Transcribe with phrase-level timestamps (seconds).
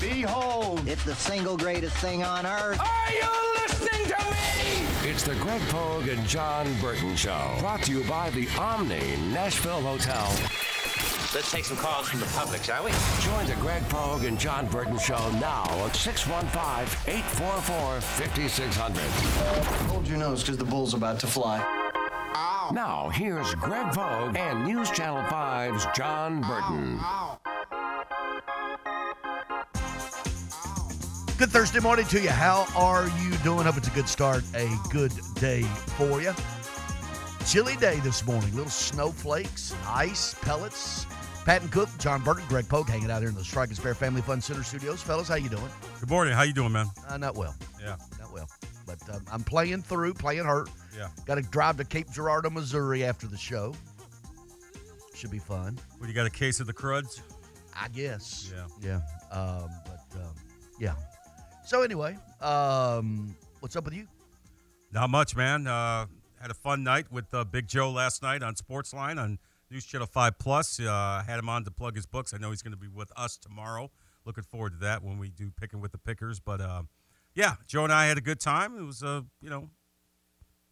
[0.00, 2.80] Behold, It's the single greatest thing on earth.
[2.80, 3.28] are you
[3.62, 5.08] listening to me?
[5.10, 7.54] It's the Greg Pogue and John Burton Show.
[7.60, 10.26] Brought to you by the Omni Nashville Hotel.
[11.32, 12.90] Let's take some calls from the public, shall we?
[13.20, 19.00] Join the Greg Pogue and John Burton Show now at 615 844 5600.
[19.90, 21.62] Hold your nose because the bull's about to fly.
[22.34, 22.70] Ow.
[22.72, 26.98] Now, here's Greg Pogue and News Channel 5's John Burton.
[31.40, 32.28] Good Thursday morning to you.
[32.28, 33.64] How are you doing?
[33.64, 35.62] Hope it's a good start, a good day
[35.96, 36.34] for you.
[37.46, 38.54] Chilly day this morning.
[38.54, 41.06] Little snowflakes, ice, pellets.
[41.46, 43.94] Pat and Cook, John Burton, Greg Pogue hanging out here in the Strike and Spare
[43.94, 45.00] Family Fun Center studios.
[45.00, 45.70] Fellas, how you doing?
[45.98, 46.34] Good morning.
[46.34, 46.88] How you doing, man?
[47.08, 47.54] Uh, not well.
[47.80, 47.96] Yeah.
[48.18, 48.50] Not well.
[48.84, 50.68] But um, I'm playing through, playing hurt.
[50.94, 51.08] Yeah.
[51.24, 53.74] Got to drive to Cape Girardeau, Missouri after the show.
[55.14, 55.78] Should be fun.
[55.96, 57.22] What, you got a case of the cruds?
[57.74, 58.52] I guess.
[58.54, 59.00] Yeah.
[59.32, 59.34] Yeah.
[59.34, 60.34] Um, but um,
[60.78, 60.96] yeah.
[61.70, 64.08] So anyway, um, what's up with you?
[64.90, 65.68] Not much, man.
[65.68, 66.06] Uh,
[66.40, 69.38] had a fun night with uh, Big Joe last night on Sportsline on
[69.70, 70.80] News Channel 5 Plus.
[70.80, 72.34] Uh, had him on to plug his books.
[72.34, 73.92] I know he's going to be with us tomorrow.
[74.24, 76.40] Looking forward to that when we do Picking with the Pickers.
[76.40, 76.82] But uh,
[77.36, 78.76] yeah, Joe and I had a good time.
[78.76, 79.70] It was a, you know,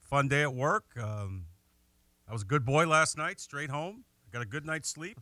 [0.01, 0.87] fun day at work.
[1.01, 1.45] Um,
[2.29, 4.03] I was a good boy last night, straight home.
[4.33, 5.21] Got a good night's sleep.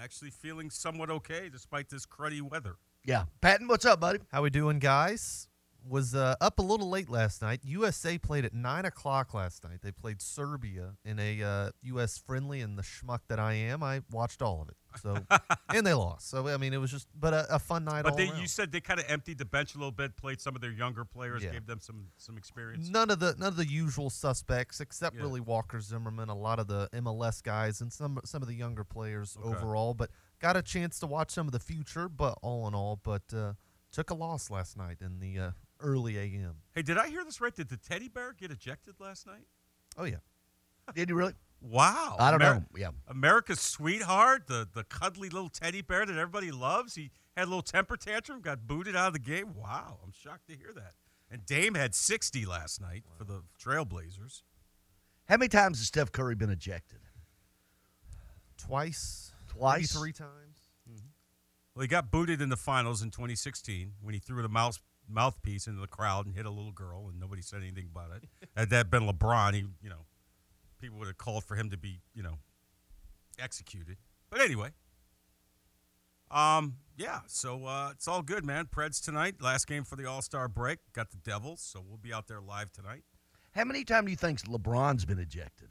[0.00, 2.76] Actually feeling somewhat okay despite this cruddy weather.
[3.04, 3.24] Yeah.
[3.40, 4.20] Patton, what's up, buddy?
[4.30, 5.48] How we doing, guys?
[5.88, 7.58] Was uh, up a little late last night.
[7.64, 9.78] USA played at nine o'clock last night.
[9.82, 12.18] They played Serbia in a uh, U.S.
[12.24, 14.76] friendly, and the schmuck that I am, I watched all of it.
[15.02, 15.16] So,
[15.74, 16.30] and they lost.
[16.30, 18.02] So I mean, it was just, but a, a fun night.
[18.04, 18.40] But all they, around.
[18.40, 20.70] you said they kind of emptied the bench a little bit, played some of their
[20.70, 21.50] younger players, Yeah.
[21.50, 22.88] gave them some some experience.
[22.88, 25.22] None of the none of the usual suspects, except Yeah.
[25.22, 28.84] really Walker Zimmerman, a lot of the MLS guys, and some some of the younger
[28.84, 29.48] players Okay.
[29.48, 29.94] overall.
[29.94, 30.10] But
[30.42, 32.08] got a chance to watch some of the future.
[32.08, 33.54] But all in all, but uh,
[33.90, 36.56] took a loss last night in the uh, early a.m.
[36.74, 37.54] Hey, did I hear this right?
[37.54, 39.46] Did the teddy bear get ejected last night?
[39.96, 40.16] Oh yeah,
[40.94, 41.34] Did you really?
[41.60, 42.16] Wow.
[42.18, 42.64] I don't Amer- know.
[42.76, 42.90] Yeah.
[43.06, 46.96] America's sweetheart, the the cuddly little teddy bear that everybody loves.
[46.96, 49.54] He had a little temper tantrum, got booted out of the game.
[49.54, 50.94] Wow, I'm shocked to hear that.
[51.30, 54.42] And Dame had 60 last night for the Trailblazers.
[55.28, 56.98] How many times has Steph Curry been ejected?
[58.58, 59.92] twice, Twice?
[59.92, 60.30] three times.
[61.74, 65.66] Well, he got booted in the finals in 2016 when he threw the mouse mouthpiece
[65.66, 68.24] into the crowd and hit a little girl, and nobody said anything about it.
[68.56, 70.06] Had that been LeBron, he, you know,
[70.80, 72.38] people would have called for him to be, you know,
[73.38, 73.96] executed.
[74.30, 74.70] But anyway,
[76.30, 77.20] um, yeah.
[77.26, 78.66] So uh, it's all good, man.
[78.66, 80.78] Preds tonight, last game for the All Star break.
[80.92, 83.02] Got the Devils, so we'll be out there live tonight.
[83.52, 85.68] How many times do you think LeBron's been ejected?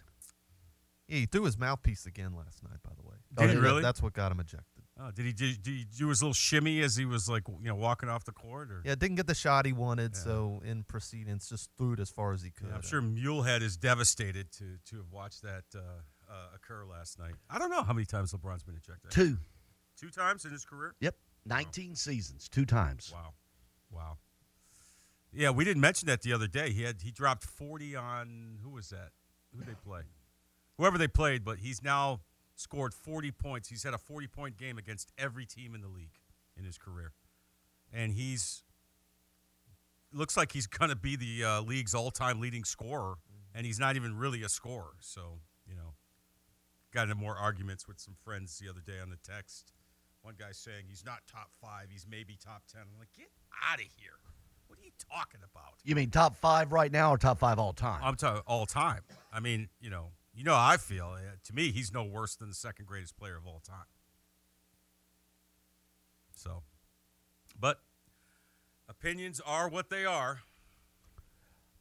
[1.11, 2.77] Yeah, he threw his mouthpiece again last night.
[2.83, 3.81] By the way, Did he That- really?
[3.81, 4.83] That's what got him ejected.
[4.97, 7.57] Oh, did he do, did he do his little shimmy as he was like, you
[7.66, 8.72] know, walking off the court?
[8.72, 10.21] Or Yeah, didn't get the shot he wanted, Yeah.
[10.21, 12.67] so in proceedings, just threw it as far as he could.
[12.69, 15.79] Yeah, I'm sure Mulehead is devastated to to have watched that uh,
[16.29, 17.35] uh, occur last night.
[17.50, 19.11] I don't know how many times LeBron's been ejected.
[19.11, 19.38] Two.
[19.97, 20.95] Two times in his career.
[21.00, 21.16] Yep.
[21.45, 23.11] 19 seasons, two times.
[23.13, 23.33] Wow,
[23.89, 24.17] wow.
[25.33, 26.71] Yeah, we didn't mention that the other day.
[26.71, 29.11] He had he dropped 40 on who was that?
[29.51, 30.01] Who did they play?
[30.81, 32.22] Whoever they played, but he's now
[32.56, 33.69] scored 40 points.
[33.69, 36.18] He's had a 40 point game against every team in the league
[36.58, 37.14] in his career,
[37.94, 38.64] and he's
[40.12, 43.18] looks like he's going to be the uh, league's all time leading scorer,
[43.53, 44.94] and he's not even really a scorer.
[45.02, 45.38] So
[45.69, 45.94] you know,
[46.92, 49.74] got into more arguments with some friends the other day on the text.
[50.24, 52.81] One guy saying he's not top five, he's maybe top ten.
[52.92, 53.30] I'm like, get
[53.69, 54.18] out of here.
[54.66, 55.75] What are you talking about?
[55.84, 58.02] You mean top five right now or top five all time?
[58.03, 59.02] I'm talking all time.
[59.31, 61.16] I mean, you know, you know how I feel.
[61.16, 63.86] Uh, To me, he's no worse than the second greatest player of all time.
[66.36, 66.64] So,
[67.59, 67.81] but
[68.90, 70.40] opinions are what they are.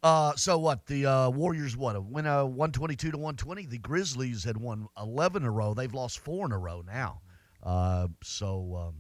[0.03, 0.87] Uh, so what?
[0.87, 2.03] The uh, Warriors what?
[2.05, 3.67] Win a 122 to 120.
[3.67, 5.75] The Grizzlies had won 11 in a row.
[5.75, 7.21] They've lost four in a row now.
[7.63, 8.95] Uh, so um,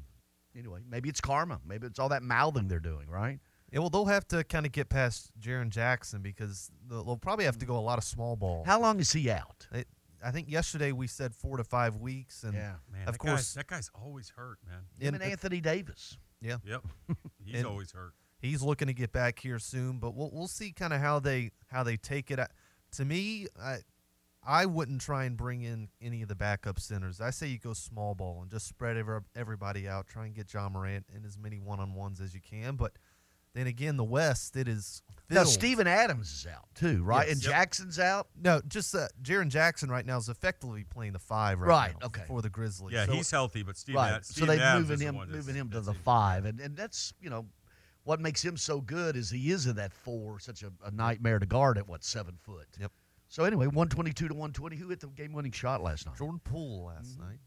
[0.56, 1.60] anyway, maybe it's karma.
[1.66, 3.38] Maybe it's all that mouthing they're doing, right?
[3.72, 7.44] Yeah, well, they'll have to kind of get past Jaren Jackson because they'll, they'll probably
[7.44, 8.64] have to go a lot of small ball.
[8.66, 9.66] How long is he out?
[9.72, 9.84] They-
[10.22, 12.74] I think yesterday we said four to five weeks, and Yeah.
[12.92, 14.80] Man, of that course, guy's, that guy's always hurt, man.
[14.98, 16.18] Him and and Anthony Davis.
[16.42, 16.82] yeah, Yep,
[17.42, 18.12] he's always hurt.
[18.38, 19.98] he's looking to get back here soon.
[19.98, 22.38] But we'll we'll see kind of how they how they take it.
[22.38, 22.48] I-
[22.96, 23.78] To me, I
[24.42, 27.20] I wouldn't try and bring in any of the backup centers.
[27.22, 30.06] I say you go small ball and just spread every, everybody out.
[30.06, 32.76] Try and get Ja Morant in as many one on ones as you can.
[32.76, 32.92] But
[33.54, 35.02] Then again, the West it is.
[35.28, 35.48] Now, filled.
[35.54, 37.26] Steven Adams is out too, right?
[37.28, 37.36] Yes.
[37.36, 37.52] and Yep.
[37.52, 38.28] Jackson's out.
[38.40, 42.06] No, just uh, Jaren Jackson right now is effectively playing the five right, Right, now
[42.06, 42.22] okay.
[42.26, 42.94] for the Grizzlies.
[42.94, 44.14] Yeah, So- he's healthy, but Steve, right.
[44.14, 46.44] Ad- so they're Adams moving is the him, one that's- moving him to the five,
[46.46, 47.46] and and that's you know
[48.04, 51.38] what makes him so good is he is in that four, such a, a nightmare
[51.38, 52.66] to guard at what seven foot.
[52.80, 52.90] Yep.
[53.28, 54.74] So anyway, one twenty two to one twenty.
[54.76, 56.16] Who hit the game winning shot last night?
[56.16, 57.28] Jordan Poole last Mm-hmm.
[57.28, 57.38] night,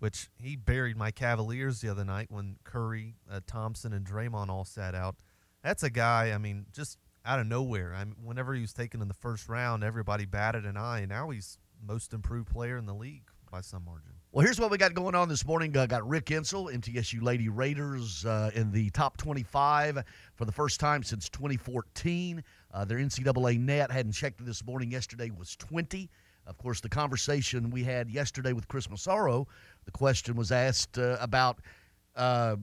[0.00, 4.64] which he buried my Cavaliers the other night when Curry, uh, Thompson, and Draymond all
[4.64, 5.16] sat out.
[5.62, 6.32] That's a guy.
[6.32, 7.94] I mean, just out of nowhere.
[7.94, 11.00] I mean, whenever he was taken in the first round, everybody batted an eye.
[11.00, 14.12] And now he's most improved player in the league by some margin.
[14.32, 15.76] Well, here's what we got going on this morning.
[15.76, 20.04] Uh, got Rick Insell, MTSU Lady Raiders, uh, in the top 25
[20.36, 22.42] for the first time since 2014.
[22.72, 24.92] Uh, their NCAA net hadn't checked this morning.
[24.92, 26.08] Yesterday was 20.
[26.46, 29.46] Of course, the conversation we had yesterday with Chris Massaro,
[29.90, 31.58] the question was asked uh, about,
[32.14, 32.56] uh,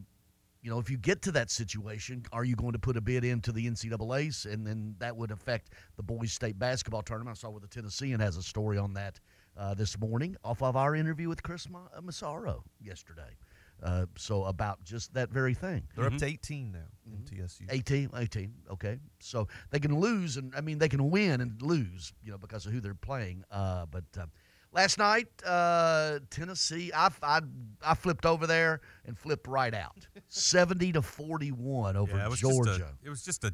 [0.62, 3.26] you know, if you get to that situation, are you going to put a bid
[3.26, 7.38] into the NCAA's, and then that would affect the boys' state basketball tournament.
[7.38, 9.20] I saw where the Tennessean has a story on that
[9.58, 13.36] uh, this morning off of our interview with Chris Ma- uh, Massaro yesterday.
[13.84, 15.84] Uh, so about just that very thing.
[15.96, 16.80] They're up to 18 now.
[17.12, 17.68] MTSU.
[17.70, 18.98] 18, 18, okay.
[19.20, 22.66] So they can lose, and I mean, they can win and lose, you know, because
[22.66, 23.44] of who they're playing.
[23.52, 24.26] Uh, but uh,
[24.72, 27.42] last night, uh, Tennessee, I, I,
[27.86, 32.40] I flipped over there and flipped right out 70 to 41 over Yeah, it was
[32.40, 32.78] Georgia.
[32.78, 33.54] Just a, it was just a,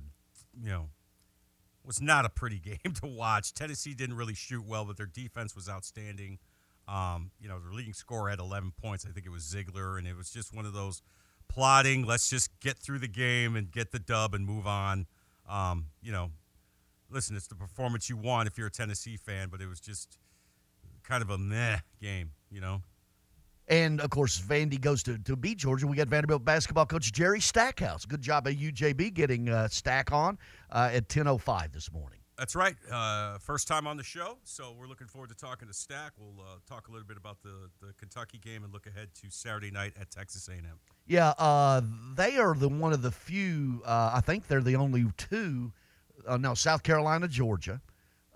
[0.62, 0.90] you know,
[1.86, 3.54] was not a pretty game to watch.
[3.54, 6.40] Tennessee didn't really shoot well, but their defense was outstanding.
[6.88, 9.06] Um, you know, their leading scorer had 11 points.
[9.08, 11.02] I think it was Zeigler, and it was just one of those
[11.48, 12.06] plotting.
[12.06, 15.08] Let's just get through the game and get the dub and move on.
[15.48, 16.32] Um, you know,
[17.10, 20.18] listen, it's the performance you want if you're a Tennessee fan, but it was just
[21.04, 22.32] kind of a meh game.
[22.52, 22.82] You know.
[23.68, 25.88] And of course, Vandy goes to, to beat Georgia.
[25.88, 28.06] We got Vanderbilt basketball coach Jerry Stackhouse.
[28.06, 30.38] Good job at UJB getting uh, Stack on
[30.70, 32.20] uh, at 10:05 this morning.
[32.38, 32.76] That's right.
[32.92, 36.14] Uh, first time on the show, so we're looking forward to talking to Stack.
[36.18, 39.30] We'll uh, talk a little bit about the, the Kentucky game and look ahead to
[39.30, 40.64] Saturday night at Texas A&M.
[41.06, 41.82] Yeah, uh,
[42.16, 43.84] they are the one of the few.
[43.86, 45.72] Uh, I think they're the only two.
[46.28, 47.82] Uh, no, South Carolina, Georgia,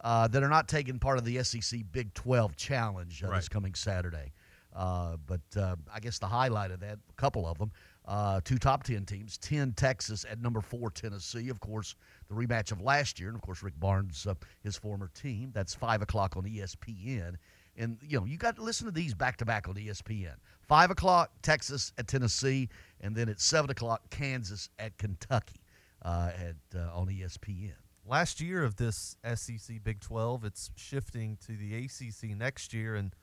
[0.02, 3.74] uh, that are not taking part of the SEC Big 12 Challenge uh, this coming
[3.74, 4.34] Saturday.
[4.76, 7.72] Uh, but uh, I guess the highlight of that, a couple of them,
[8.06, 11.50] uh, two top 10 teams, 10 Texas at number four Tennessee.
[11.50, 11.96] Of course,
[12.30, 15.52] the rematch of last year, and of course Rick Barnes, uh, his former team.
[15.54, 17.36] That's five o'clock on ESPN.
[17.76, 20.36] And you know you got to listen to these back to back on ESPN.
[20.62, 22.70] Five o'clock Texas at Tennessee,
[23.02, 25.62] and then at seven o'clock Kansas at Kentucky
[26.04, 27.74] uh, at uh, on ESPN.
[28.10, 33.14] Last year of this SEC Big 12, it's shifting to the ACC next year, and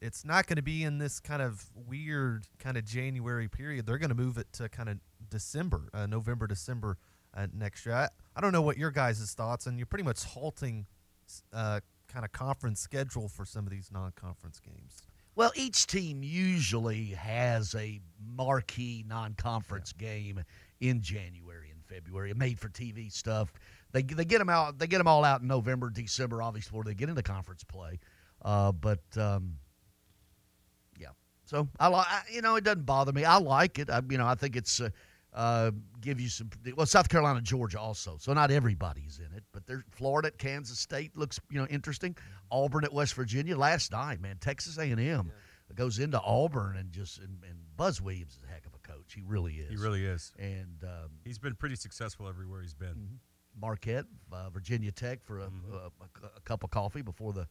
[0.00, 3.86] it's not going to be in this kind of weird kind of January period.
[3.86, 4.98] They're going to move it to kind of
[5.30, 6.98] December, uh, November, December
[7.34, 7.94] uh, next year.
[7.94, 10.86] I, I don't know what your guys' thoughts, and you're pretty much halting
[11.52, 11.78] uh,
[12.08, 15.02] kind of conference schedule for some of these non-conference games.
[15.36, 18.00] Well, each team usually has a
[18.36, 20.42] marquee non-conference game
[20.80, 23.52] in January and February, made for TV stuff.
[23.92, 24.78] They they get them out.
[24.78, 28.00] They get them all out in November, December, obviously, before they get into conference play.
[28.42, 29.56] Uh, but um,
[30.98, 31.08] yeah,
[31.44, 32.06] so I like.
[32.32, 33.24] You know, it doesn't bother me.
[33.24, 33.90] I like it.
[33.90, 34.80] I, you know, I think it's.
[34.80, 34.90] Uh,
[35.34, 35.70] uh,
[36.02, 39.82] give you some well South Carolina Georgia also so not everybody's in it but there's
[39.90, 42.14] Florida at Kansas State looks you know interesting
[42.50, 45.32] Auburn at West Virginia last night man Texas A&M
[45.74, 49.14] goes into Auburn and just and, and Buzz Williams is a heck of a coach
[49.14, 50.34] he really is He really is.
[50.38, 53.18] and um, He's been pretty successful everywhere he's been.
[53.60, 57.46] Marquette uh, Virginia Tech for a, a, a cup of coffee before the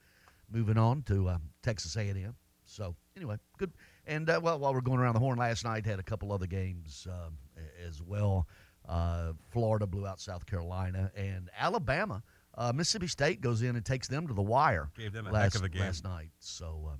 [0.51, 3.71] moving on to um, Texas A&M so anyway good.
[4.07, 6.47] And uh, well while we're going around the horn last night had a couple other
[6.47, 7.37] games um,
[7.85, 8.47] as well.
[8.87, 12.23] Uh, Florida blew out South Carolina and Alabama
[12.55, 15.53] uh, Mississippi State goes in and takes them to the wire Gave them a last,
[15.53, 15.81] heck of a game.
[15.81, 16.31] last night.
[16.39, 16.99] So um,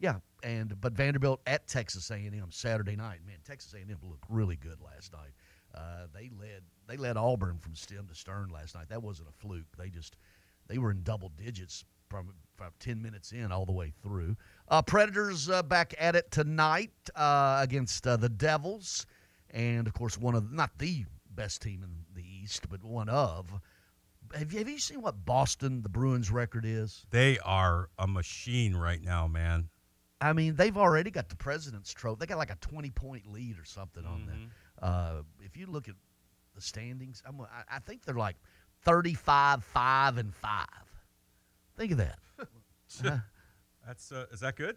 [0.00, 3.20] yeah and but Vanderbilt at Texas A&M Saturday night.
[3.26, 5.32] Man Texas A&M looked really good last night.
[5.74, 9.32] Uh, they led they led Auburn from stem to stern last night that wasn't a
[9.32, 10.16] fluke they just
[10.68, 14.36] they were in double digits from, from 10 minutes in all the way through.
[14.68, 19.06] Uh, Predators uh, back at it tonight uh, against uh, the Devils.
[19.50, 23.50] And, of course, one of, not the best team in the East, but one of.
[24.34, 27.06] Have you, have you seen what Boston, the Bruins record is?
[27.10, 29.68] They are a machine right now, man.
[30.20, 32.18] I mean, they've already got the President's Trophy.
[32.20, 34.50] They got like a 20 point lead or something on them.
[34.80, 35.94] Uh, if you look at
[36.54, 38.36] the standings, I'm, I, I think they're like
[38.82, 40.66] 35, 5, and 5.
[41.76, 42.18] Think of that.
[43.04, 43.18] Uh,
[43.84, 44.76] That's uh, is that good?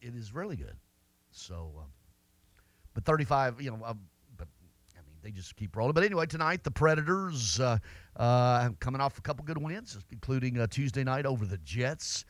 [0.00, 0.76] it is really good.
[1.30, 1.86] So, um,
[2.94, 4.00] but 35, you know, um,
[4.38, 4.48] but
[5.22, 5.92] they just keep rolling.
[5.92, 7.78] But anyway, tonight the Predators uh,
[8.16, 12.24] uh, coming off a couple good wins, including uh, Tuesday night over the Jets.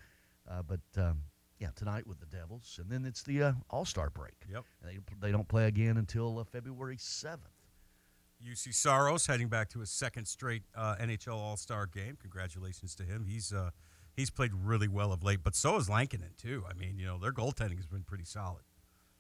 [0.51, 1.21] Uh, but um,
[1.61, 4.35] yeah, tonight with the Devils, and then it's the uh, All Star break.
[4.51, 4.65] Yep.
[4.83, 7.54] And They they don't play again until uh, February seventh.
[8.45, 12.17] Juuse Saros heading back to his second straight uh, NHL All Star game.
[12.21, 13.25] Congratulations to him.
[13.29, 13.71] He's uh,
[14.15, 16.65] he's played really well of late, but so has Lankinen too.
[16.69, 18.63] I mean, you know, their goaltending has been pretty solid.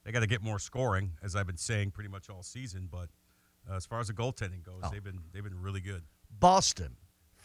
[0.04, 2.88] They got to get more scoring, as I've been saying pretty much all season.
[2.90, 3.08] But
[3.70, 4.90] uh, as far as the goaltending goes, Oh.
[4.92, 6.02] they've been they've been really good.
[6.38, 6.96] Boston,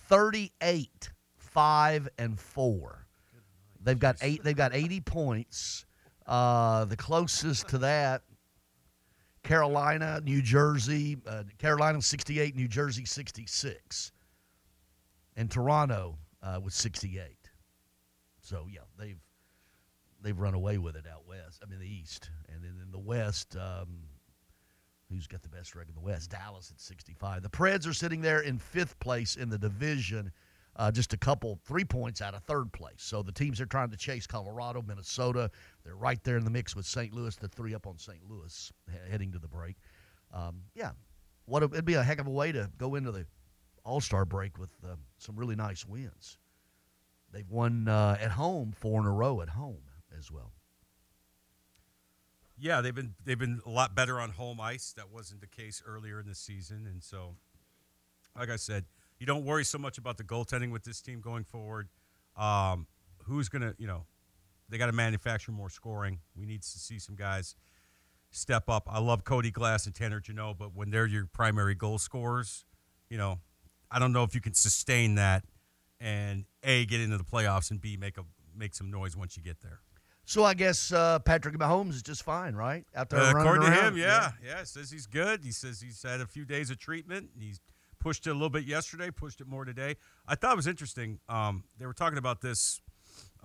[0.09, 3.05] thirty-eight, five and four.
[3.81, 4.43] They've got eight.
[4.43, 5.85] They've got eighty points.
[6.27, 8.21] Uh, the closest to that,
[9.43, 11.17] Carolina, New Jersey.
[11.27, 14.11] Uh, Carolina sixty-eight, New Jersey sixty-six,
[15.35, 17.49] and Toronto uh, with sixty-eight.
[18.41, 19.19] So yeah, they've
[20.21, 21.61] they've run away with it out west.
[21.63, 23.55] I mean the East, and then in the West.
[23.55, 23.87] Um,
[25.11, 26.29] who's got the best record in the West?
[26.29, 27.41] Dallas at 65.
[27.41, 30.31] The Preds are sitting there in fifth place in the division,
[30.79, 32.95] uh, just a couple, three points out of third place.
[32.99, 35.51] So the teams are trying to chase Colorado, Minnesota.
[35.83, 37.13] They're right there in the mix with St.
[37.13, 37.35] Louis.
[37.35, 38.19] The three up on St.
[38.29, 39.75] Louis he- heading to the break.
[40.33, 40.91] Um, yeah,
[41.45, 43.25] what a, it'd be a heck of a way to go into the
[43.83, 46.37] All Star break with uh, some really nice wins.
[47.33, 49.83] They've won uh, at home four in a row at home
[50.17, 50.53] as well.
[52.57, 54.93] Yeah, they've been they've been a lot better on home ice.
[54.95, 57.35] That wasn't the case earlier in the season, and so,
[58.37, 58.85] like I said,
[59.19, 61.89] you don't worry so much about the goaltending with this team going forward.
[62.37, 62.87] Um,
[63.23, 64.05] who's gonna, you know,
[64.69, 66.19] they got to manufacture more scoring.
[66.35, 67.55] We need to see some guys
[68.31, 68.87] step up.
[68.89, 72.65] I love Cody Glass and Tanner Jeannot, but when they're your primary goal scorers,
[73.09, 73.39] you know,
[73.91, 75.43] I don't know if you can sustain that
[75.99, 78.23] and a get into the playoffs and b make a
[78.55, 79.81] make some noise once you get there.
[80.25, 82.85] So I guess uh, Patrick Mahomes is just fine, right?
[82.95, 83.93] Out there Uh, running according to around?
[83.93, 85.43] him, yeah, yeah, says he's good.
[85.43, 87.31] He says he's had a few days of treatment.
[87.39, 87.59] He's
[87.99, 89.95] pushed it a little bit yesterday, pushed it more today.
[90.27, 91.19] I thought it was interesting.
[91.27, 92.81] Um, they were talking about this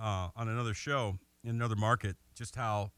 [0.00, 2.92] uh, on another show in another market, just how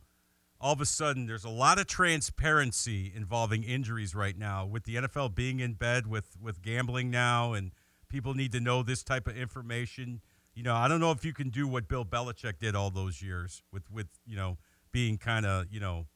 [0.60, 4.96] all of a sudden there's a lot of transparency involving injuries right now, with the
[4.96, 7.72] NFL being in bed with with gambling now, and
[8.08, 10.20] people need to know this type of information.
[10.54, 13.20] You know, I don't know if you can do what Bill Belichick did all those
[13.20, 14.58] years with with you know
[14.92, 16.06] being kind of you know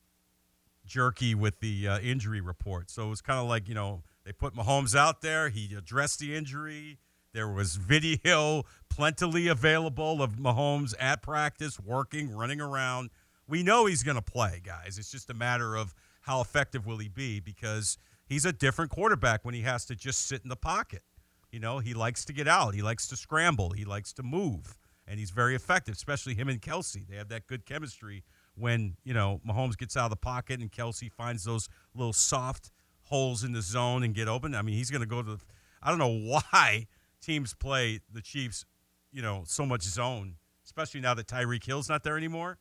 [0.90, 2.90] jerky with the uh, injury report.
[2.90, 5.49] So it was kind of like, you know, they put Mahomes out there.
[5.49, 6.99] He addressed the injury.
[7.32, 13.10] There was video plentifully available of Mahomes at practice, working, running around.
[13.49, 14.99] We know he's going to play, guys.
[14.99, 19.44] It's just a matter of how effective will he be because he's a different quarterback
[19.44, 21.02] when he has to just sit in the pocket.
[21.50, 22.72] You know, he likes to get out.
[22.72, 23.70] He likes to scramble.
[23.70, 24.78] He likes to move.
[25.08, 27.04] And he's very effective, especially him and Kelce.
[27.08, 28.22] They have that good chemistry
[28.54, 32.70] when, you know, Mahomes gets out of the pocket and Kelce finds those little soft
[33.10, 34.54] holes in the zone and get open.
[34.54, 35.40] I mean, he's going to go to the,
[35.82, 36.08] I don't know
[36.52, 36.86] why
[37.20, 38.64] teams play the Chiefs,
[39.12, 42.58] you know, so much zone, especially now that Tyreek Hill's not there anymore.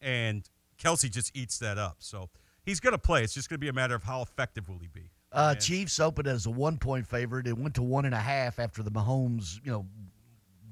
[0.00, 0.48] And
[0.80, 1.96] Kelce just eats that up.
[1.98, 2.30] So
[2.64, 3.22] he's going to play.
[3.24, 5.10] It's just going to be a matter of how effective will he be.
[5.32, 7.46] Uh, And- Chiefs opened as a one point favorite.
[7.46, 9.86] It went to one and a half after the Mahomes, you know,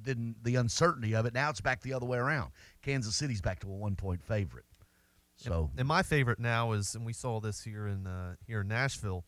[0.03, 1.35] didn't the uncertainty of it.
[1.35, 2.53] Now it's back the other way around.
[2.81, 4.65] Kansas City's back to a one point favorite.
[5.37, 8.69] So And my favorite now is, and we saw this here in uh, here in
[8.69, 9.25] Nashville.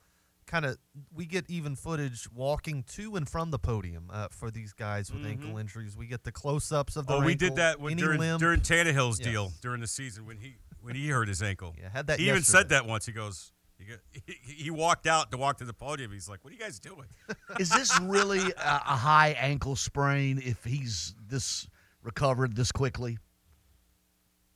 [0.46, 0.78] Kind of,
[1.12, 5.26] we get even footage walking to and from the podium uh, for these guys with
[5.26, 5.94] ankle injuries.
[5.94, 7.12] We get the close-ups of the.
[7.12, 7.22] Mm-hmm.
[7.22, 8.38] Oh, we did that when, during limb.
[8.38, 9.28] during Tannehill's Yes.
[9.28, 11.74] deal during the season when he when he hurt his ankle.
[11.78, 13.04] Yeah, had that He even said that once.
[13.04, 13.84] He goes, he,
[14.42, 16.12] he, he walked out to walk to the podium.
[16.12, 17.08] He's like, "What are you guys doing?"
[17.60, 21.68] is this really a, a high ankle sprain if he's this
[22.02, 23.18] recovered this quickly?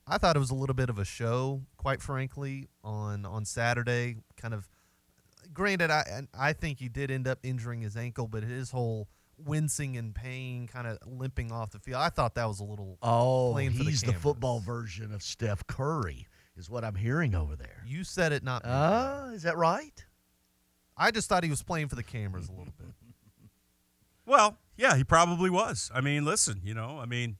[0.06, 4.16] I thought it was a little bit of a show, quite frankly, on on Saturday.
[4.36, 4.68] Kind of,
[5.52, 9.96] granted, I I think he did end up injuring his ankle, but his whole wincing
[9.96, 12.00] and pain, kind of limping off the field.
[12.00, 12.98] I thought that was a little.
[13.02, 14.22] Oh, playing for the he's the, cameras.
[14.22, 17.84] football version of Steph Curry, is what I'm hearing over there.
[17.86, 18.70] You said it, not me.
[18.72, 20.04] Ah, is that right?
[20.96, 22.88] I just thought he was playing for the cameras a little bit.
[24.24, 25.90] Well, yeah, he probably was.
[25.92, 27.38] I mean, listen, you know, I mean,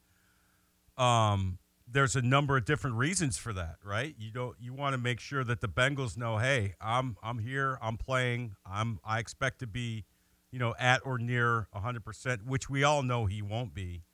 [0.99, 1.59] um,
[1.93, 4.15] there's a number of different reasons for that, right?
[4.19, 7.79] You don't you want to make sure that the Bengals know, hey, I'm I'm here,
[7.83, 10.05] I'm playing, I'm I expect to be,
[10.51, 14.05] you know, at or near 100%, which we all know he won't be.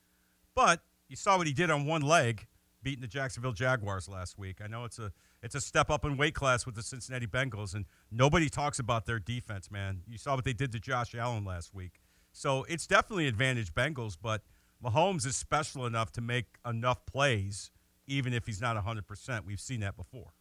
[0.54, 2.46] But you saw what he did on one leg,
[2.82, 4.58] beating the Jacksonville Jaguars last week.
[4.62, 7.74] I know it's a it's a step up in weight class with the Cincinnati Bengals,
[7.74, 10.02] and nobody talks about their defense, man.
[10.06, 12.00] You saw what they did to Josh Allen last week.
[12.32, 14.42] So it's definitely advantage Bengals, but
[14.84, 17.70] Mahomes is special enough to make enough plays,
[18.06, 19.44] even if he's not 100%.
[19.44, 20.32] We've seen that before.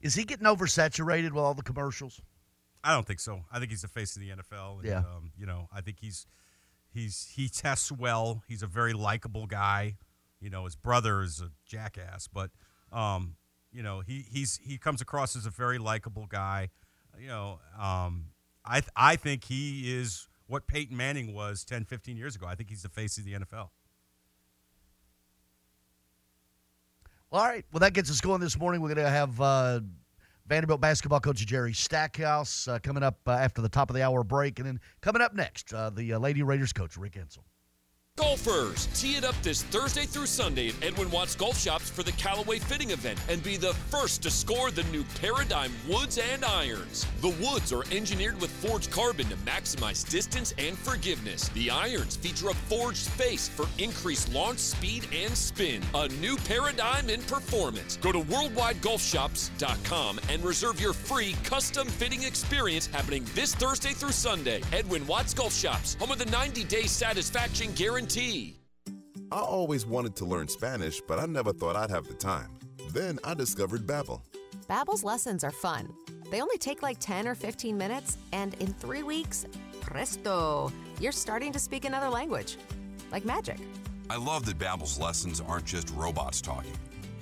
[0.00, 2.20] Is he getting oversaturated with all the commercials?
[2.84, 3.44] I don't think so.
[3.52, 4.80] I think he's the face of the NFL.
[4.80, 4.98] And, Yeah.
[4.98, 6.26] Um, you know, I think he's
[6.92, 8.42] he's he tests well.
[8.48, 9.96] He's a very likable guy.
[10.40, 12.50] You know, his brother is a jackass, but
[12.92, 13.36] um,
[13.72, 16.70] you know, he he's he comes across as a very likable guy.
[17.18, 18.26] You know, um,
[18.64, 22.46] I I think he is what Peyton Manning was 10, 15 years ago.
[22.46, 23.70] I think he's the face of the NFL.
[27.30, 27.64] Well, all right.
[27.72, 28.82] Well, that gets us going this morning.
[28.82, 29.80] We're going to have uh,
[30.46, 34.22] Vanderbilt basketball coach Jerry Stackhouse uh, coming up uh, after the top of the hour
[34.22, 34.58] break.
[34.58, 37.44] And then coming up next, uh, the uh, Lady Raiders coach, Rick Insell.
[38.18, 42.12] Golfers, tee it up this Thursday through Sunday at Edwin Watts Golf Shops for the
[42.12, 47.06] Callaway Fitting event and be the first to score the new Paradigm Woods and Irons.
[47.22, 51.48] The woods are engineered with forged carbon to maximize distance and forgiveness.
[51.54, 55.82] The irons feature a forged face for increased launch speed and spin.
[55.94, 57.96] A new paradigm in performance.
[57.96, 64.60] Go to worldwidegolfshops.com and reserve your free custom fitting experience happening this Thursday through Sunday.
[64.70, 68.01] At Edwin Watts Golf Shops, home of the 90 day satisfaction guarantee.
[69.30, 72.50] I always wanted to learn Spanish, but I never thought I'd have the time.
[72.90, 74.20] Then I discovered Babbel.
[74.68, 75.92] Babbel's lessons are fun.
[76.30, 79.46] They only take like 10 or 15 minutes, and in three weeks,
[79.80, 82.56] presto, you're starting to speak another language.
[83.10, 83.58] Like magic.
[84.10, 86.72] I love that Babbel's lessons aren't just robots talking.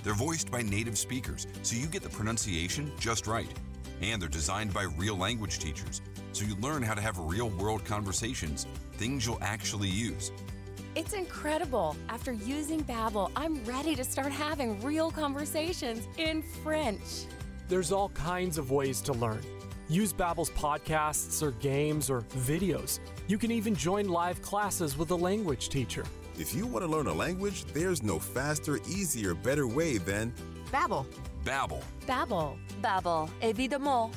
[0.03, 3.53] They're voiced by native speakers, so you get the pronunciation just right.
[4.01, 6.01] And they're designed by real language teachers,
[6.33, 10.33] so you learn how to have real world conversations, things you'll actually use.
[10.97, 11.97] It's incredible.
[12.09, 17.27] After using Babbel, I'm ready to start having real conversations in French.
[17.69, 19.41] There's all kinds of ways to learn.
[19.89, 22.99] Use Babbel's podcasts or games or videos.
[23.29, 26.05] You can even join live classes with a language teacher.
[26.37, 30.33] If you want to learn a language, there's no faster, easier, better way than
[30.73, 31.07] Babbel.
[31.45, 31.83] Babbel.
[32.07, 32.57] Babbel.
[32.83, 33.31] Babbel.
[33.43, 34.13] Évidemment.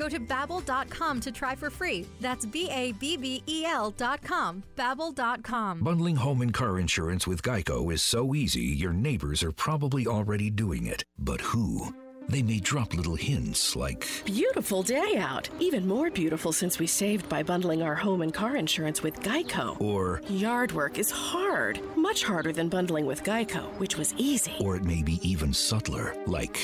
[0.00, 2.06] Go to babbel.com to try for free.
[2.22, 4.62] That's B A B B E L.com.
[4.74, 5.80] Babbel.com.
[5.80, 10.48] Bundling home and car insurance with Geico is so easy, your neighbors are probably already
[10.48, 11.04] doing it.
[11.18, 11.94] But who?
[12.30, 15.50] They may drop little hints like Beautiful day out.
[15.58, 19.78] Even more beautiful since we saved by bundling our home and car insurance with Geico.
[19.82, 21.78] Or Yard work is hard.
[21.94, 24.54] Much harder than bundling with Geico, which was easy.
[24.60, 26.56] or it may be even subtler, like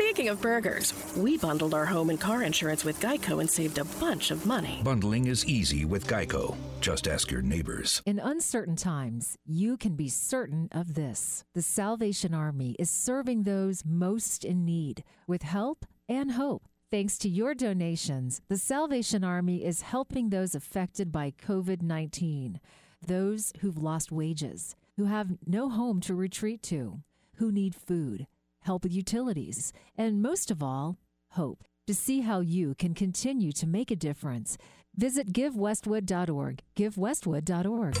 [0.00, 3.84] Speaking of burgers, we bundled our home and car insurance with Geico and saved a
[3.84, 4.80] bunch of money.
[4.82, 6.56] bundling is easy with Geico.
[6.80, 8.00] Just ask your neighbors.
[8.06, 11.44] In uncertain times, you can be certain of this.
[11.54, 16.66] The Salvation Army is serving those most in need with help and hope.
[16.90, 22.58] Thanks to your donations, the Salvation Army is helping those affected by COVID 19,
[23.06, 27.02] those who've lost wages, who have no home to retreat to,
[27.36, 28.26] who need food,
[28.62, 30.98] help with utilities, and most of all,
[31.32, 31.64] hope.
[31.86, 34.56] To see how you can continue to make a difference,
[34.94, 36.62] visit givewestwood.org.
[36.76, 37.96] Givewestwood.org.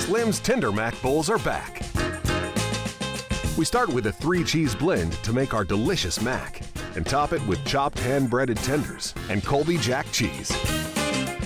[0.00, 1.82] Slim's Tender Mac Bowls are back.
[3.56, 6.62] We start with a three cheese blend to make our delicious mac
[6.96, 10.50] and top it with chopped hand breaded tenders and Colby Jack cheese.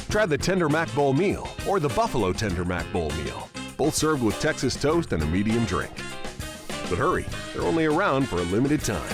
[0.08, 4.22] Try the Tender Mac Bowl meal or the Buffalo Tender Mac Bowl meal, both served
[4.22, 5.92] with Texas toast and a medium drink.
[6.88, 9.08] But hurry, they're only around for a limited time.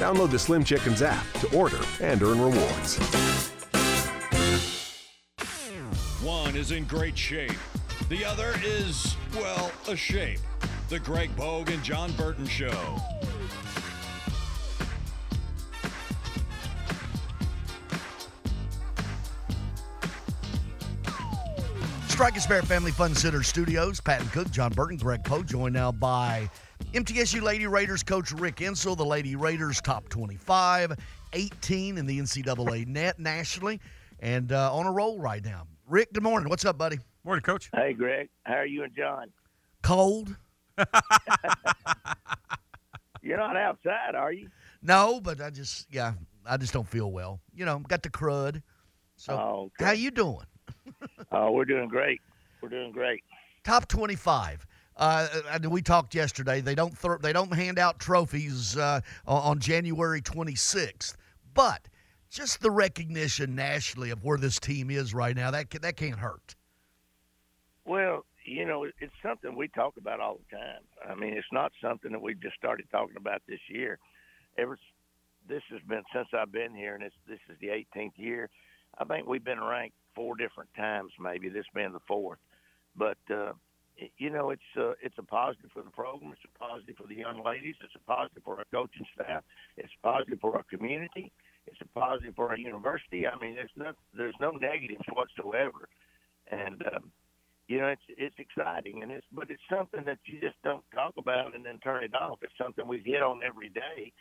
[0.00, 2.98] Download the Slim Chickens app to order and earn rewards.
[6.20, 7.52] One is in great shape.
[8.08, 10.40] The other is, well, a shape.
[10.88, 12.96] The Greg Pogue and John Burton Show.
[22.24, 24.00] Strike and Spare Family Fun Center Studios.
[24.00, 26.48] Pat and Cook, John Burton, Greg Pogue, joined now by
[26.94, 28.96] MTSU Lady Raiders coach Rick Insell.
[28.96, 30.96] The Lady Raiders top 25,
[31.34, 33.78] 18 in the NCAA net nationally,
[34.20, 35.66] and uh, on a roll right now.
[35.86, 36.48] Rick, good morning.
[36.48, 36.98] What's up, buddy?
[37.24, 37.68] Morning, Coach.
[37.74, 38.30] Hey, Greg.
[38.44, 39.30] How are you and John?
[39.82, 40.34] Cold?
[43.20, 44.48] You're not outside, are you?
[44.80, 46.14] No, but I just, yeah,
[46.46, 47.40] I just don't feel well.
[47.54, 48.62] You know, got the crud.
[49.16, 50.46] So, Oh, how you doing?
[51.32, 52.20] Oh, we're doing great.
[52.60, 53.22] We're doing great.
[53.64, 54.66] Top 25.
[54.96, 56.60] Uh, and we talked yesterday.
[56.60, 61.16] They don't throw, they don't hand out trophies uh, on, January 26th,
[61.52, 61.88] but
[62.30, 66.54] just the recognition nationally of where this team is right now that that can't hurt.
[67.84, 70.82] Well, you know, it's something we talk about all the time.
[71.08, 73.98] I mean, it's not something that we just started talking about this year.
[74.56, 74.78] Ever
[75.48, 78.48] this has been since I've been here, and it's this is the 18th year.
[78.98, 82.38] I think we've been ranked four different times, maybe this being the fourth.
[82.96, 83.52] But uh,
[84.18, 86.32] you know, it's uh, it's a positive for the program.
[86.32, 87.76] It's a positive for the young ladies.
[87.82, 89.42] It's a positive for our coaching staff.
[89.76, 91.32] It's positive for our community.
[91.66, 93.26] It's a positive for our university.
[93.26, 95.88] I mean, there's no there's no negatives whatsoever,
[96.50, 97.10] and um,
[97.68, 101.14] you know, it's it's exciting, and it's but it's something that you just don't talk
[101.16, 102.38] about and then turn it off.
[102.42, 104.12] It's something we hit on every day,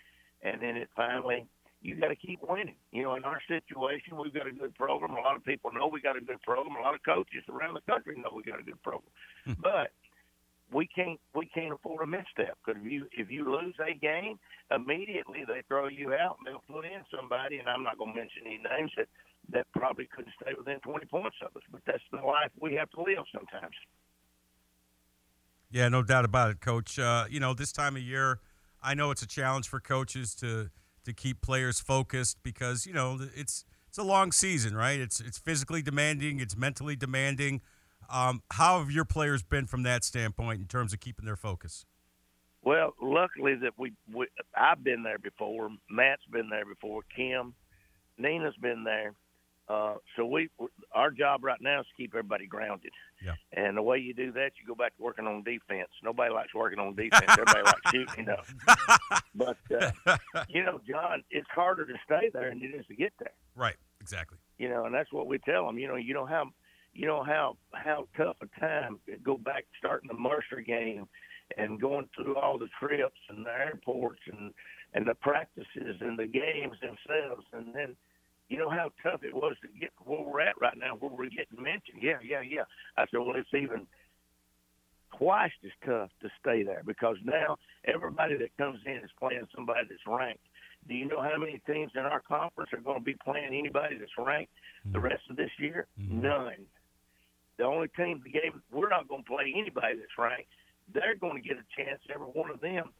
[0.41, 1.47] and then it finally
[1.84, 2.76] you got to keep winning.
[2.91, 5.12] You know, in our situation, we've got a good program.
[5.12, 6.78] A lot of people know we got a good program.
[6.78, 9.12] A lot of coaches around the country know we got a good program,
[9.62, 9.91] but
[10.72, 14.39] we can't we can't afford a misstep because if you if you lose a game,
[14.72, 18.19] immediately they throw you out and they'll put in somebody, and I'm not going to
[18.19, 19.08] mention any names that
[19.52, 21.63] that probably couldn't stay within 20 points of us.
[21.69, 23.76] But that's the life we have to live sometimes.
[25.69, 26.98] Yeah, no doubt about it, Coach.
[26.98, 28.39] Uh, you know, this time of year,
[28.82, 30.69] I know it's a challenge for coaches to
[31.04, 35.00] to keep players focused because you know it's it's a long season, right?
[35.00, 37.62] It's it's physically demanding, it's mentally demanding.
[38.12, 41.86] Um, how have your players been from that standpoint in terms of keeping their focus?
[42.63, 45.70] Well, luckily that we, we I've been there before.
[45.89, 47.02] Matt's been there before.
[47.16, 47.54] Kim,
[48.18, 49.13] Nina's been there.
[49.69, 50.49] Uh, so we
[50.93, 52.91] our job right now is to keep everybody grounded.
[53.23, 53.36] Yeah.
[53.54, 55.89] And the way you do that, you go back to working on defense.
[56.04, 57.23] Nobody likes working on defense.
[57.30, 58.41] Everybody likes shooting, you know.
[59.36, 63.13] But uh, you know, John, it's harder to stay there than it is to get
[63.17, 63.32] there.
[63.56, 64.38] Right, exactly.
[64.60, 65.80] You know, and that's what we tell them.
[65.80, 66.52] You know, you know how
[66.93, 71.08] you know how how tough a time to go back starting the Mercer game
[71.58, 74.54] and going through all the trips and the airports and
[74.93, 77.95] and the practices and the games themselves and then
[78.49, 81.12] you know how tough it was to get to where we're at right now, where
[81.12, 82.01] we're getting mentioned.
[82.01, 82.63] Yeah, yeah, yeah.
[82.97, 83.88] I said, well, it's even
[85.17, 89.82] twice as tough to stay there because now everybody that comes in is playing somebody
[89.89, 90.43] that's ranked.
[90.88, 93.97] Do you know how many teams in our conference are going to be playing anybody
[93.97, 94.51] that's ranked
[94.91, 95.08] the mm-hmm.
[95.08, 95.88] rest of this year?
[95.99, 96.21] Mm-hmm.
[96.21, 96.65] None.
[97.58, 100.49] The only team the game we're not going to play anybody that's ranked.
[100.93, 102.91] They're going to get a chance, every one of them,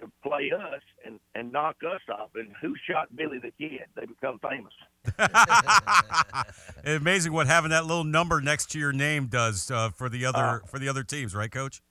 [0.00, 2.30] to play us and and knock us off.
[2.34, 3.86] And who shot Billy the Kid?
[3.94, 4.72] They become famous.
[6.84, 10.38] Amazing what having that little number next to your name does uh, for the other
[10.38, 11.82] Uh, for the other teams, right, Coach?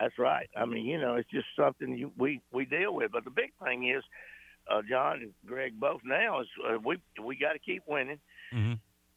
[0.00, 0.48] That's right.
[0.56, 3.10] I mean, you know, it's just something you, we we deal with.
[3.12, 4.04] But the big thing is,
[4.70, 8.20] uh, John and Greg both now is uh, we we got to keep winning.
[8.54, 8.74] Mm-hmm.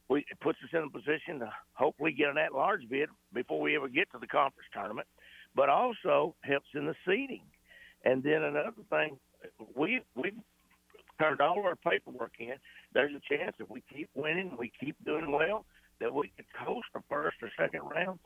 [0.08, 3.76] We it puts us in a position to hopefully get an at-large bid before we
[3.76, 5.06] ever get to the conference tournament,
[5.54, 7.44] but also helps in the seeding.
[8.04, 9.18] And then another thing,
[9.74, 10.32] we we
[11.20, 12.54] turned all of our paperwork in.
[12.92, 15.64] There's a chance if we keep winning, we keep doing well,
[16.00, 18.18] that we could host the first or second round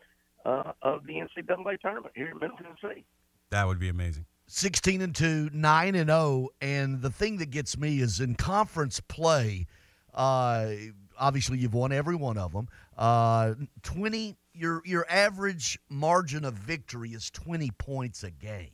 [0.44, 3.04] uh, of the NCAA tournament here in Middle Tennessee.
[3.50, 4.26] That would be amazing.
[4.48, 6.48] 16 and 2, 9 and 0.
[6.60, 9.66] And the thing that gets me is in conference play,
[10.14, 10.70] uh,
[11.18, 12.68] obviously you've won every one of them.
[12.96, 18.70] Uh, 20, your, your average margin of victory is 20 points a game.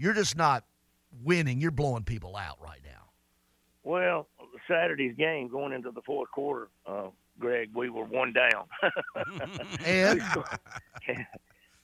[0.00, 0.64] You're just not
[1.22, 3.10] winning, you're blowing people out right now.
[3.84, 4.28] Well,
[4.66, 7.08] Saturday's game going into the fourth quarter, uh,
[7.38, 8.64] Greg, we were one down.
[9.84, 10.18] And?
[10.20, 10.46] We scored-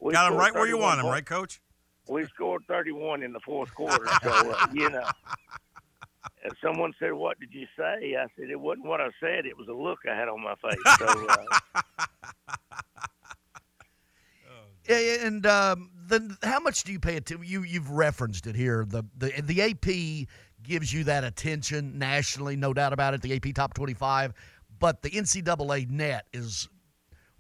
[0.01, 1.13] we Got 'em scored right where you 31 want 'em, points.
[1.13, 1.61] right, Coach?
[2.09, 5.03] We scored 31 in the fourth quarter, so uh, you know.
[6.43, 9.45] And someone said, "What did you say?" I said, "It wasn't what I said.
[9.47, 11.83] It was a look I had on my face." So, uh,
[14.89, 17.41] Yeah, yeah, and um, then how much do you pay to?
[17.43, 18.85] You you've referenced it here.
[18.89, 20.29] The the the AP
[20.63, 23.23] gives you that attention nationally, no doubt about it.
[23.23, 24.33] The AP Top Twenty Five,
[24.79, 26.69] but the NCAA net is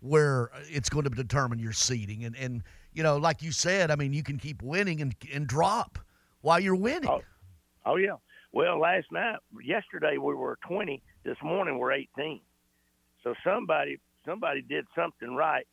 [0.00, 2.24] where uh, it's going to determine your seeding.
[2.24, 5.46] And and you know, like you said, I mean, you can keep winning and and
[5.46, 5.98] drop
[6.40, 7.10] while you're winning.
[7.10, 7.22] Oh,
[7.84, 8.16] oh yeah.
[8.52, 11.02] Well, last night, yesterday we were 20.
[11.24, 12.40] This morning we're 18.
[13.22, 15.66] So somebody somebody did something right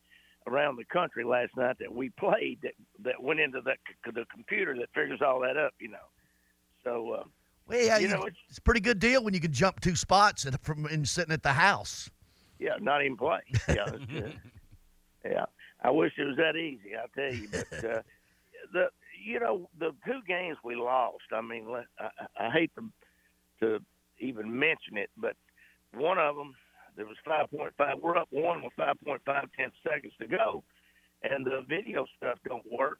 [0.46, 4.24] around the country last night that we played that that went into that c- the
[4.32, 5.72] computer that figures all that up.
[5.80, 6.06] You know.
[6.84, 7.10] So.
[7.12, 7.24] Uh,
[7.66, 9.80] Well, yeah, you you- know, it's, it's a pretty good deal when you can jump
[9.80, 12.10] two spots and from and sitting at the house.
[12.58, 13.40] yeah, not even play.
[13.68, 13.90] Yeah,
[15.24, 15.44] yeah.
[15.82, 16.92] I wish it was that easy.
[16.96, 18.02] I tell you, but uh,
[18.72, 18.88] the
[19.24, 21.24] you know the two games we lost.
[21.32, 22.04] I mean, I,
[22.38, 22.90] I I hate to
[23.60, 23.80] to
[24.18, 25.36] even mention it, but
[25.94, 26.54] one of them
[26.96, 28.00] there was 5.5.
[28.00, 30.62] We're up one with 5.5 10 seconds to go,
[31.22, 32.98] and the video stuff don't work,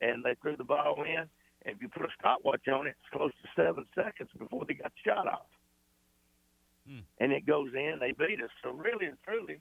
[0.00, 1.28] and they threw the ball in.
[1.64, 4.74] And if you put a stopwatch on it, it's close to seven seconds before they
[4.74, 5.46] got the shot off
[7.20, 7.98] and it goes in.
[8.00, 8.50] They beat us.
[8.62, 9.60] So really and truly,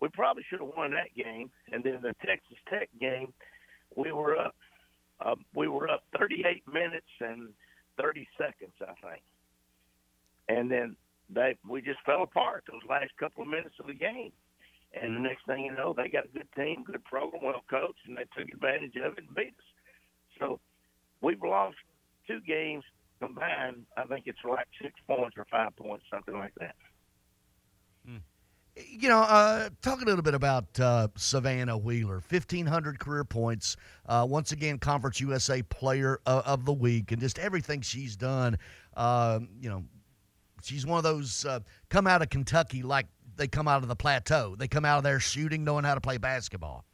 [0.00, 1.50] we probably should have won that game.
[1.72, 3.32] And then the Texas Tech game,
[3.96, 4.54] we were up.
[5.24, 7.50] Uh, we were up 38 minutes and
[8.00, 9.22] 30 seconds, I think.
[10.48, 10.96] And then
[11.30, 14.32] they we just fell apart those last couple of minutes of the game.
[15.00, 17.98] And the next thing you know, they got a good team, good program, well coached,
[18.06, 20.38] and they took advantage of it and beat us.
[20.38, 20.60] So
[21.20, 21.76] we've lost
[22.28, 22.84] two games
[23.20, 23.86] combined.
[23.96, 26.76] I think it's like six points or five points, something like that.
[28.76, 32.20] You know, uh, talk a little bit about uh, Savannah Wheeler.
[32.28, 33.76] 1,500 career points.
[34.04, 38.58] Uh, once again, Conference USA Player of, of the Week, and just everything she's done.
[38.96, 39.84] Um, you know,
[40.64, 43.96] she's one of those uh, come out of Kentucky like they come out of the
[43.96, 44.54] plateau.
[44.56, 46.84] They come out of there shooting, knowing how to play basketball.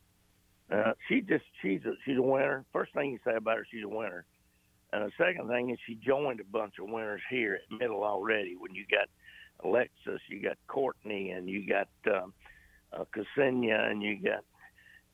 [0.70, 2.64] Uh, she just she's a, she's a winner.
[2.72, 4.24] First thing you say about her, she's a winner.
[4.92, 8.56] And the second thing is she joined a bunch of winners here at middle already.
[8.56, 9.08] When you got
[9.64, 12.32] Alexis, you got Courtney, and you got um,
[12.92, 13.04] uh,
[13.36, 14.44] and you got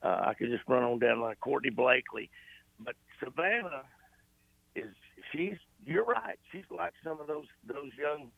[0.03, 2.31] uh, I could just run on down like Courtney Blakely.
[2.79, 3.85] But Savannah
[4.75, 4.95] is
[5.33, 6.39] she's you're right.
[6.53, 8.31] She's like some of those those young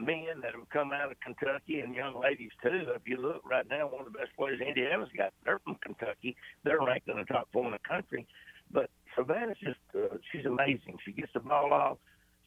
[0.00, 2.88] men that have come out of Kentucky and young ladies too.
[2.94, 6.36] If you look right now, one of the best players Indiana's got, they're from Kentucky.
[6.64, 8.26] They're ranked in the top four in the country.
[8.72, 10.98] But Savannah's just uh, she's amazing.
[11.04, 11.98] She gets the ball off.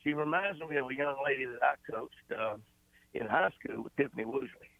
[0.04, 2.56] She reminds me of a young lady that I coached uh,
[3.14, 4.72] in high school with Tiffany Woosley.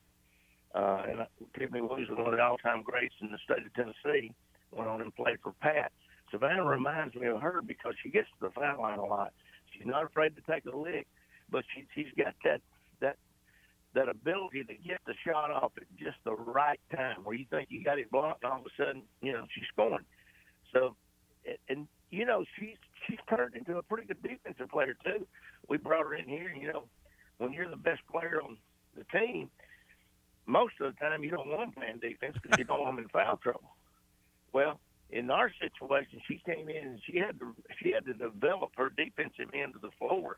[0.76, 1.20] Uh, and
[1.58, 4.34] Tiffany Woosley, one of the all-time greats in the state of Tennessee,
[4.72, 5.92] went on and played for Pat.
[6.32, 9.34] Savannah reminds me of her because she gets to the foul line a lot.
[9.72, 11.08] She's not afraid to take a lick,
[11.54, 12.60] but she, she's got that
[13.00, 13.16] that
[13.94, 17.68] that ability to get the shot off at just the right time, where you think
[17.70, 20.04] you got it blocked, and all of a sudden, you know, she's scoring.
[20.74, 20.96] So,
[21.46, 22.76] and, and you know, she's
[23.08, 25.26] she's turned into a pretty good defensive player too.
[25.70, 26.86] We brought her in here, you know,
[27.38, 28.58] when you're the best player on
[28.98, 29.50] the team,
[30.48, 33.10] most of the time you don't want playing defense because you don't want them in
[33.10, 33.78] foul trouble.
[34.54, 34.80] Well,
[35.12, 38.90] in our situation, she came in and she had to she had to develop her
[38.90, 40.36] defensive end of the floor,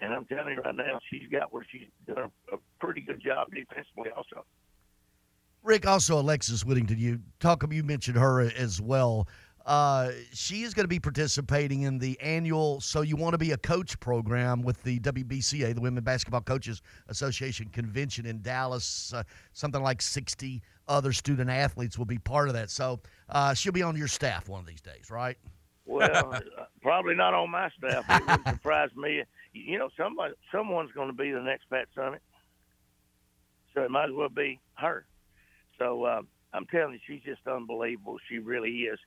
[0.00, 3.20] and I'm telling you right now, she's got where she's done a, a pretty good
[3.20, 4.44] job defensively also.
[5.62, 6.98] Rick, also Alexis Whittington.
[6.98, 7.64] You talk.
[7.70, 9.26] You mentioned her as well.
[9.66, 13.52] Uh, she is going to be participating in the annual So You Want to Be
[13.52, 19.12] a Coach program with the WBCA, the Women Basketball Coaches Association convention in Dallas.
[19.12, 22.70] Uh, something like 60 other student athletes will be part of that.
[22.70, 25.36] So uh, she'll be on your staff one of these days, right?
[25.84, 26.40] Well, uh,
[26.80, 28.06] probably not on my staff.
[28.08, 29.22] It wouldn't surprise me.
[29.52, 32.20] You know, somebody, someone's going to be the next Pat Summitt,
[33.74, 35.06] so it might as well be her.
[35.78, 38.18] So uh, I'm telling you, she's just unbelievable.
[38.28, 38.98] She really is.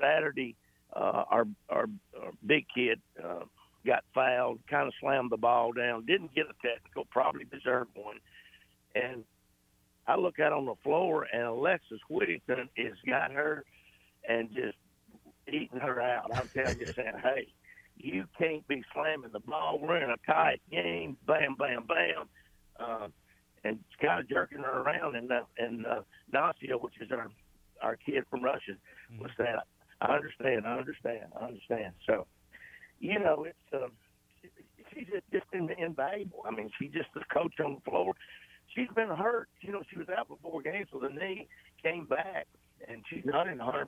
[0.00, 0.56] Saturday,
[0.94, 1.86] uh, our, our
[2.20, 3.44] our big kid uh,
[3.86, 8.18] got fouled, kind of slammed the ball down, didn't get a technical, probably deserved one,
[8.94, 9.24] and
[10.06, 13.64] I look out on the floor, and Alexis Whittington has got her
[14.28, 14.76] and just
[15.48, 16.30] eating her out.
[16.34, 17.48] I'm telling you, saying, hey,
[17.96, 19.78] you can't be slamming the ball.
[19.80, 21.16] We're in a tight game.
[21.26, 22.28] Bam, bam, bam.
[22.78, 23.08] Uh,
[23.64, 25.16] and kind of jerking her around.
[25.16, 27.28] And uh, and uh, Nasia, which is our
[27.82, 28.72] our kid from Russia,
[29.18, 29.56] was saying,
[30.00, 31.94] I understand, I understand, I understand.
[32.06, 32.26] So,
[33.00, 33.92] you know, it's um,
[34.92, 36.42] she's just, just in, invaluable.
[36.46, 38.14] I mean, she's just the coach on the floor.
[38.74, 39.48] She's been hurt.
[39.60, 41.48] You know, she was out for four games with a knee,
[41.82, 42.46] came back,
[42.88, 43.86] and she's not in 100%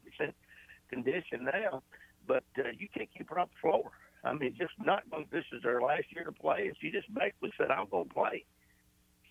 [0.90, 1.83] condition now.
[2.29, 3.91] But uh, you can't keep her off the floor.
[4.23, 5.09] I mean, just not.
[5.11, 5.27] going.
[5.33, 8.14] This is her last year to play, and she just basically said, "I'm going to
[8.14, 8.45] play."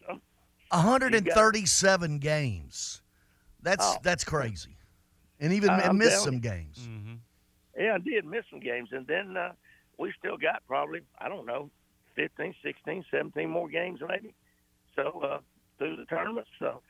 [0.06, 0.20] So,
[0.72, 3.02] 137 games.
[3.62, 3.98] That's Oh.
[4.04, 4.78] that's crazy,
[5.40, 6.40] and even I- and missed some you.
[6.40, 6.88] games.
[7.78, 9.54] Yeah, I did miss some games, and then uh,
[10.00, 11.70] we still got probably I don't know
[12.16, 14.34] 15, 16, 17 more games maybe.
[14.96, 15.40] So uh,
[15.78, 16.82] through the tournament, so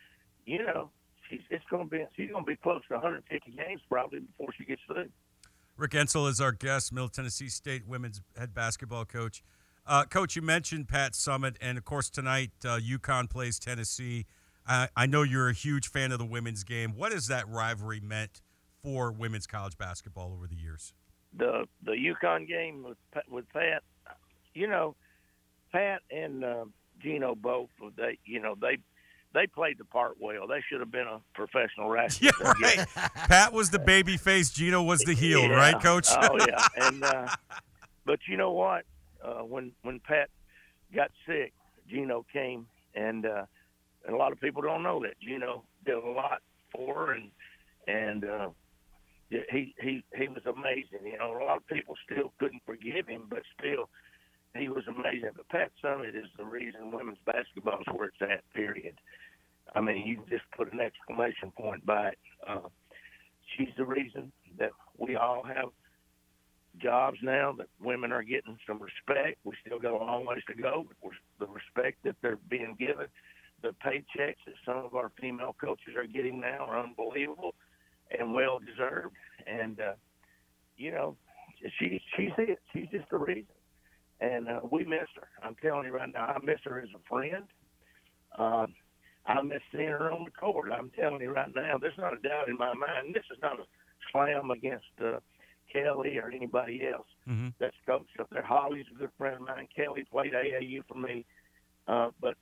[0.46, 0.92] you know
[1.30, 4.54] she's it's going to be she's going to be close to 150 games probably before
[4.58, 5.10] she gets through.
[5.78, 9.44] Rick Insell is our guest, Middle Tennessee State women's head basketball coach.
[9.86, 14.26] Uh, coach, you mentioned Pat Summitt, and of course tonight uh, UConn plays Tennessee.
[14.68, 16.94] I I know you're a huge fan of the women's game.
[16.96, 18.42] What has that rivalry meant
[18.82, 20.94] for women's college basketball over the years?
[21.38, 23.84] The the UConn game with Pat- with Pat,
[24.56, 24.96] you know,
[25.72, 26.66] Pat and uh,
[27.00, 28.80] Gino both they you know they
[29.34, 30.48] they played the part well.
[30.48, 32.30] They should have been a professional wrestler.
[32.42, 32.88] Yeah, right.
[33.16, 35.56] Pat was the baby face, Gino was the heel, Yeah.
[35.56, 36.08] right, coach?
[36.12, 37.28] Oh yeah, and uh,
[38.06, 38.86] but you know what?
[39.24, 40.30] Uh, when when Pat
[40.96, 41.54] got sick,
[41.90, 43.46] Gino came, and uh,
[44.06, 46.42] and a lot of people don't know that Gino did a lot
[46.74, 47.30] for her, and
[47.88, 48.50] and uh,
[49.30, 51.06] he he he was amazing.
[51.06, 53.90] You know, a lot of people still couldn't forgive him, but still.
[54.58, 55.32] He was amazing.
[55.36, 58.96] But Pat Summitt is the reason women's basketball is where it's at, period.
[59.76, 62.18] I mean, you just put an exclamation point by it.
[62.48, 62.70] Uh,
[63.56, 65.70] she's the reason that we all have
[66.82, 69.40] jobs now that women are getting some respect.
[69.44, 72.76] We still got a long ways to go, but we're, the respect that they're being
[72.80, 73.08] given,
[73.62, 77.56] the paychecks that some of our female coaches are getting now are unbelievable
[78.18, 79.16] and well deserved.
[79.46, 79.94] And uh,
[80.78, 81.18] you know,
[81.80, 82.60] she she's it.
[82.74, 83.46] She's just the reason.
[84.20, 85.28] And uh, we miss her.
[85.44, 87.46] I'm telling you right now, I miss her as a friend.
[88.38, 88.66] Uh,
[89.26, 90.72] I miss seeing her on the court.
[90.72, 93.14] I'm telling you right now, there's not a doubt in my mind.
[93.14, 93.64] This is not a
[94.12, 95.20] slam against uh,
[95.72, 97.50] Kelly or anybody else Mm-hmm.
[97.60, 98.42] that's coached up there.
[98.42, 99.68] Holly's a good friend of mine.
[99.76, 101.26] Kelly played AAU for me,
[101.90, 102.36] uh, but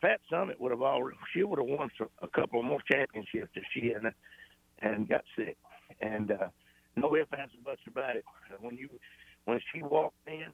[0.00, 1.18] Pat Summitt would have already.
[1.34, 4.14] She would have won some, a couple more championships if she hadn't
[4.80, 5.56] and got sick.
[6.00, 6.48] And uh,
[6.94, 8.24] no ifs ands or buts about it.
[8.60, 8.88] When you
[9.46, 10.46] when she walked in,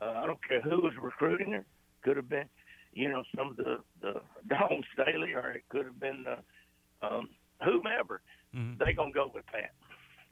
[0.00, 1.64] uh, I don't care who was recruiting her.
[2.02, 2.48] Could have been,
[2.92, 7.28] you know, some of the the Dawn Staley, or it could have been uh, um,
[7.64, 8.20] whomever.
[8.78, 9.72] They gonna go with Pat.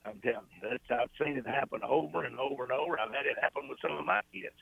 [0.07, 2.99] I'm telling you, that's, I've seen it happen over and over and over.
[2.99, 4.55] I've had it happen with some of my kids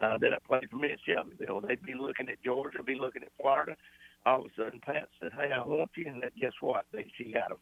[0.00, 1.62] uh, that I played for me at Shelbyville.
[1.66, 3.76] They'd be looking at Georgia, be looking at Florida.
[4.26, 6.84] All of a sudden, Pat said, "Hey, I want you," and that, guess what?
[6.92, 7.58] They, she got them.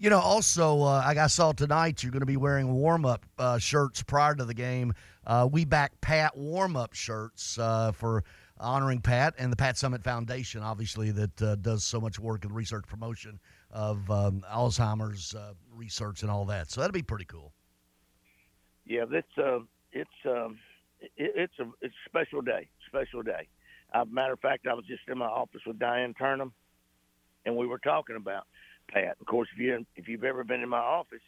[0.00, 3.26] You know, also, uh, like I saw tonight, you're going to be wearing warm up
[3.38, 4.94] uh, shirts prior to the game.
[5.26, 8.24] Uh, we back Pat warm up shirts uh, for
[8.58, 12.52] honoring Pat and the Pat Summitt Foundation, obviously, that uh, does so much work in
[12.54, 13.38] research promotion
[13.70, 16.70] of um, Alzheimer's uh, research and all that.
[16.70, 17.52] So that'll be pretty cool.
[18.86, 20.58] Yeah, that's it's um,
[20.98, 23.48] it, it's a it's a special day, special day.
[24.10, 26.54] Matter of fact, I was just in my office with Diane Turnham,
[27.44, 28.46] and we were talking about
[28.92, 29.16] Pat.
[29.20, 31.22] Of course, if you if you've ever been in my office,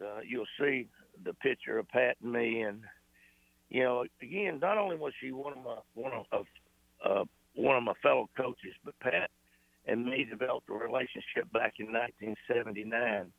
[0.00, 0.88] uh, you'll see
[1.24, 2.80] the picture of Pat and me, and
[3.68, 6.46] you know, again, not only was she one of my one of
[7.04, 9.30] uh, one of my fellow coaches, but Pat
[9.86, 13.32] and me developed a relationship back in 1979.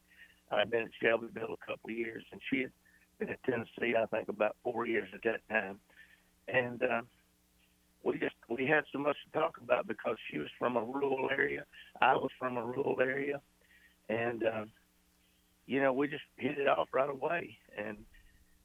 [0.49, 2.71] I'd been at Shelbyville a couple of years, and she had
[3.19, 5.79] been at Tennessee, I think, about four years at that time.
[6.47, 7.01] And uh,
[8.07, 11.29] we just we had so much to talk about because she was from a rural
[11.29, 11.65] area,
[12.01, 13.41] I was from a rural area,
[14.07, 14.65] and uh,
[15.65, 17.57] you know we just hit it off right away.
[17.77, 17.97] And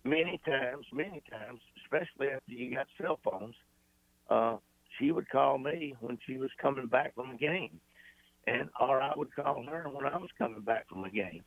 [0.05, 3.57] many times, many times, especially after you got cell phones,
[4.31, 4.57] uh,
[4.99, 7.81] she would call me when she was coming back from a game,
[8.47, 11.43] and or I would call her when I was coming back from a game.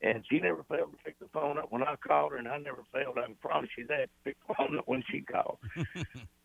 [0.00, 2.58] And she never failed to pick the phone up when I called her, and I
[2.58, 3.18] never failed.
[3.18, 4.10] I can promise you that.
[4.22, 5.58] Pick the phone up when she called.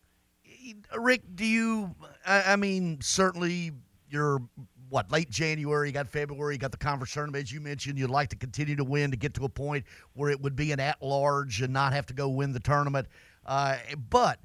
[0.96, 1.94] Rick, do you?
[2.26, 3.72] I, I mean, certainly
[4.08, 4.40] you're
[4.88, 5.88] what late January.
[5.88, 6.54] You got February.
[6.54, 7.98] You got the conference tournament as you mentioned.
[7.98, 10.72] You'd like to continue to win to get to a point where it would be
[10.72, 13.08] an at large and not have to go win the tournament.
[13.44, 13.76] Uh,
[14.10, 14.38] but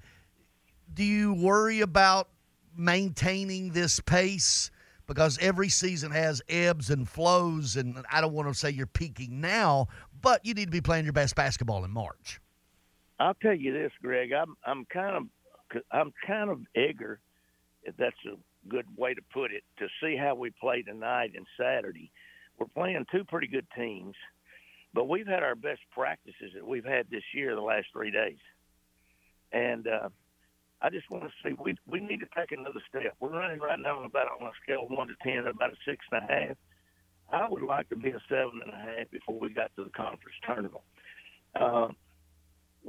[0.94, 2.30] do you worry about
[2.76, 4.72] maintaining this pace?
[5.08, 9.42] Because every season has ebbs and flows, and I don't want to say you're peaking
[9.42, 9.88] now,
[10.22, 12.40] but you need to be playing your best basketball in March.
[13.20, 14.32] I'll tell you this, Greg.
[14.32, 15.24] I'm I'm kind of
[15.92, 17.20] I'm kind of eager,
[17.84, 18.38] if that's a
[18.70, 22.12] good way to put it, to see how we play tonight and Saturday.
[22.58, 24.16] We're playing two pretty good teams,
[24.94, 28.40] but we've had our best practices that we've had this year the last three days,
[29.52, 30.10] and uh,
[30.82, 33.16] I just want to see we we need to take another step.
[33.20, 35.78] We're running right now on about on a scale of one to ten, about a
[35.86, 36.58] six and a half.
[37.32, 39.92] I would like to be a seven and a half before we got to the
[39.92, 40.84] conference tournament.
[41.56, 41.90] Uh,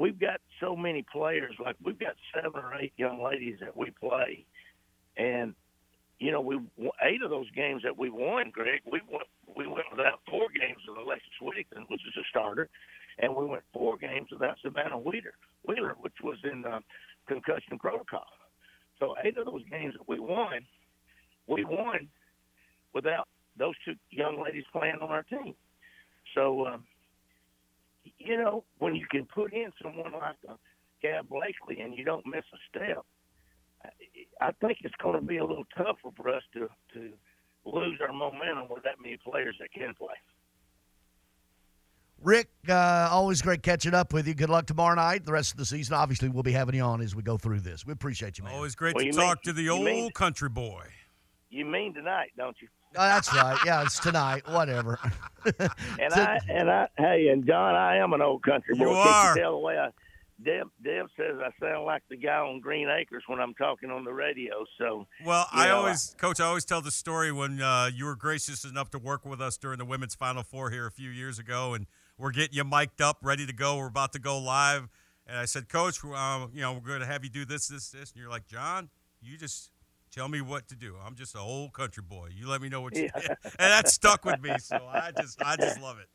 [0.01, 1.55] we've got so many players.
[1.63, 4.47] Like we've got seven or eight young ladies that we play,
[5.17, 5.55] and
[6.19, 6.59] you know, we
[7.05, 8.81] eight of those games that we won, Greg.
[8.91, 12.69] We went we went without four games with Alexis Whittington, which is a starter,
[13.19, 15.35] and we went four games without Savannah Wheeler,
[15.67, 16.81] Wheeler, which was in uh,
[17.29, 18.27] concussion protocol.
[18.99, 20.61] So eight of those games that we won,
[21.47, 22.09] we won
[22.95, 25.55] without those two young ladies playing on our team.
[26.35, 26.67] So.
[26.67, 26.85] Um,
[28.21, 30.55] you know, when you can put in someone like a
[31.03, 33.05] Gab Blakely and you don't miss a step,
[34.41, 37.11] I think it's going to be a little tougher for us to to
[37.65, 40.15] lose our momentum with that many players that can play.
[42.23, 44.35] Rick, uh, always great catching up with you.
[44.35, 45.25] Good luck tomorrow night.
[45.25, 47.61] The rest of the season, obviously, we'll be having you on as we go through
[47.61, 47.87] this.
[47.87, 48.53] We appreciate you, man.
[48.55, 50.85] Always great Well, to talk mean- to the old mean- country boy.
[51.49, 52.69] You mean tonight, don't you?
[52.97, 53.59] Oh, that's right.
[53.65, 54.43] Yeah, it's tonight.
[54.49, 54.99] Whatever.
[55.99, 58.89] And So- I and I hey and John, I am an old country boy.
[58.89, 59.35] You Can't are.
[59.37, 59.89] tell the way I
[60.45, 64.05] Deb Deb says I sound like the guy on Green Acres when I'm talking on
[64.05, 64.65] the radio.
[64.79, 68.17] So Well, I know, always, Coach, I always tell the story when uh, you were
[68.17, 71.39] gracious enough to work with us during the women's Final Four here a few years
[71.39, 71.87] ago, and
[72.19, 73.77] we're getting you mic'd up, ready to go.
[73.79, 74.89] We're about to go live,
[75.27, 77.91] and I said, Coach, uh, you know, we're going to have you do this, this,
[77.91, 78.89] this, and you're like, John,
[79.23, 79.71] you just
[80.11, 80.97] tell me what to do.
[81.05, 82.31] I'm just an old country boy.
[82.35, 83.21] You let me know what you Yeah.
[83.21, 84.59] did, and that stuck with me.
[84.59, 86.09] So I just, I just love it.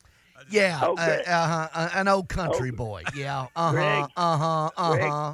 [0.51, 1.23] Yeah, Okay.
[1.25, 3.03] uh, uh-huh, uh, an old country boy.
[3.15, 5.33] Yeah, uh huh, Greg, uh huh, uh Greg, huh.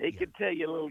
[0.00, 0.90] He could tell you a little.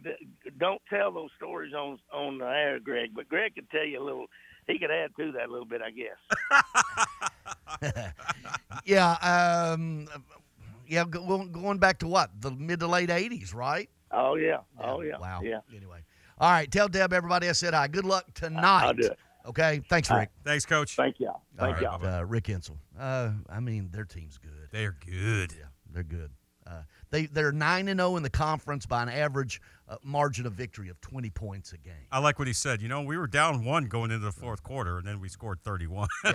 [0.58, 3.12] Don't tell those stories on on the air, Greg.
[3.16, 4.28] But Greg could tell you a little.
[4.68, 6.18] He could add to that a little bit, I guess.
[8.86, 10.08] yeah, um,
[10.88, 11.04] yeah.
[11.06, 13.90] Going back to what the mid to late '80s, right?
[14.12, 14.60] Oh yeah.
[14.82, 15.18] Oh yeah.
[15.18, 15.42] Wow.
[15.44, 15.60] Yeah.
[15.76, 16.04] Anyway,
[16.42, 16.70] all right.
[16.70, 17.88] Tell Deb everybody I said hi.
[17.88, 18.64] Good luck tonight.
[18.86, 19.20] I'll do it.
[19.46, 19.82] Okay.
[19.90, 20.30] Thanks, All Rick.
[20.44, 20.96] Thanks, Coach.
[20.96, 21.42] Thank y'all.
[21.58, 22.06] Thank right, y'all.
[22.06, 22.78] Uh, Rick Insell.
[23.00, 24.68] Uh, I mean, their team's good.
[24.72, 25.54] They're good.
[25.58, 26.32] Yeah, they're good.
[26.68, 30.54] Uh, they they're nine and zero in the conference by an average uh, margin of
[30.54, 31.94] victory of twenty points a game.
[32.12, 32.82] I like what he said.
[32.82, 35.60] You know, we were down one going into the fourth quarter, and then we scored
[35.64, 36.08] 31.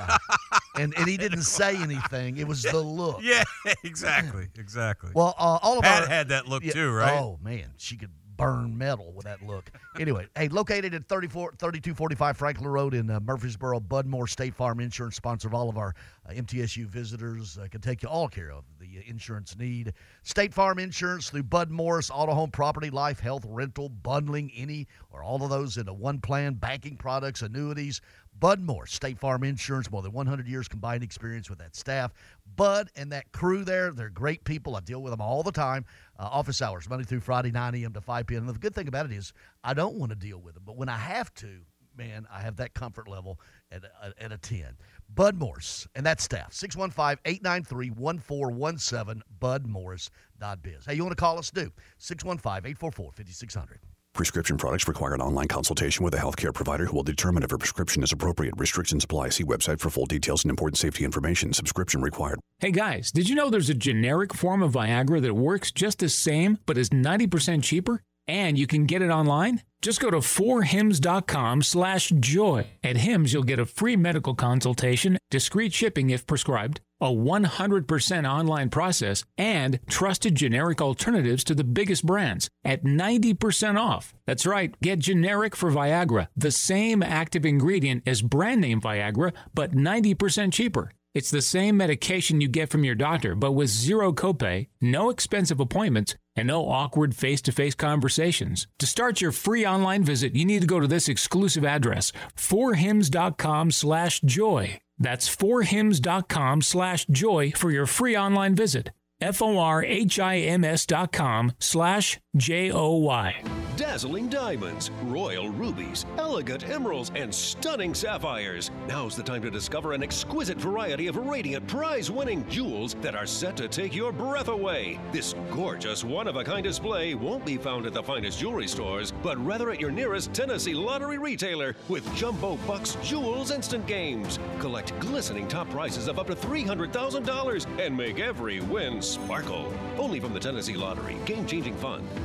[0.79, 2.37] And and he didn't say anything.
[2.37, 3.21] It was the look.
[3.23, 3.45] yeah,
[3.83, 5.11] exactly, exactly.
[5.15, 7.19] Well, uh, all of Pat our had that look Yeah, too, right?
[7.19, 9.71] Oh man, she could burn metal with that look.
[9.99, 14.81] anyway, hey, located at 34, 3245 Franklin Road in uh, Murfreesboro, Bud Morris State Farm
[14.81, 15.95] Insurance, sponsor of all of our
[16.29, 19.93] uh, MTSU visitors, uh, can take you all care of the insurance need.
[20.23, 25.23] State Farm Insurance through Bud Morris, auto, home, property, life, health, rental, bundling any or
[25.23, 28.01] all of those into one plan, banking products, annuities.
[28.39, 32.13] Bud State Farm Insurance, more than 100 years combined experience with that staff.
[32.57, 34.77] Bud and that crew there, they're great people.
[34.77, 35.85] I deal with them all the time.
[36.19, 37.93] Uh, office hours, Monday through Friday, 9 a.m.
[37.93, 38.47] to 5 p.m.
[38.47, 40.77] And the good thing about it is I don't want to deal with them, but
[40.77, 41.61] when I have to,
[41.97, 43.39] man, I have that comfort level
[43.71, 44.77] at a, at a 10.
[45.15, 50.87] Bud Morris and that staff, 615 893 1417, budmorris.biz.
[50.87, 51.51] Hey, you want to call us?
[51.51, 53.81] Do 615 844 5600.
[54.17, 57.59] Prescription products require an online consultation with a healthcare provider who will determine if a
[57.59, 58.55] prescription is appropriate.
[58.57, 59.29] Restrictions apply.
[59.29, 61.53] See website for full details and important safety information.
[61.53, 62.41] Subscription required.
[62.59, 66.09] Hey guys, did you know there's a generic form of Viagra that works just the
[66.09, 68.03] same but is 90% cheaper?
[68.29, 69.63] And you can get it online?
[69.83, 72.67] Just go to forhims.com slash joy.
[72.83, 78.71] At Hims, you'll get a free medical consultation, discreet shipping if prescribed, a 100% online
[78.71, 84.15] process, and trusted generic alternatives to the biggest brands at 90% off.
[84.27, 89.73] That's right, get generic for Viagra, the same active ingredient as brand name Viagra, but
[89.73, 90.91] 90% cheaper.
[91.17, 95.61] It's the same medication you get from your doctor, but with zero copay, no expensive
[95.61, 98.69] appointments, and no awkward face to face conversations.
[98.81, 103.71] To start your free online visit, you need to go to this exclusive address, forhims.com
[103.71, 104.79] slash joy.
[104.99, 108.91] That's forhims.com slash joy for your free online visit.
[109.19, 113.35] F O R H I M S dot com slash J O Y.
[113.77, 118.71] Dazzling diamonds, royal rubies, elegant emeralds, and stunning sapphires.
[118.89, 123.27] Now's the time to discover an exquisite variety of radiant, prize winning jewels that are
[123.27, 124.99] set to take your breath away.
[125.13, 129.13] This gorgeous, one of a kind display won't be found at the finest jewelry stores,
[129.23, 134.39] but rather at your nearest Tennessee lottery retailer with Jumbo Bucks Jewels Instant Games.
[134.59, 139.71] Collect glistening top prizes of up to $300,000 and make every win sparkle.
[139.99, 141.17] Only from the Tennessee Lottery.
[141.27, 142.03] Game changing fun.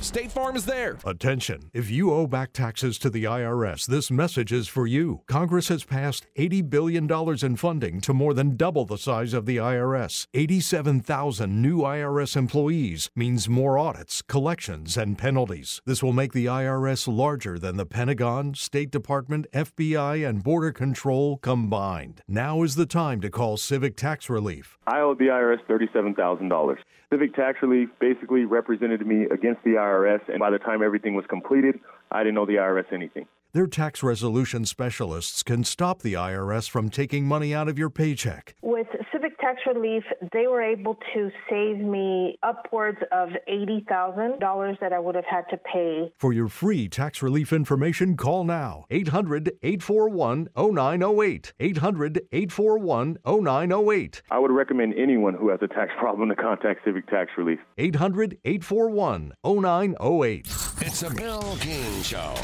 [0.00, 0.98] State Farm is there.
[1.04, 1.70] Attention.
[1.72, 5.20] If you owe back taxes to the IRS, this message is for you.
[5.26, 7.08] Congress has passed $80 billion
[7.42, 10.26] in funding to more than double the size of the IRS.
[10.34, 15.80] 87,000 new IRS employees means more audits, collections, and penalties.
[15.86, 21.36] This will make the IRS larger than the Pentagon, State Department, FBI, and Border Control
[21.38, 22.22] combined.
[22.26, 24.78] Now is the time to call Civic Tax Relief.
[24.86, 26.76] I owed the IRS $37,000.
[27.12, 31.26] Civic Tax Relief basically represented me against the IRS, and by the time everything was
[31.26, 31.78] completed,
[32.10, 33.26] I didn't owe the IRS anything.
[33.54, 38.54] Their tax resolution specialists can stop the IRS from taking money out of your paycheck.
[38.62, 44.98] With Civic Tax Relief, they were able to save me upwards of $80,000 that I
[44.98, 46.10] would have had to pay.
[46.16, 51.52] For your free tax relief information, call now 800 841 0908.
[51.60, 54.22] 800 841 0908.
[54.30, 57.58] I would recommend anyone who has a tax problem to contact Civic Tax Relief.
[57.76, 60.46] 800 841 0908.
[60.80, 62.34] It's a Bill King Show.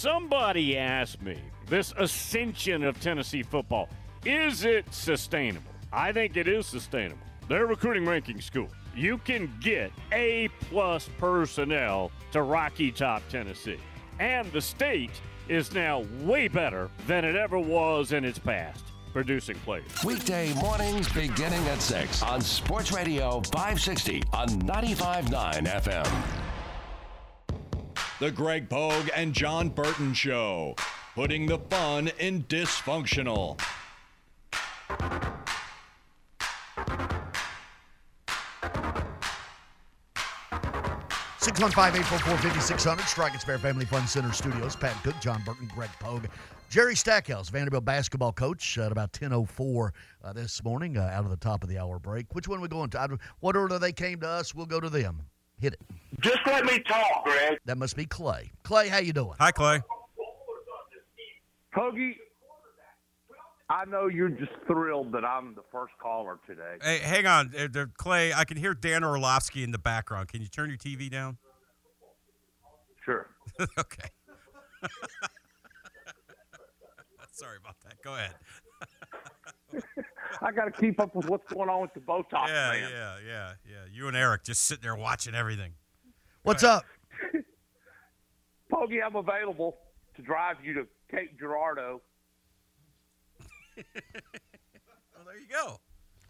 [0.00, 3.88] Somebody asked me this ascension of Tennessee football
[4.24, 5.70] is it sustainable?
[5.92, 7.26] I think it is sustainable.
[7.48, 8.68] Their recruiting ranking school.
[8.94, 13.78] You can get A plus personnel to Rocky Top, Tennessee.
[14.18, 19.56] And the state is now way better than it ever was in its past, producing
[19.60, 20.04] players.
[20.04, 26.22] Weekday mornings beginning at 6 on Sports Radio 560 on 95.9 FM.
[28.20, 30.74] The Greg Pogue and John Burton Show,
[31.14, 33.58] putting the fun in dysfunctional.
[41.38, 43.06] Six one five eight four four fifty six hundred.
[43.06, 44.76] Strike and Spare Family Fun Center Studios.
[44.76, 46.26] Pat Cook, John Burton, Greg Pogue,
[46.68, 51.24] Jerry Stackhouse, Vanderbilt basketball coach, at about ten oh four uh, this morning, uh, out
[51.24, 52.34] of the top of the hour break.
[52.34, 53.18] Which one are we going to?
[53.40, 54.54] What order they came to us?
[54.54, 55.22] We'll go to them.
[55.58, 55.80] Hit it.
[56.20, 57.58] Just let me talk, Greg.
[57.64, 58.50] That must be Clay.
[58.62, 59.34] Clay, how you doing?
[59.38, 59.80] Hi, Clay.
[61.74, 62.16] Pogie,
[63.68, 66.76] I know you're just thrilled that I'm the first caller today.
[66.82, 68.32] Hey, hang on, uh, Clay.
[68.34, 70.28] I can hear Dan Orlovsky in the background.
[70.28, 71.38] Can you turn your TV down?
[73.04, 73.28] Sure.
[73.78, 74.08] okay.
[77.32, 78.02] Sorry about that.
[78.02, 78.34] Go ahead.
[80.42, 82.90] I got to keep up with what's going on with the Botox Yeah, man.
[82.90, 83.76] yeah, yeah, yeah.
[83.92, 85.72] You and Eric just sitting there watching everything.
[86.42, 86.84] What's up?
[88.72, 89.76] Pogie, I'm available
[90.16, 92.00] to drive you to Cape Girardeau.
[95.16, 95.78] Well, there you go.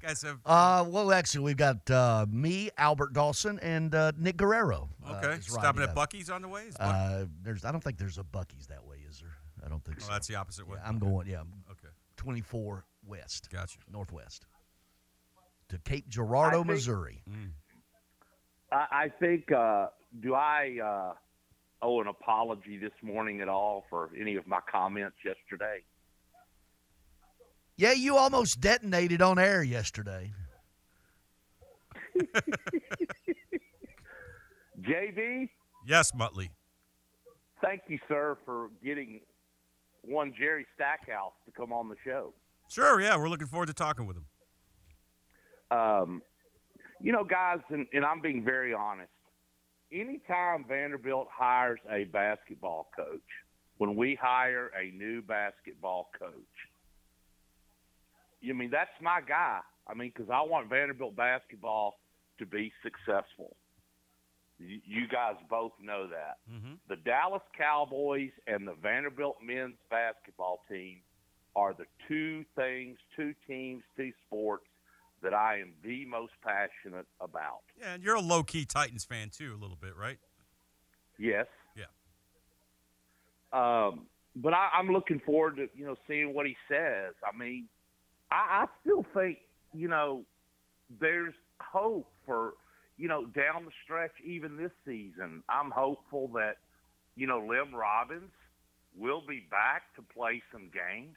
[0.03, 4.89] Guys have Uh, well, actually, we've got uh, me, Albert Dawson, and uh, Nick Guerrero.
[5.07, 5.35] uh, okay.
[5.35, 5.95] is Stopping at.
[5.95, 6.65] Buc-ee's on the way.
[6.71, 9.31] Buc- Uh, there's, I don't think there's a Buc-ee's that way, is there?
[9.65, 10.13] I don't think Oh, so.
[10.13, 10.79] that's the opposite way.
[10.83, 11.29] Yeah, I'm going.
[11.29, 11.43] Yeah.
[11.71, 11.89] Okay.
[12.17, 13.49] 24 west.
[13.51, 13.79] Gotcha.
[13.91, 14.45] Northwest.
[15.69, 17.23] To Cape Girardeau, think- Missouri.
[18.73, 19.87] I, I think, uh,
[20.23, 21.14] do I uh,
[21.83, 25.81] owe an apology this morning at all for any of my comments yesterday?
[27.77, 30.33] Yeah, you almost detonated on air yesterday.
[34.81, 35.49] JV,
[35.87, 36.49] Yes, Muttley.
[37.62, 39.21] thank you, sir, for getting
[40.03, 42.33] one Jerry Stackhouse to come on the show.
[42.68, 43.01] Sure.
[43.01, 44.25] Yeah, we're looking forward to talking with him.
[45.71, 46.23] Um,
[47.01, 49.11] you know, guys, and, and I'm being very honest.
[49.93, 53.21] Anytime Vanderbilt hires a basketball coach,
[53.79, 56.33] when we hire a new basketball coach,
[58.41, 59.61] you mean that's my guy.
[59.87, 61.95] I mean, because I want Vanderbilt basketball
[62.39, 63.57] to be successful.
[64.59, 66.39] You, you guys both know that.
[66.53, 66.75] Mm-hmm.
[66.89, 70.99] The Dallas Cowboys and the Vanderbilt men's basketball team
[71.57, 74.67] are the two things, two teams, two sports
[75.23, 77.61] that I am the most passionate about.
[77.79, 80.18] Yeah, and you're a low key Titans fan too, a little bit, right?
[81.18, 81.47] Yes.
[81.77, 81.85] Yeah.
[83.53, 84.07] Um,
[84.37, 87.14] but I, I'm looking forward to you know seeing what he says.
[87.25, 87.66] I mean,
[88.31, 89.39] I, I still think
[89.75, 90.25] you know
[91.01, 92.55] there's hope for
[92.97, 95.43] you know down the stretch even this season.
[95.49, 96.57] I'm hopeful that
[97.16, 98.33] you know Liam Robbins
[98.97, 101.16] will be back to play some games,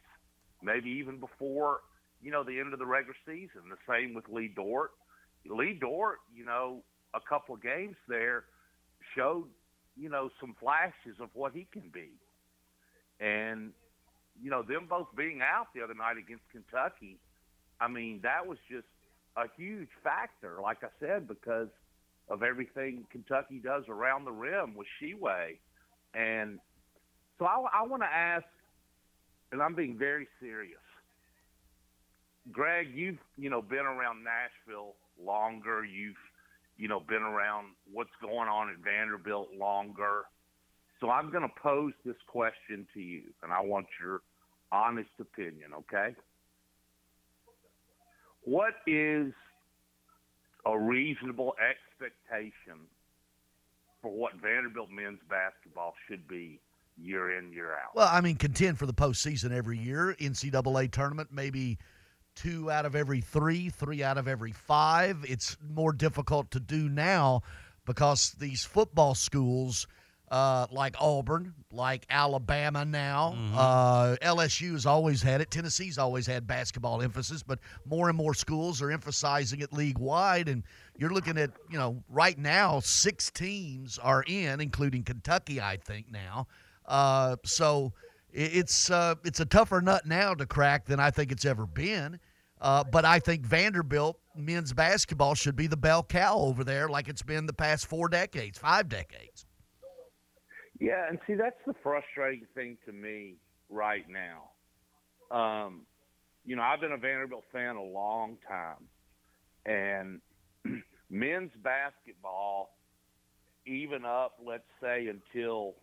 [0.61, 1.79] maybe even before
[2.23, 3.69] you know the end of the regular season.
[3.69, 4.91] The same with Lee Dort.
[5.45, 8.45] Lee Dort, you know, a couple of games there
[9.15, 9.45] showed
[9.95, 12.09] you know some flashes of what he can be,
[13.19, 13.73] and
[14.41, 17.19] you know them both being out the other night against Kentucky.
[17.79, 18.87] I mean that was just
[19.35, 21.69] a huge factor, like I said, because
[22.29, 25.57] of everything Kentucky does around the rim with Tshiebwe.
[26.13, 26.59] And
[27.39, 28.45] so I, I want to ask,
[29.51, 30.79] and I'm being very serious.
[32.51, 35.85] Greg, you've you know been around Nashville longer.
[35.85, 36.15] You've
[36.77, 40.23] you know been around what's going on at Vanderbilt longer.
[40.99, 44.21] So I'm going to pose this question to you, and I want your
[44.71, 45.71] honest opinion.
[45.79, 46.15] Okay?
[48.45, 49.33] What is
[50.65, 52.79] a reasonable expectation
[54.01, 56.59] for what Vanderbilt men's basketball should be
[57.01, 57.95] year in year out?
[57.95, 60.15] Well, I mean, contend for the postseason every year.
[60.19, 61.77] NCAA tournament, maybe
[62.35, 65.25] two out of every three, three out of every five.
[65.27, 67.41] It's more difficult to do now
[67.85, 69.87] because these football schools,
[70.31, 75.51] uh, like Auburn, like Alabama now, uh, LSU's always had it.
[75.51, 80.47] Tennessee's always had basketball emphasis, but more and more schools are emphasizing it league wide.
[80.49, 80.63] And
[80.97, 86.11] you're looking at, you know, right now, six teams are in, including Kentucky, I think,
[86.11, 86.47] now.
[86.85, 87.93] Uh, so
[88.33, 92.19] it's uh, it's a tougher nut now to crack than I think it's ever been.
[92.59, 97.07] Uh, but I think Vanderbilt men's basketball should be the bell cow over there, like
[97.07, 99.45] it's been the past four decades, five decades.
[100.79, 103.35] Yeah, and see that's the frustrating thing to me
[103.69, 105.35] right now.
[105.35, 105.81] Um,
[106.45, 108.87] you know, I've been a Vanderbilt fan a long time,
[109.65, 110.21] and
[111.09, 112.75] men's basketball,
[113.65, 115.75] even up, let's say until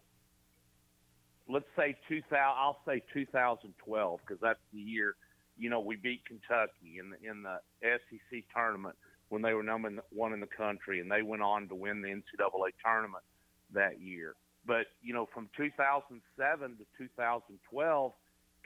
[1.51, 5.15] let's say 2000, I'll say 2012 because that's the year.
[5.59, 8.97] You know, we beat Kentucky in the in the SEC tournament
[9.29, 12.09] when they were number one in the country, and they went on to win the
[12.09, 13.25] NCAA tournament
[13.73, 14.35] that year.
[14.67, 18.13] But you know, from 2007 to 2012,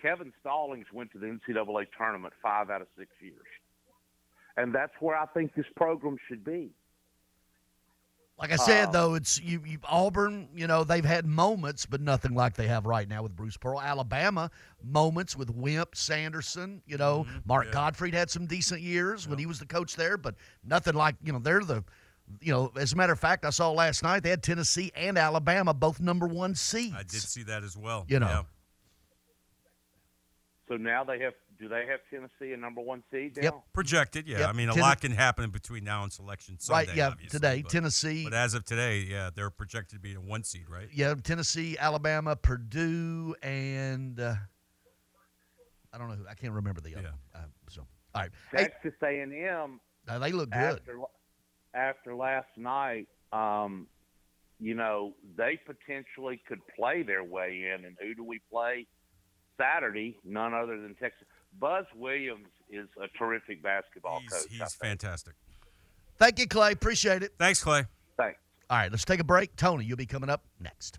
[0.01, 3.47] Kevin Stallings went to the NCAA tournament five out of six years,
[4.57, 6.71] and that's where I think this program should be.
[8.37, 10.49] Like I said, Uh, though, it's you, you Auburn.
[10.55, 13.81] You know they've had moments, but nothing like they have right now with Bruce Pearl.
[13.81, 14.51] Alabama
[14.83, 16.83] moments with Wimp, Sanderson.
[16.85, 20.35] You know, Mark Gottfried had some decent years when he was the coach there, but
[20.65, 21.85] nothing like you know they're the.
[22.41, 25.19] You know, as a matter of fact, I saw last night they had Tennessee and
[25.19, 26.95] Alabama both number one seeds.
[26.97, 28.07] I did see that as well.
[28.09, 28.27] You know.
[28.27, 28.43] Yeah.
[30.69, 31.35] So now they have.
[31.59, 33.43] Do they have Tennessee a number one seed now?
[33.43, 33.55] Yep.
[33.73, 34.41] Projected, yeah.
[34.41, 34.49] Yep.
[34.49, 36.89] I mean, a Ten- lot can happen between now and selection Sunday.
[36.89, 40.21] Right, yeah, today, but- Tennessee- But as of today, yeah, they're projected to be a
[40.21, 40.89] one seed, right?
[40.93, 44.35] Yeah, Tennessee, Alabama, Purdue, and uh,
[45.93, 46.27] I don't know who.
[46.29, 47.15] I can't remember the other.
[47.35, 47.39] Uh,
[47.69, 47.83] so,
[48.15, 48.31] all right.
[48.51, 49.81] Hey, Texas A&M.
[50.09, 50.81] uh, they look good.
[50.81, 50.99] After
[51.73, 53.87] after last night, um,
[54.59, 58.87] you know they potentially could play their way in, and who do we play
[59.57, 60.17] Saturday?
[60.25, 61.27] None other than Texas.
[61.59, 64.47] Buzz Williams is a terrific basketball coach.
[64.51, 65.35] He's fantastic.
[66.19, 66.73] Thank you, Clay.
[66.73, 67.33] Appreciate it.
[67.39, 67.85] Thanks, Clay.
[68.17, 68.39] Thanks.
[68.71, 69.55] All right, let's take a break.
[69.57, 70.99] Tony, you'll be coming up next.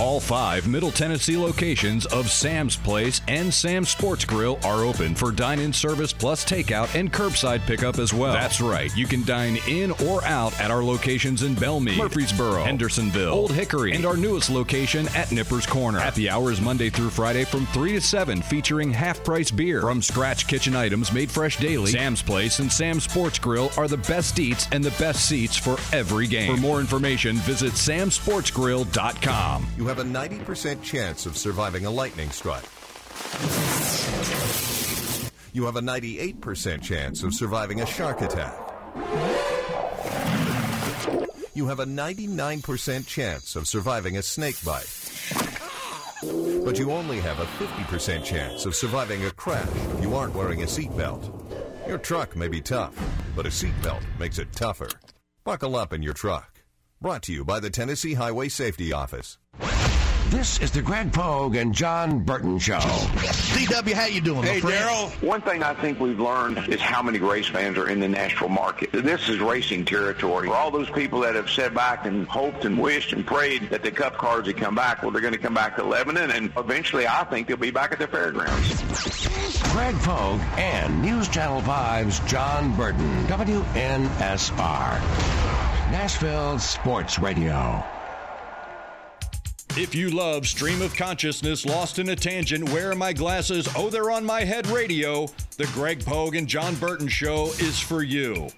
[0.00, 5.32] All five Middle Tennessee locations of Sam's Place and Sam's Sports Grill are open for
[5.32, 8.32] dine in service plus takeout and curbside pickup as well.
[8.32, 12.62] That's right, you can dine in or out at our locations in Belle Meade, Murfreesboro,
[12.62, 15.98] Hendersonville, Old Hickory, and our newest location at Nippers Corner.
[15.98, 20.46] Happy hours Monday through Friday from 3 to 7, featuring half price beer from scratch
[20.46, 21.90] kitchen items made fresh daily.
[21.90, 25.76] Sam's Place and Sam's Sports Grill are the best eats and the best seats for
[25.92, 26.54] every game.
[26.54, 29.66] For more information, visit samsportsgrill.com.
[29.76, 32.64] You have a 90% chance of surviving a lightning strike.
[35.54, 38.54] You have a 98% chance of surviving a shark attack.
[41.54, 44.88] You have a 99% chance of surviving a snake bite.
[46.64, 50.62] But you only have a 50% chance of surviving a crash if you aren't wearing
[50.62, 51.88] a seatbelt.
[51.88, 52.94] Your truck may be tough,
[53.34, 54.90] but a seatbelt makes it tougher.
[55.44, 56.62] Buckle up in your truck.
[57.00, 59.38] Brought to you by the Tennessee Highway Safety Office.
[60.30, 62.78] This is the Greg Pogue and John Burton Show.
[62.78, 65.08] DW, how you doing, Hey, Darrell.
[65.22, 68.50] One thing I think we've learned is how many race fans are in the Nashville
[68.50, 68.92] market.
[68.92, 70.48] This is racing territory.
[70.48, 73.82] For all those people that have sat back and hoped and wished and prayed that
[73.82, 76.52] the Cup cars would come back, well, they're going to come back to Lebanon, and
[76.58, 78.82] eventually I think they'll be back at the fairgrounds.
[79.72, 85.00] Greg Pogue and News Channel 5's John Burton, WNSR.
[85.90, 87.82] Nashville Sports Radio.
[89.78, 93.68] If you love Stream of Consciousness, Lost in a Tangent, Where Are My Glasses?
[93.76, 98.02] Oh, They're on My Head radio, the Greg Pogue and John Burton Show is for
[98.02, 98.48] you.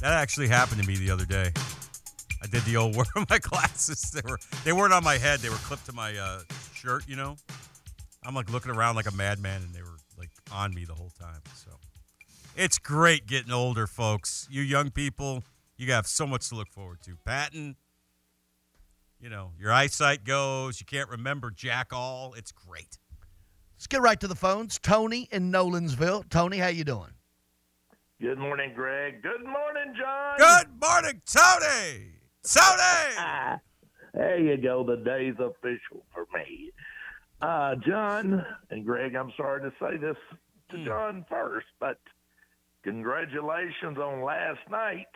[0.00, 1.50] That actually happened to me the other day.
[2.40, 4.12] I did the old where are my glasses?
[4.12, 5.40] They were they weren't on my head.
[5.40, 6.42] They were clipped to my uh,
[6.74, 7.08] shirt.
[7.08, 7.34] You know,
[8.24, 11.10] I'm like looking around like a madman, and they were like on me the whole
[11.18, 11.40] time.
[11.56, 11.72] So
[12.54, 14.46] it's great getting older, folks.
[14.48, 15.42] You young people,
[15.82, 17.16] you have so much to look forward to.
[17.24, 17.76] Patton,
[19.20, 20.80] you know, your eyesight goes.
[20.80, 22.34] You can't remember jack all.
[22.34, 22.98] It's great.
[23.76, 24.78] Let's get right to the phones.
[24.78, 26.28] Tony in Nolensville.
[26.28, 27.10] Tony, how you doing?
[28.20, 29.22] Good morning, Greg.
[29.22, 30.38] Good morning, John.
[30.38, 32.12] Good morning, Tony.
[32.44, 33.58] Tony.
[34.14, 34.84] there you go.
[34.84, 36.70] The day's official for me.
[37.40, 40.16] Uh, John and Greg, I'm sorry to say this
[40.70, 41.98] to John first, but
[42.84, 45.08] congratulations on last night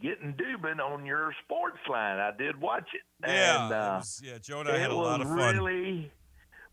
[0.00, 2.18] getting Dubin on your sports line.
[2.18, 3.02] I did watch it.
[3.28, 5.36] Yeah, and, it uh, was- yeah, Joe and I had a lot of fun.
[5.56, 6.10] Really,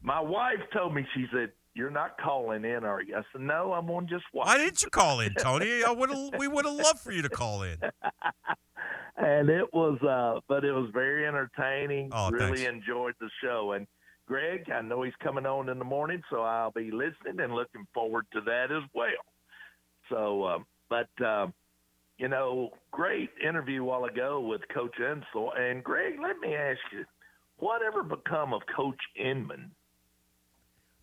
[0.02, 3.74] my wife told me she said, "You're not calling in, are you?" I said, "No,
[3.74, 5.84] I'm on just watch." Why didn't you call in, Tony?
[5.84, 6.10] I would.
[6.38, 7.78] We would have loved for you to call in.
[9.18, 12.70] and it was uh but it was very entertaining Oh, really thanks.
[12.72, 13.86] enjoyed the show and
[14.26, 17.86] greg i know he's coming on in the morning so i'll be listening and looking
[17.94, 19.10] forward to that as well
[20.10, 21.54] so um but um
[22.22, 25.50] you know great interview a while ago with coach Insell.
[25.60, 27.04] and greg let me ask you
[27.58, 29.72] whatever become of coach inman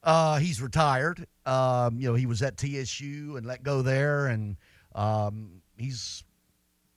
[0.03, 1.27] Uh, he's retired.
[1.45, 4.57] Um, you know, he was at TSU and let go there, and
[4.95, 6.23] um, he's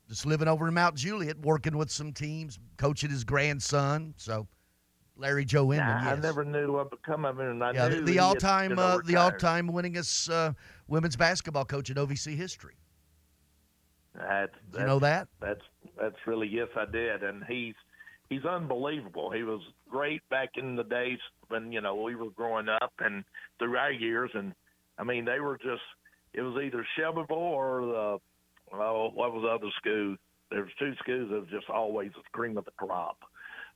[0.07, 4.13] just living over in Mount Juliet, working with some teams, coaching his grandson.
[4.17, 4.47] So,
[5.17, 8.19] Larry Joe Inman, Nah, i never knew what become of him and i yeah, the
[8.19, 10.53] all-time, uh, the all-time winningest uh,
[10.87, 12.75] women's basketball coach in OVC history.
[14.15, 15.27] That's, Did you know that?
[15.39, 15.61] That's
[15.99, 17.75] that's really yes, I did, and he's
[18.29, 19.31] he's unbelievable.
[19.31, 23.23] He was great back in the days when you know we were growing up and
[23.59, 24.53] through our years, and
[24.97, 25.81] I mean they were just
[26.33, 30.15] it was either Shelbyville or the oh what was the other school?
[30.49, 33.17] There was two schools that was just always the cream of the crop.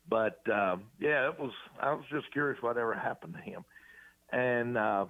[0.10, 1.52] But um, yeah, it was.
[1.82, 3.64] I was just curious whatever happened to him,
[4.32, 4.78] and.
[4.78, 5.06] uh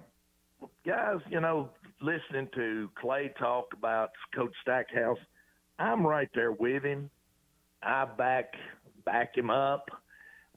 [0.86, 1.70] guys, you know,
[2.02, 5.18] listening to Clay talk about Coach Stackhouse,
[5.80, 7.10] I'm right there with him.
[7.84, 8.54] I back
[9.06, 9.90] back him up.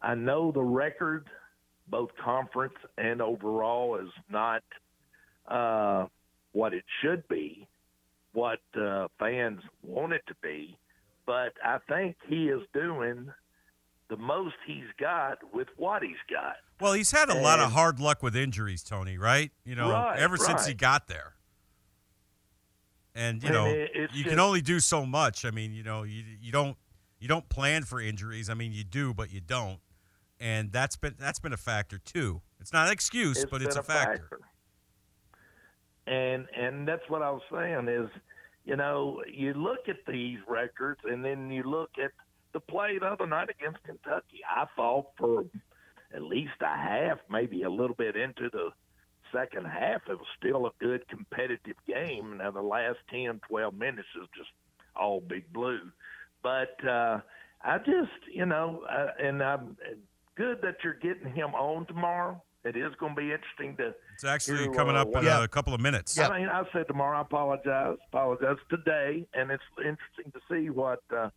[0.01, 1.27] I know the record,
[1.89, 4.63] both conference and overall, is not
[5.49, 6.07] uh,
[6.53, 7.67] what it should be,
[8.33, 10.79] what uh, fans want it to be.
[11.27, 13.31] But I think he is doing
[14.09, 16.57] the most he's got with what he's got.
[16.81, 19.19] Well, he's had a lot of hard luck with injuries, Tony.
[19.19, 19.51] Right?
[19.65, 21.35] You know, Right, ever since he got there.
[23.15, 25.45] And you And know, it- it's you can only do so much.
[25.45, 26.77] I mean, you know, you you don't
[27.19, 28.49] you don't plan for injuries.
[28.49, 29.81] I mean, you do, but you don't.
[30.41, 32.43] And that's been that's been a factor too.
[32.61, 34.41] It's not an excuse, but it's a factor.
[36.07, 38.09] And and that's what I was saying is,
[38.65, 42.13] you know, you look at these records and then you look at
[42.53, 44.41] the play the other night against Kentucky.
[44.49, 45.45] I thought for
[46.15, 48.71] at least a half, maybe a little bit into the
[49.33, 52.39] second half, it was still a good competitive game.
[52.39, 54.51] Now the last 10, 12 minutes is just
[54.97, 55.81] all big blue.
[56.43, 57.21] But uh,
[57.63, 59.77] I just, you know, uh, and I'm
[60.37, 62.43] good that you're getting him on tomorrow.
[62.65, 63.95] It is going to be interesting to.
[64.15, 66.19] It's actually hear, coming uh, up in a couple of minutes.
[66.19, 67.19] I mean, I said tomorrow.
[67.19, 67.97] I apologize.
[68.09, 71.31] Apologize today, and it's interesting to see what uh,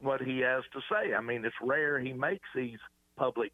[0.00, 1.14] what he has to say.
[1.14, 2.78] I mean, it's rare he makes these
[3.16, 3.52] public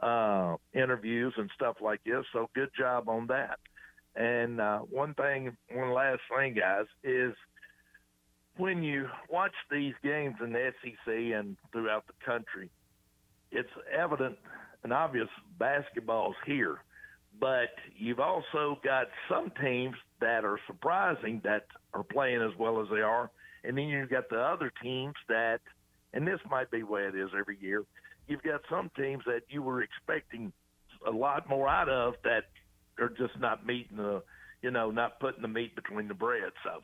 [0.00, 2.24] uh, interviews and stuff like this.
[2.32, 3.58] So good job on that.
[4.16, 7.32] And uh, one thing, one last thing, guys, is
[8.56, 12.70] when you watch these games in the SEC and throughout the country,
[13.50, 14.36] it's evident
[14.82, 15.28] and obvious
[15.58, 16.78] basketball's here.
[17.38, 22.88] But you've also got some teams that are surprising that are playing as well as
[22.90, 23.30] they are.
[23.64, 25.60] And then you've got the other teams that,
[26.12, 27.84] and this might be the way it is every year,
[28.26, 30.52] you've got some teams that you were expecting
[31.06, 32.44] a lot more out of that
[32.98, 34.22] are just not meeting the,
[34.62, 36.52] you know, not putting the meat between the bread.
[36.64, 36.80] So,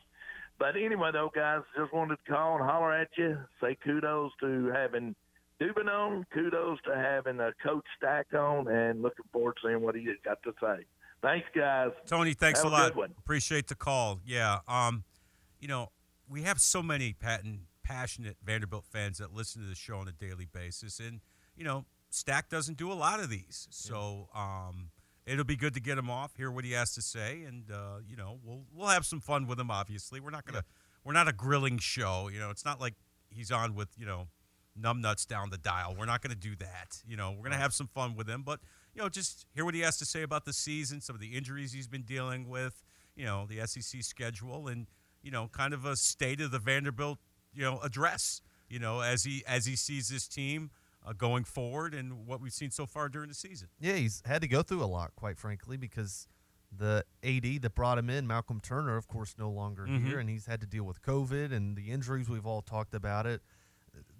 [0.59, 4.71] but anyway, though, guys, just wanted to call and holler at you, say kudos to
[4.73, 5.15] having
[5.61, 9.95] Dubin on, kudos to having a coach Stack on, and looking forward to seeing what
[9.95, 10.85] he has got to say.
[11.21, 11.91] Thanks, guys.
[12.05, 13.11] Tony, thanks Have a a lot.
[13.17, 14.19] Appreciate the call.
[14.25, 14.59] Yeah.
[14.67, 15.03] Um,
[15.59, 15.89] you know,
[16.29, 20.11] we have so many patent, passionate Vanderbilt fans that listen to the show on a
[20.11, 21.21] daily basis, and
[21.55, 24.91] you know, Stack doesn't do a lot of these, so um,
[25.25, 27.97] it'll be good to get him off, hear what he has to say, and uh,
[28.07, 29.71] you know, we'll we'll have some fun with him.
[29.71, 30.63] Obviously, we're not gonna
[31.03, 32.29] we're not a grilling show.
[32.31, 32.95] You know, it's not like
[33.29, 34.27] he's on with you know
[34.79, 35.95] numbnuts down the dial.
[35.97, 37.01] We're not going to do that.
[37.07, 38.59] You know, we're going to have some fun with him, but
[38.93, 41.35] you know, just hear what he has to say about the season, some of the
[41.35, 42.83] injuries he's been dealing with,
[43.15, 44.87] you know, the SEC schedule, and
[45.27, 47.19] you know, kind of a state of the Vanderbilt,
[47.53, 48.41] you know, address.
[48.69, 50.71] You know, as he as he sees this team
[51.05, 53.67] uh, going forward and what we've seen so far during the season.
[53.77, 56.27] Yeah, he's had to go through a lot, quite frankly, because
[56.71, 60.05] the AD that brought him in, Malcolm Turner, of course, no longer Mhm.
[60.05, 62.29] here, and he's had to deal with COVID and the injuries.
[62.29, 63.41] We've all talked about it.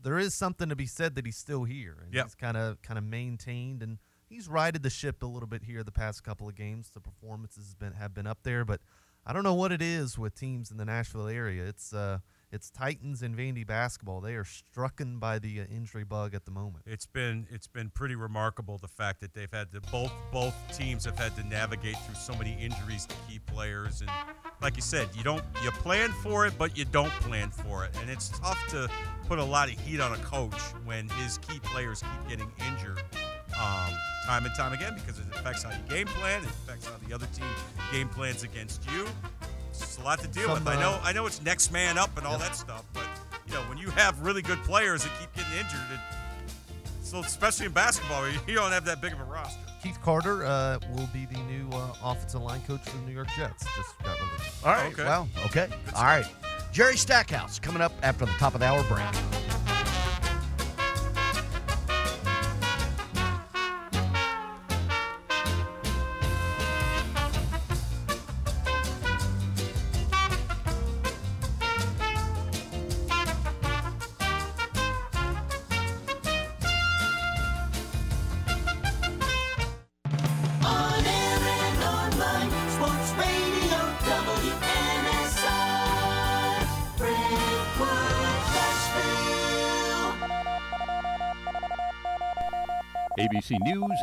[0.01, 2.25] There is something to be said that he's still here, and Yep.
[2.25, 5.83] he's kind of kind of maintained, and he's righted the ship a little bit here
[5.83, 6.89] the past couple of games.
[6.91, 8.81] The performances been have been up there, but
[9.29, 11.65] I don't know what it is with teams in the Nashville area.
[11.65, 12.19] It's uh,
[12.49, 14.21] it's Titans and Vandy basketball.
[14.21, 16.85] They are strucken by the uh, injury bug at the moment.
[16.87, 21.03] It's been it's been pretty remarkable the fact that they've had to both both teams
[21.03, 24.09] have had to navigate through so many injuries to key players and
[24.61, 27.91] like you said, you don't you plan for it but you don't plan for it.
[27.99, 28.89] And it's tough to
[29.27, 33.03] put a lot of heat on a coach when his key players keep getting injured
[33.59, 33.91] um,
[34.25, 37.13] time and time again because it affects how you game plan, it affects how the
[37.13, 37.45] other team
[37.91, 39.07] game plans against you.
[39.69, 40.67] It's a lot to deal Some, with.
[40.67, 43.07] I know uh, I know it's next man up and all that stuff, but
[43.47, 45.99] you know when you have really good players that keep getting injured, it,
[47.03, 49.59] so especially in basketball, you don't have that big of a roster.
[49.81, 53.27] Keith Carter uh, will be the new uh, offensive line coach for the New York
[53.37, 53.63] Jets.
[53.63, 54.65] Just got released.
[54.65, 54.97] All right.
[54.97, 55.69] Well, okay.
[55.95, 56.25] All right.
[56.71, 59.05] Jerry Stackhouse coming up after the top of the hour break.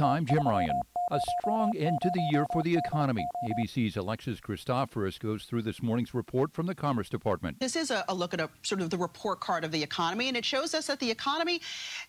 [0.05, 0.81] I'm Jim Ryan.
[1.13, 3.25] A strong end to the year for the economy.
[3.45, 7.59] ABC's Alexis Christoforous goes through this morning's report from the Commerce Department.
[7.59, 10.29] This is a, a look at a sort of the report card of the economy,
[10.29, 11.61] and it shows us that the economy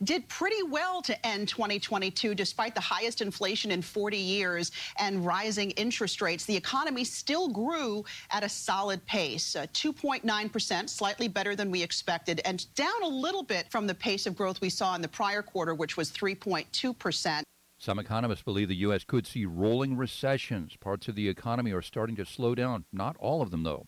[0.03, 5.71] did pretty well to end 2022 despite the highest inflation in 40 years and rising
[5.71, 6.45] interest rates.
[6.45, 12.41] The economy still grew at a solid pace, uh, 2.9%, slightly better than we expected,
[12.43, 15.41] and down a little bit from the pace of growth we saw in the prior
[15.41, 17.43] quarter, which was 3.2%.
[17.77, 19.03] Some economists believe the U.S.
[19.03, 20.77] could see rolling recessions.
[20.77, 22.85] Parts of the economy are starting to slow down.
[22.91, 23.85] Not all of them, though.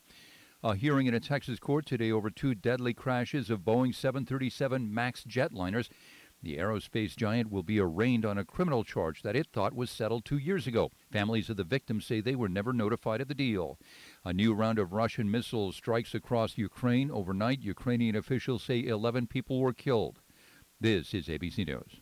[0.63, 5.23] A hearing in a Texas court today over two deadly crashes of Boeing 737 MAX
[5.23, 5.87] jetliners.
[6.43, 10.25] The aerospace giant will be arraigned on a criminal charge that it thought was settled
[10.25, 10.91] two years ago.
[11.11, 13.79] Families of the victims say they were never notified of the deal.
[14.23, 17.09] A new round of Russian missile strikes across Ukraine.
[17.09, 20.19] Overnight, Ukrainian officials say 11 people were killed.
[20.79, 22.01] This is ABC News.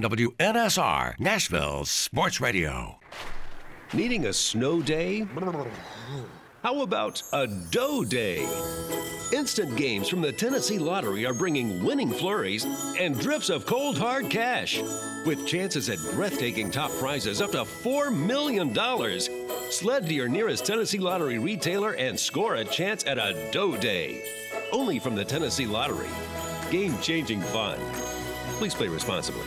[0.00, 2.98] WNSR, Nashville Sports Radio.
[3.92, 5.26] Needing a snow day?
[6.62, 8.48] How about a dough day?
[9.32, 12.66] Instant games from the Tennessee Lottery are bringing winning flurries
[12.98, 14.80] and drifts of cold hard cash.
[15.26, 18.74] With chances at breathtaking top prizes up to $4 million.
[19.70, 24.24] Sled to your nearest Tennessee Lottery retailer and score a chance at a dough day.
[24.72, 26.08] Only from the Tennessee Lottery.
[26.70, 27.78] Game changing fun.
[28.58, 29.46] Please play responsibly.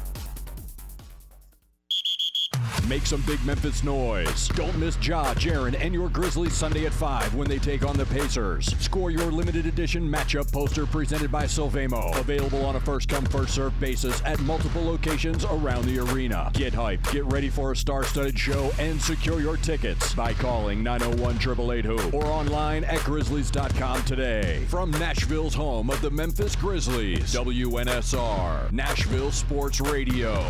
[2.87, 4.47] Make some big Memphis noise.
[4.49, 8.05] Don't miss Ja, Jaren, and your Grizzlies Sunday at 5 when they take on the
[8.05, 8.65] Pacers.
[8.79, 12.17] Score your limited edition matchup poster presented by Sylvamo.
[12.19, 16.49] Available on a first come, first served basis at multiple locations around the arena.
[16.53, 20.83] Get hyped, get ready for a star studded show, and secure your tickets by calling
[20.83, 24.63] 901 888 Hoop or online at Grizzlies.com today.
[24.67, 30.45] From Nashville's home of the Memphis Grizzlies, WNSR, Nashville Sports Radio.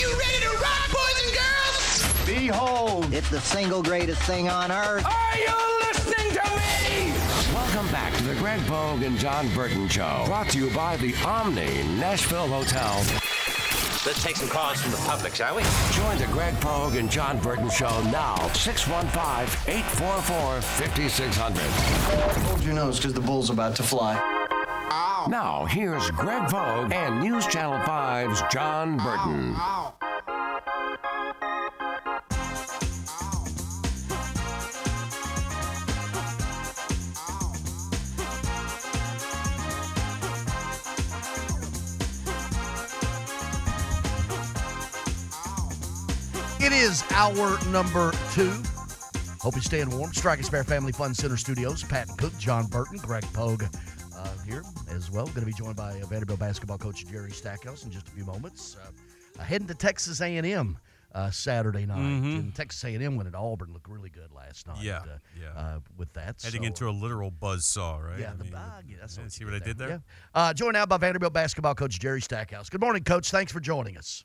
[0.00, 2.26] Are you ready to rock, boys and girls?
[2.26, 5.04] Behold, it's the single greatest thing on earth.
[5.04, 5.54] Are you
[5.88, 7.12] listening to me?
[7.52, 10.22] Welcome back to the Greg Pogue and John Burton Show.
[10.24, 12.94] Brought to you by the Omni Nashville Hotel.
[14.06, 15.64] Let's take some calls from the public, shall we?
[15.92, 18.48] Join the Greg Pogue and John Burton Show now.
[18.54, 21.62] 615 844 5600.
[22.46, 24.39] Hold your nose because the bull's about to fly.
[24.90, 29.54] Now, here's Greg Pogue and News Channel 5's John Burton.
[46.58, 48.50] It is hour number two.
[49.40, 50.12] Hope you're staying warm.
[50.12, 51.84] Strike Spare Family Fun Center Studios.
[51.84, 53.64] Pat Cook, John Burton, Greg Pogue
[54.20, 55.26] uh, here as well.
[55.26, 58.24] Going to be joined by uh, Vanderbilt basketball coach Jerry Stackhouse in just a few
[58.24, 58.76] moments.
[58.82, 60.78] Uh, uh, heading to Texas A&M
[61.14, 61.98] uh, Saturday night.
[61.98, 62.38] Mhm.
[62.38, 63.72] And Texas A&M went at Auburn.
[63.72, 64.82] Looked really good last night.
[64.82, 65.48] Yeah, uh, yeah.
[65.60, 66.40] Uh, with that.
[66.42, 68.20] Heading So, into a literal buzz saw, right?
[68.20, 68.84] Yeah, I the mean, bug.
[68.86, 69.88] Yeah, that's yeah, what see what I did did there?
[69.88, 69.98] Yeah.
[70.34, 72.68] Uh, joined now by Vanderbilt basketball coach Jerry Stackhouse.
[72.68, 73.30] Good morning, coach.
[73.30, 74.24] Thanks for joining us.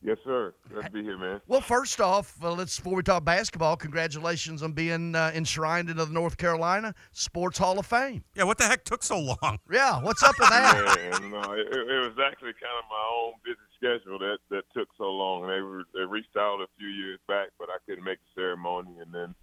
[0.00, 0.54] Yes, sir.
[0.70, 1.40] Glad to be here, man.
[1.48, 6.04] Well, first off, uh, let's before we talk basketball, congratulations on being uh, enshrined into
[6.04, 8.22] the North Carolina Sports Hall of Fame.
[8.34, 9.58] Yeah, what the heck took so long?
[9.70, 10.96] Yeah, what's up with that?
[10.98, 14.88] Yeah, no, it, it was actually kind of my own busy schedule that that took
[14.96, 15.42] so long.
[15.42, 18.94] They were they reached out a few years back, but I couldn't make the ceremony,
[19.00, 19.34] and then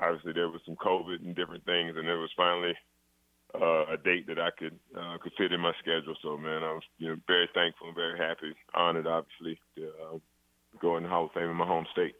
[0.00, 2.74] obviously there was some COVID and different things, and it was finally
[3.54, 6.14] uh, a date that I could uh, could fit in my schedule.
[6.22, 10.18] So, man, I was you know very thankful and very happy, honored, obviously, to uh,
[10.80, 12.14] go in the Hall of Fame in my home state.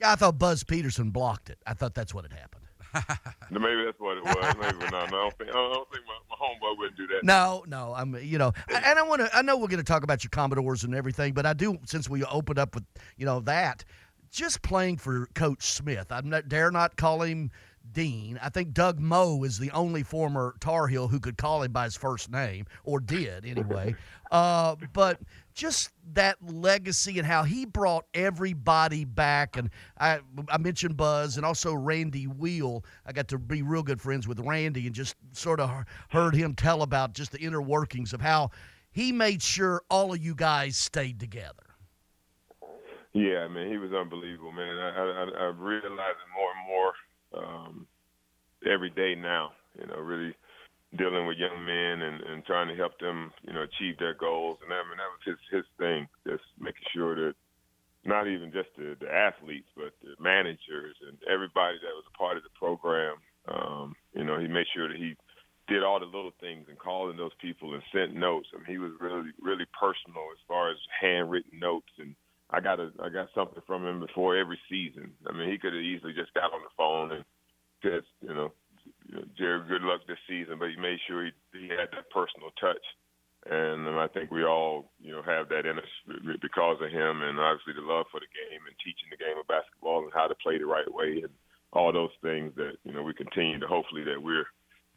[0.00, 1.58] Yeah, I thought Buzz Peterson blocked it.
[1.66, 2.64] I thought that's what had happened.
[3.50, 4.54] Maybe that's what it was.
[4.60, 7.22] Maybe no, no, I don't think I don't think my, my homeboy wouldn't do that.
[7.22, 9.36] No, no, I'm you know, and I want to.
[9.36, 12.08] I know we're going to talk about your Commodores and everything, but I do since
[12.08, 12.84] we opened up with
[13.16, 13.84] you know that,
[14.30, 16.10] just playing for Coach Smith.
[16.10, 17.50] I dare not call him
[17.92, 18.38] Dean.
[18.42, 21.84] I think Doug Moe is the only former Tar Heel who could call him by
[21.84, 23.94] his first name, or did anyway.
[24.30, 25.20] uh, but
[25.54, 29.56] just that legacy and how he brought everybody back.
[29.56, 32.84] And I, I mentioned Buzz and also Randy Wiel.
[33.04, 36.54] I got to be real good friends with Randy and just sort of heard him
[36.54, 38.50] tell about just the inner workings of how
[38.90, 41.64] he made sure all of you guys stayed together.
[43.14, 44.76] Yeah, man, he was unbelievable, man.
[44.76, 46.92] I I, I I realize it more and more
[47.36, 47.86] um,
[48.70, 49.52] every day now.
[49.78, 50.34] You know, really
[50.96, 54.58] dealing with young men and, and trying to help them, you know, achieve their goals.
[54.64, 57.34] And I mean, that was his his thing, just making sure that
[58.04, 62.36] not even just the, the athletes, but the managers and everybody that was a part
[62.36, 63.16] of the program.
[63.48, 65.14] Um, you know, he made sure that he
[65.68, 68.48] did all the little things and calling those people and sent notes.
[68.54, 71.92] I mean, he was really, really personal as far as handwritten notes.
[71.98, 72.14] And
[72.50, 75.12] I got a, I got something from him before every season.
[75.28, 77.24] I mean, he could have easily just got on the phone and
[77.82, 78.52] said, you know,
[79.06, 80.56] you know, Jerry, good luck this season.
[80.58, 82.84] But he made sure he, he had that personal touch.
[83.46, 85.92] And um, I think we all, you know, have that in us
[86.42, 89.46] because of him, and obviously the love for the game and teaching the game of
[89.46, 91.32] basketball and how to play the right way, and
[91.72, 94.48] all those things that you know we continue to hopefully that we're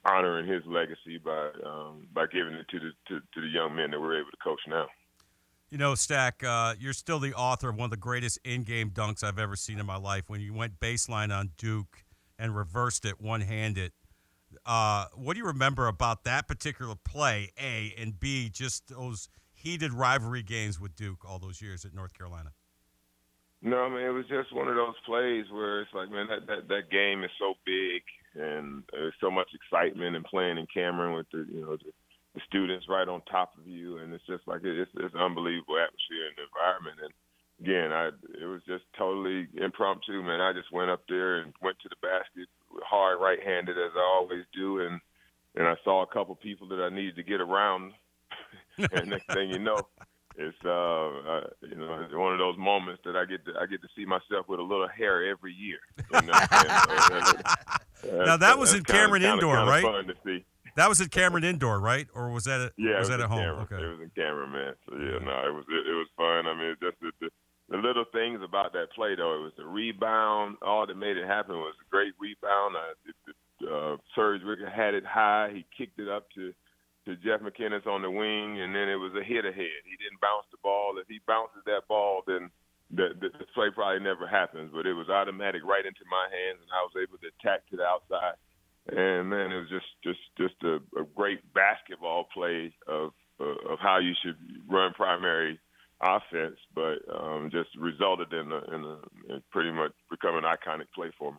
[0.06, 3.92] honoring his legacy by um, by giving it to the to, to the young men
[3.92, 4.88] that we're able to coach now.
[5.72, 9.24] You know, Stack, uh, you're still the author of one of the greatest in-game dunks
[9.24, 10.26] I've ever seen in my life.
[10.28, 12.04] When you went baseline on Duke
[12.38, 13.94] and reversed it one-handed,
[14.66, 17.54] uh, what do you remember about that particular play?
[17.58, 22.14] A and B, just those heated rivalry games with Duke all those years at North
[22.14, 22.50] Carolina.
[23.62, 26.48] No, I mean it was just one of those plays where it's like, man, that
[26.48, 28.02] that, that game is so big
[28.36, 31.94] and there's so much excitement and playing in Cameron with the you know the,
[32.34, 35.76] the students right on top of you, and it's just like it's it's an unbelievable
[35.78, 36.98] atmosphere and environment.
[37.04, 37.14] And
[37.60, 38.08] again, I
[38.42, 40.40] it was just totally impromptu, man.
[40.40, 42.48] I just went up there and went to the basket
[42.84, 45.00] hard right-handed as I always do, and
[45.56, 47.94] and I saw a couple people that I needed to get around,
[48.78, 49.82] and next thing you know,
[50.38, 53.66] it's uh, uh you know it's one of those moments that I get to I
[53.66, 55.80] get to see myself with a little hair every year.
[56.14, 56.34] You know?
[56.52, 59.84] and, uh, Now, that was in Cameron kinda- Indoor, kinda right?
[59.84, 60.46] Fun to see.
[60.76, 62.08] That was at Cameron Indoor, right?
[62.14, 63.40] Or was that at, Yeah, was it that at home?
[63.40, 63.68] Cameron.
[63.72, 63.84] Okay.
[63.84, 64.74] It was in Cameron, man.
[64.88, 66.48] So yeah, no, it was it, it was fun.
[66.48, 67.30] I mean, just the, the
[67.70, 69.36] the little things about that play though.
[69.36, 70.58] It was the rebound.
[70.62, 72.76] All that made it happen was a great rebound.
[72.76, 72.94] Uh,
[73.64, 75.52] uh, Serge Zwikker had it high.
[75.54, 76.54] He kicked it up to
[77.06, 79.82] to Jeff McKinnis on the wing, and then it was a hit ahead.
[79.90, 80.94] He didn't bounce the ball.
[81.02, 82.52] If he bounces that ball, then
[82.94, 84.70] the, the, the play probably never happens.
[84.70, 87.76] But it was automatic right into my hands, and I was able to attack to
[87.78, 88.38] the outside.
[88.88, 93.80] And man, it was just just just a, a great basketball play of uh, of
[93.80, 95.60] how you should run primary
[96.02, 100.86] offense, but um, just resulted in a, in, a, in pretty much become an iconic
[100.96, 101.38] play for me.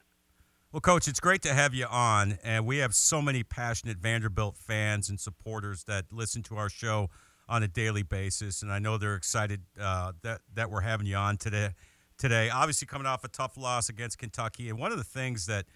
[0.70, 4.56] Well, Coach, it's great to have you on, and we have so many passionate Vanderbilt
[4.56, 7.10] fans and supporters that listen to our show
[7.48, 11.16] on a daily basis, and I know they're excited uh, that that we're having you
[11.16, 11.70] on today.
[12.16, 15.66] Today, obviously coming off a tough loss against Kentucky, and one of the things that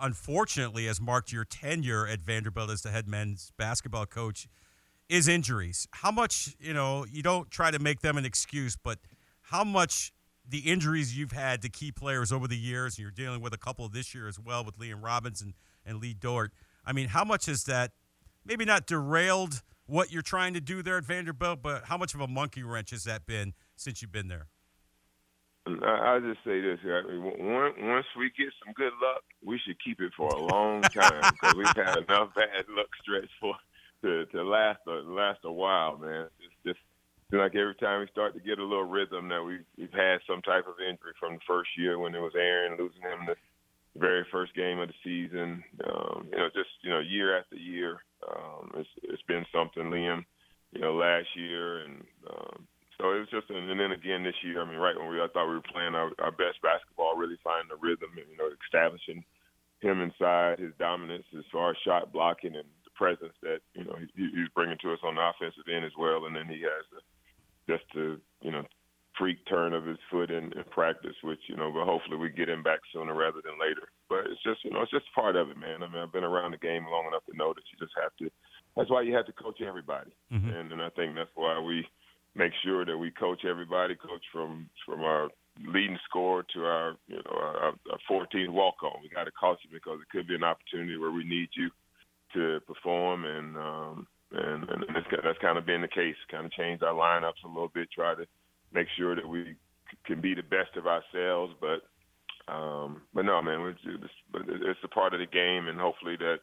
[0.00, 4.48] unfortunately has marked your tenure at Vanderbilt as the head men's basketball coach
[5.08, 5.86] is injuries.
[5.92, 8.98] How much, you know, you don't try to make them an excuse, but
[9.42, 10.12] how much
[10.48, 13.58] the injuries you've had to key players over the years, and you're dealing with a
[13.58, 15.42] couple this year as well with Liam Robbins
[15.86, 16.52] and Lee Dort.
[16.84, 17.92] I mean, how much has that
[18.44, 22.20] maybe not derailed what you're trying to do there at Vanderbilt, but how much of
[22.20, 24.48] a monkey wrench has that been since you've been there?
[25.66, 29.82] I- I'll just say this: I mean, once we get some good luck, we should
[29.82, 33.54] keep it for a long time because we've had enough bad luck stretch for
[34.02, 36.26] to to last a, last a while, man.
[36.40, 36.80] It's just
[37.32, 40.42] like every time we start to get a little rhythm that we we've had some
[40.42, 43.36] type of injury from the first year when it was Aaron losing him the
[43.98, 45.64] very first game of the season.
[45.86, 49.84] Um, you know, just you know, year after year, um, it's it's been something.
[49.84, 50.24] Liam,
[50.72, 52.66] you know, last year, and um,
[52.98, 54.62] so it was just, and then again this year.
[54.62, 57.38] I mean, right when we I thought we were playing our, our best basketball, really
[57.42, 59.24] finding the rhythm, and you know, establishing
[59.80, 63.96] him inside, his dominance as far as shot blocking and the presence that you know
[63.98, 66.26] he, he's bringing to us on the offensive end as well.
[66.26, 67.00] And then he has the,
[67.66, 68.64] just the you know
[69.18, 72.48] freak turn of his foot in, in practice, which you know, but hopefully we get
[72.48, 73.90] him back sooner rather than later.
[74.08, 75.82] But it's just you know, it's just part of it, man.
[75.82, 78.14] I mean, I've been around the game long enough to know that you just have
[78.18, 78.30] to.
[78.76, 80.54] That's why you have to coach everybody, Mhm.
[80.54, 81.86] and and I think that's why we
[82.34, 85.28] make sure that we coach everybody, coach from from our
[85.66, 87.74] leading scorer to our you know our
[88.10, 89.02] 14th walk on.
[89.02, 91.70] We got to coach you because it could be an opportunity where we need you
[92.34, 96.16] to perform, and um, and, and that's, that's kind of been the case.
[96.30, 98.26] Kind of changed our lineups a little bit, try to
[98.72, 99.54] make sure that we
[100.06, 101.54] can be the best of ourselves.
[101.60, 106.16] But um, but no, man, it's, it's, it's a part of the game, and hopefully
[106.18, 106.40] that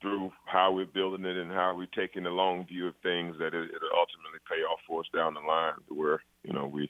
[0.00, 3.54] through how we're building it and how we're taking the long view of things, that
[3.54, 4.17] it, it'll ultimately
[4.48, 6.88] pay off for us down the line, to where you know we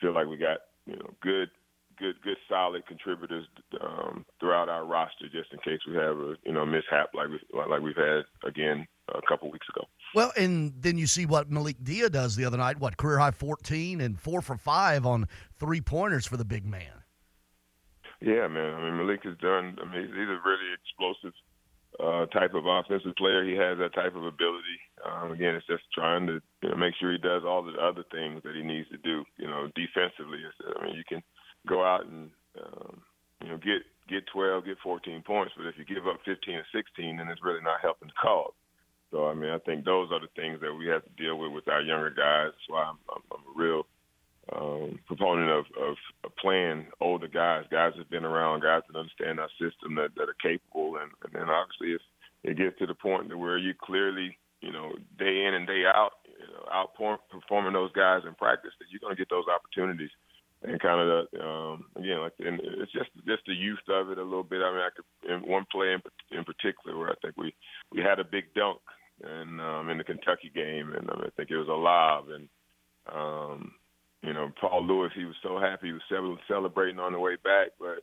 [0.00, 1.50] feel like we got you know good,
[1.98, 3.46] good, good, solid contributors
[3.80, 7.40] um, throughout our roster, just in case we have a you know mishap like we
[7.52, 9.86] like we've had again a couple weeks ago.
[10.14, 12.78] Well, and then you see what Malik Dia does the other night.
[12.78, 15.28] What career high fourteen and four for five on
[15.58, 17.02] three pointers for the big man.
[18.20, 18.74] Yeah, man.
[18.74, 19.76] I mean, Malik has done.
[19.80, 21.34] I mean, he's a really explosive
[22.02, 23.44] uh, type of offensive player.
[23.44, 24.78] He has that type of ability.
[25.04, 28.04] Um, again, it's just trying to you know, make sure he does all the other
[28.12, 29.24] things that he needs to do.
[29.38, 30.38] You know, defensively.
[30.44, 31.22] I mean, you can
[31.68, 32.30] go out and
[32.60, 33.02] um,
[33.42, 36.66] you know get get 12, get 14 points, but if you give up 15 or
[36.72, 38.54] 16, then it's really not helping the cause.
[39.10, 41.52] So I mean, I think those are the things that we have to deal with
[41.52, 42.52] with our younger guys.
[42.52, 43.86] That's why I'm, I'm, I'm a real
[44.54, 45.96] um, proponent of, of,
[46.38, 50.42] playing older guys, guys that've been around, guys that understand our system, that, that are
[50.42, 52.02] capable, and, and then obviously if
[52.44, 56.12] it gets to the point where you clearly, you know, day in and day out,
[56.26, 60.10] you know, outperforming those guys in practice, that you're going to get those opportunities.
[60.62, 64.18] And kind of the, um, again, like, and it's just just the youth of it
[64.18, 64.62] a little bit.
[64.62, 66.00] I mean, I could in one play in,
[66.36, 67.54] in particular where I think we
[67.92, 68.80] we had a big dunk
[69.22, 72.48] and um, in the Kentucky game, and um, I think it was a lob, and
[73.12, 73.72] um,
[74.22, 77.68] you know, Paul Lewis, he was so happy, he was celebrating on the way back,
[77.78, 78.02] but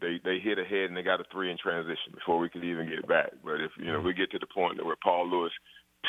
[0.00, 2.88] they they hit ahead and they got a three in transition before we could even
[2.88, 3.32] get it back.
[3.44, 5.52] But if you know we get to the point where Paul Lewis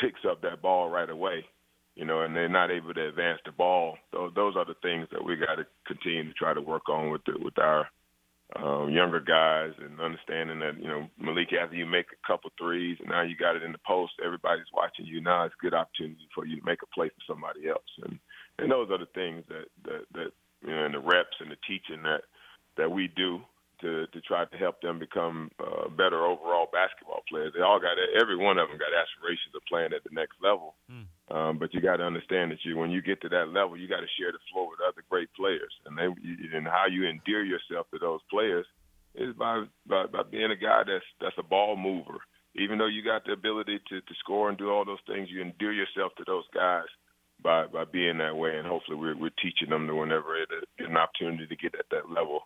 [0.00, 1.44] picks up that ball right away,
[1.94, 5.08] you know, and they're not able to advance the ball, those those are the things
[5.12, 7.88] that we got to continue to try to work on with the, with our
[8.56, 12.96] um, younger guys and understanding that you know Malik, after you make a couple threes
[13.00, 15.20] and now you got it in the post, everybody's watching you.
[15.20, 18.18] Now it's a good opportunity for you to make a play for somebody else, and
[18.58, 20.30] and those are the things that that that
[20.66, 22.22] you know, and the reps and the teaching that
[22.76, 23.40] that we do
[23.80, 27.52] to to try to help them become uh, better overall basketball players.
[27.54, 30.74] They all got every one of them got aspirations of playing at the next level,
[31.30, 33.88] um, but you got to understand that you when you get to that level, you
[33.88, 36.08] got to share the floor with other great players, and they
[36.56, 38.66] and how you endear yourself to those players
[39.14, 42.18] is by by, by being a guy that's that's a ball mover.
[42.54, 45.40] even though you got the ability to, to score and do all those things, you
[45.40, 46.90] endear yourself to those guys
[47.42, 50.48] by by being that way, and hopefully we're we're teaching them to whenever it
[50.78, 52.42] an opportunity to get at that level,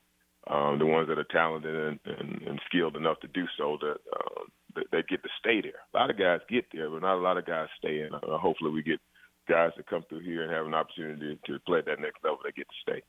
[0.48, 3.96] um, the ones that are talented and, and, and skilled enough to do so that
[4.16, 4.44] um,
[4.74, 5.80] that they get to stay there.
[5.94, 8.00] A lot of guys get there, but not a lot of guys stay.
[8.00, 9.00] And uh, hopefully we get
[9.48, 12.38] guys that come through here and have an opportunity to play at that next level.
[12.44, 13.02] They get to stay.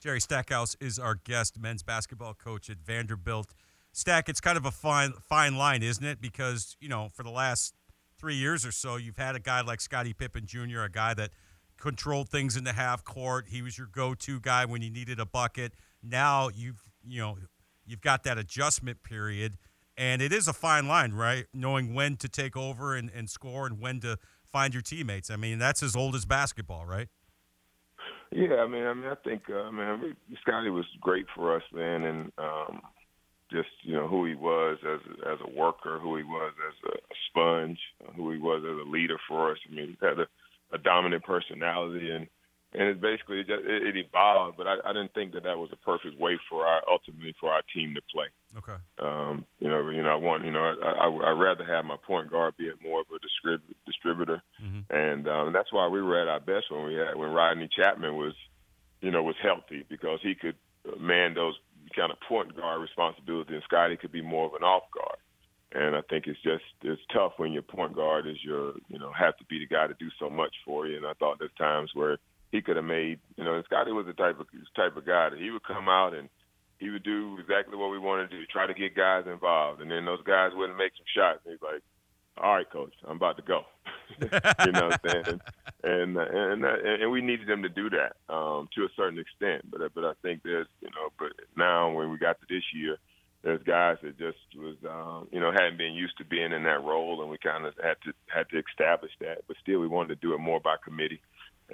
[0.00, 3.54] Jerry Stackhouse is our guest, men's basketball coach at Vanderbilt.
[3.92, 6.20] Stack, it's kind of a fine fine line, isn't it?
[6.20, 7.74] Because you know, for the last
[8.22, 11.30] three years or so, you've had a guy like Scottie Pippen Jr., a guy that
[11.76, 13.46] controlled things in the half court.
[13.48, 15.72] He was your go-to guy when you needed a bucket.
[16.02, 17.36] Now you've you know
[17.84, 19.58] you've got that adjustment period,
[19.96, 21.46] and it is a fine line, right?
[21.52, 24.16] Knowing when to take over and, and score and when to
[24.52, 25.28] find your teammates.
[25.28, 27.08] I mean, that's as old as basketball, right?
[28.30, 32.04] Yeah, I mean, I mean, I think, uh, man, Scottie was great for us, man,
[32.04, 32.80] and um,
[33.52, 36.96] just you know who he was as as a worker, who he was as a,
[36.96, 37.78] a sponge,
[38.16, 39.58] who he was as a leader for us.
[39.70, 40.26] I mean, he had a,
[40.72, 42.26] a dominant personality, and
[42.74, 44.56] and it basically it, just, it, it evolved.
[44.56, 47.52] But I, I didn't think that that was a perfect way for our ultimately for
[47.52, 48.26] our team to play.
[48.56, 48.78] Okay.
[48.98, 51.96] Um, you know, you know, I want, you know, I, I I'd rather have my
[52.06, 54.94] point guard be more of a distrib- distributor, mm-hmm.
[54.94, 58.16] and um, that's why we were at our best when we had when Rodney Chatman
[58.16, 58.34] was,
[59.00, 60.56] you know, was healthy because he could
[60.98, 61.54] man those
[61.92, 65.18] kind of point guard responsibility, and Scottie could be more of an off guard.
[65.74, 69.10] And I think it's just it's tough when your point guard is your you know
[69.12, 70.96] have to be the guy to do so much for you.
[70.96, 72.18] And I thought there's times where
[72.50, 74.46] he could have made you know and Scottie was the type of
[74.76, 76.28] type of guy that he would come out and
[76.82, 79.90] he would do exactly what we wanted to do, try to get guys involved, and
[79.90, 81.38] then those guys wouldn't make some shots.
[81.46, 81.80] And he's like,
[82.38, 83.62] "All right, coach, I'm about to go."
[84.20, 85.40] you know what I'm saying?
[85.84, 89.70] And and and, and we needed them to do that um, to a certain extent.
[89.70, 92.98] But but I think there's you know, but now when we got to this year,
[93.42, 96.84] there's guys that just was um, you know hadn't been used to being in that
[96.84, 99.42] role, and we kind of had to had to establish that.
[99.48, 101.20] But still, we wanted to do it more by committee.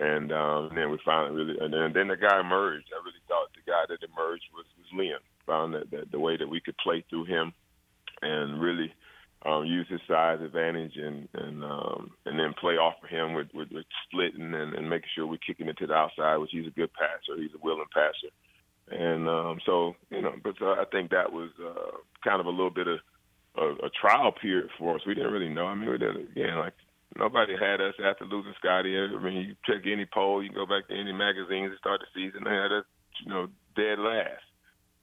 [0.00, 2.86] And, um, and then we finally really, and then, then the guy emerged.
[2.94, 5.18] I really thought the guy that emerged was, was Liam.
[5.46, 7.52] Found that, that the way that we could play through him
[8.22, 8.92] and really
[9.46, 13.46] um, use his size advantage and and um, and then play off of him with,
[13.54, 16.66] with, with splitting and, and making sure we're kicking it to the outside, which he's
[16.66, 17.40] a good passer.
[17.40, 18.34] He's a willing passer,
[18.90, 20.34] and um, so you know.
[20.42, 22.98] But uh, I think that was uh, kind of a little bit of
[23.56, 25.02] a, a trial period for us.
[25.06, 25.66] We didn't really know.
[25.66, 26.74] I mean, we didn't again like
[27.16, 28.98] nobody had us after losing Scottie.
[28.98, 32.06] I mean, you check any poll, you go back to any magazines to start the
[32.12, 32.84] season, they had us,
[33.24, 33.46] you know,
[33.76, 34.42] dead last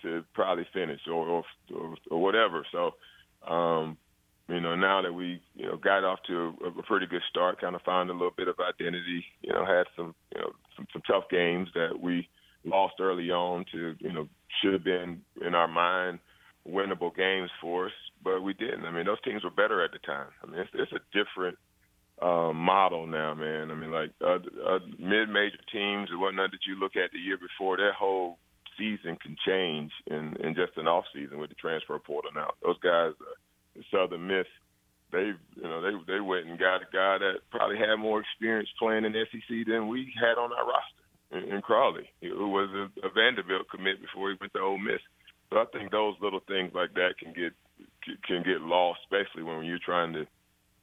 [0.02, 1.44] to probably finish or or,
[1.74, 2.66] or, or whatever.
[2.74, 2.96] So.
[3.48, 3.98] um
[4.48, 7.60] you know, now that we, you know, got off to a, a pretty good start,
[7.60, 10.86] kind of found a little bit of identity, you know, had some, you know, some,
[10.94, 12.28] some tough games that we
[12.64, 14.28] lost early on to, you know,
[14.62, 16.20] should have been in our mind
[16.68, 17.92] winnable games for us,
[18.24, 18.86] but we didn't.
[18.86, 20.28] I mean, those teams were better at the time.
[20.44, 21.58] I mean, it's, it's a different
[22.22, 23.72] uh, model now, man.
[23.72, 27.38] I mean, like uh, uh, mid-major teams and whatnot that you look at the year
[27.38, 28.38] before, their whole
[28.78, 32.52] season can change in, in just an off season with the transfer portal now.
[32.64, 33.14] Those guys.
[33.20, 33.34] Uh,
[33.92, 34.48] Southern Miss,
[35.12, 38.70] they you know they they went and got a guy that probably had more experience
[38.80, 43.08] playing in SEC than we had on our roster in, in Crowley, who was a,
[43.08, 45.02] a Vanderbilt commit before he went to Ole Miss.
[45.50, 47.54] So I think those little things like that can get
[48.26, 50.26] can get lost, especially when you're trying to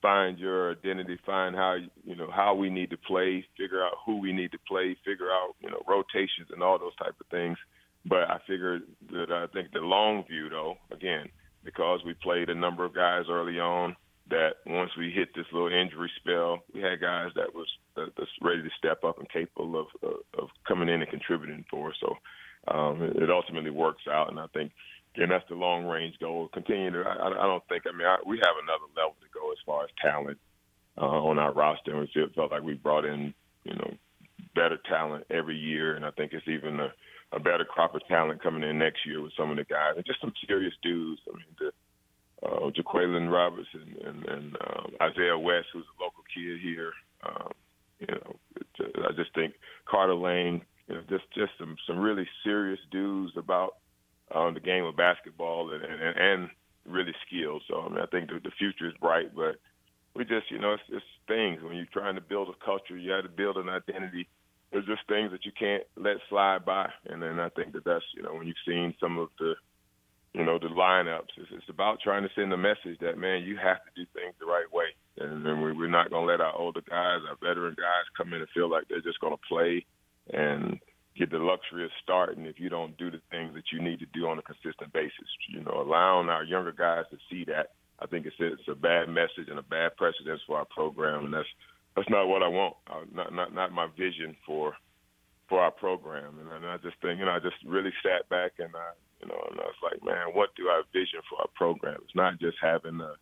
[0.00, 4.18] find your identity, find how you know how we need to play, figure out who
[4.18, 7.56] we need to play, figure out you know rotations and all those type of things.
[8.04, 8.82] But I figured
[9.12, 11.28] that I think the long view, though, again,
[11.64, 13.96] because we played a number of guys early on
[14.30, 17.66] that once we hit this little injury spell, we had guys that was
[17.96, 19.86] that's ready to step up and capable of
[20.38, 21.96] of coming in and contributing for us.
[22.00, 22.16] So
[22.68, 24.72] um, it ultimately works out, and I think
[25.14, 26.48] again that's the long range goal.
[26.52, 27.00] Continue to.
[27.00, 27.84] I, I don't think.
[27.86, 30.38] I mean, I, we have another level to go as far as talent
[30.96, 33.34] uh, on our roster, and we felt like we brought in
[33.64, 33.94] you know
[34.54, 36.92] better talent every year, and I think it's even a
[37.32, 40.04] a better crop of talent coming in next year with some of the guys and
[40.04, 41.20] just some serious dudes.
[41.28, 41.72] I mean, the
[42.46, 46.92] uh, JaQualon Roberts and, and, um, Isaiah West, who's a local kid here.
[47.24, 47.52] Um,
[48.00, 49.54] you know, it, I just think
[49.86, 53.76] Carter Lang, you know, just just some some really serious dudes about
[54.34, 56.50] um, the game of basketball and, and and
[56.84, 57.62] really skilled.
[57.68, 59.56] So I mean, I think the, the future is bright, but
[60.16, 63.12] we just you know it's, it's things when you're trying to build a culture, you
[63.12, 64.28] have to build an identity
[64.72, 66.88] there's just things that you can't let slide by.
[67.06, 69.54] And then I think that that's you know when you've seen some of the
[70.32, 73.56] you know the lineups, it's, it's about trying to send a message that man you
[73.56, 74.86] have to do things the right way,
[75.18, 78.32] and, and we, we're not going to let our older guys, our veteran guys, come
[78.32, 79.84] in and feel like they're just going to play
[80.32, 80.78] and
[81.16, 84.06] get the luxury of starting if you don't do the things that you need to
[84.14, 85.28] do on a consistent basis.
[85.50, 87.72] You know, allowing our younger guys to see that.
[88.00, 91.34] I think it's it's a bad message and a bad precedence for our program, and
[91.34, 91.48] that's
[91.96, 92.76] that's not what I want.
[92.90, 94.74] Uh, not not not my vision for
[95.48, 96.38] for our program.
[96.40, 99.28] And, and I just think, you know, I just really sat back and I, you
[99.28, 101.98] know, and I was like, man, what do I vision for our program?
[102.04, 103.14] It's not just having a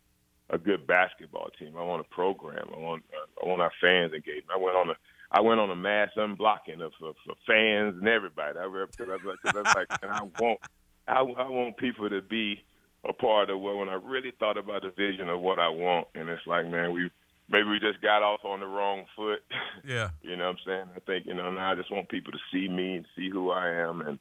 [0.49, 1.77] a good basketball team.
[1.77, 2.67] I want a program.
[2.75, 3.03] I want
[3.41, 4.47] I want our fans engaged.
[4.53, 4.93] I went on a
[5.31, 8.59] I went on a mass unblocking of, of, of fans and everybody.
[8.59, 10.59] I was like, cause I was like, and I want
[11.07, 12.61] I, I want people to be
[13.07, 16.07] a part of what when I really thought about the vision of what I want,
[16.15, 17.09] and it's like, man, we
[17.51, 19.43] maybe we just got off on the wrong foot.
[19.83, 20.09] Yeah.
[20.21, 20.85] you know what I'm saying?
[20.95, 23.49] I think, you know, now I just want people to see me and see who
[23.49, 24.01] I am.
[24.01, 24.19] And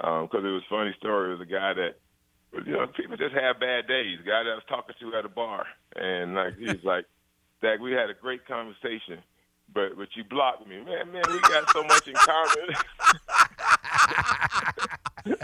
[0.00, 1.96] um, because it was a funny story, it was a guy that,
[2.66, 4.18] you know, people just have bad days.
[4.22, 5.66] A guy that I was talking to at a bar.
[5.96, 7.04] And like he's like,
[7.60, 9.18] Dak, we had a great conversation,
[9.74, 10.76] but but you blocked me.
[10.82, 12.74] Man, man, we got so much in common.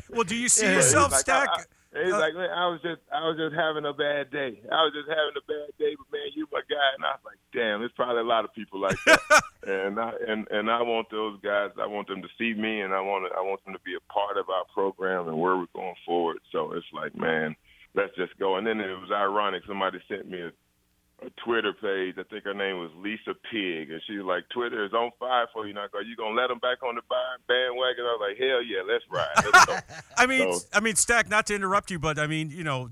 [0.11, 0.77] well, do you see Yeah.
[0.77, 1.49] yourself, like, Stack?
[1.93, 4.61] He's uh, like, man, I was just, I was just having a bad day.
[4.71, 7.25] I was just having a bad day, but man, you my guy, and I was
[7.25, 9.21] like, damn, there's probably a lot of people like that,
[9.67, 11.71] and I and and I want those guys.
[11.81, 13.97] I want them to see me, and I want to, I want them to be
[13.97, 16.39] a part of our program and where we're going forward.
[16.53, 17.57] So it's like, man,
[17.95, 18.57] let's just go.
[18.57, 19.63] And then it was ironic.
[19.67, 20.53] Somebody sent me a,
[21.21, 22.15] a Twitter page.
[22.19, 25.47] I think her name was Lisa Pig, and she was like, Twitter is on fire
[25.53, 25.87] for you now.
[25.95, 27.03] Are you gonna let them back on the
[27.49, 28.05] bandwagon?
[28.05, 29.69] I was like, hell yeah, let's ride.
[29.69, 30.03] Let's.
[30.17, 31.29] I mean, So- I mean, Stack.
[31.29, 32.91] Not to interrupt you, but I mean, you know,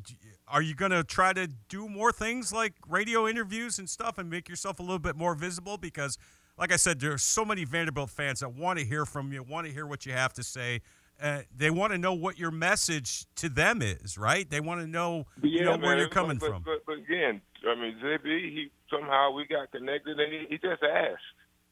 [0.48, 4.28] are you going to try to do more things like radio interviews and stuff, and
[4.31, 5.77] make yourself a little bit more visible?
[5.78, 6.19] Because,
[6.59, 9.43] like I said, there are so many Vanderbilt fans that want to hear from you,
[9.43, 10.81] want to hear what you have to say.
[11.20, 14.48] Uh, they want to know what your message to them is, right?
[14.51, 16.62] They want to know, you know, where you're coming but, from.
[16.62, 20.82] But, but again, I mean, JB, he somehow we got connected, and he, he just
[20.82, 21.22] asked.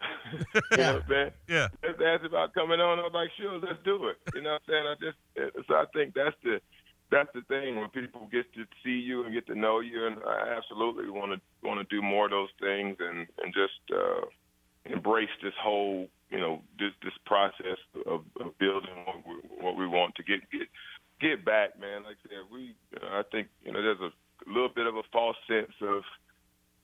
[0.73, 1.31] you know what I'm saying?
[1.49, 1.69] Yeah.
[1.85, 2.99] Just asked about coming on.
[2.99, 4.17] I was like, sure, let's do it.
[4.35, 4.87] You know what I'm saying?
[4.87, 6.61] I just so I think that's the
[7.11, 10.17] that's the thing when people get to see you and get to know you, and
[10.27, 14.27] I absolutely want to want to do more of those things and and just uh,
[14.87, 19.35] embrace this whole you know this this process of, of building what we,
[19.65, 20.67] what we want to get get
[21.21, 22.03] get back, man.
[22.03, 24.11] Like I said, we I think you know there's a
[24.51, 26.03] little bit of a false sense of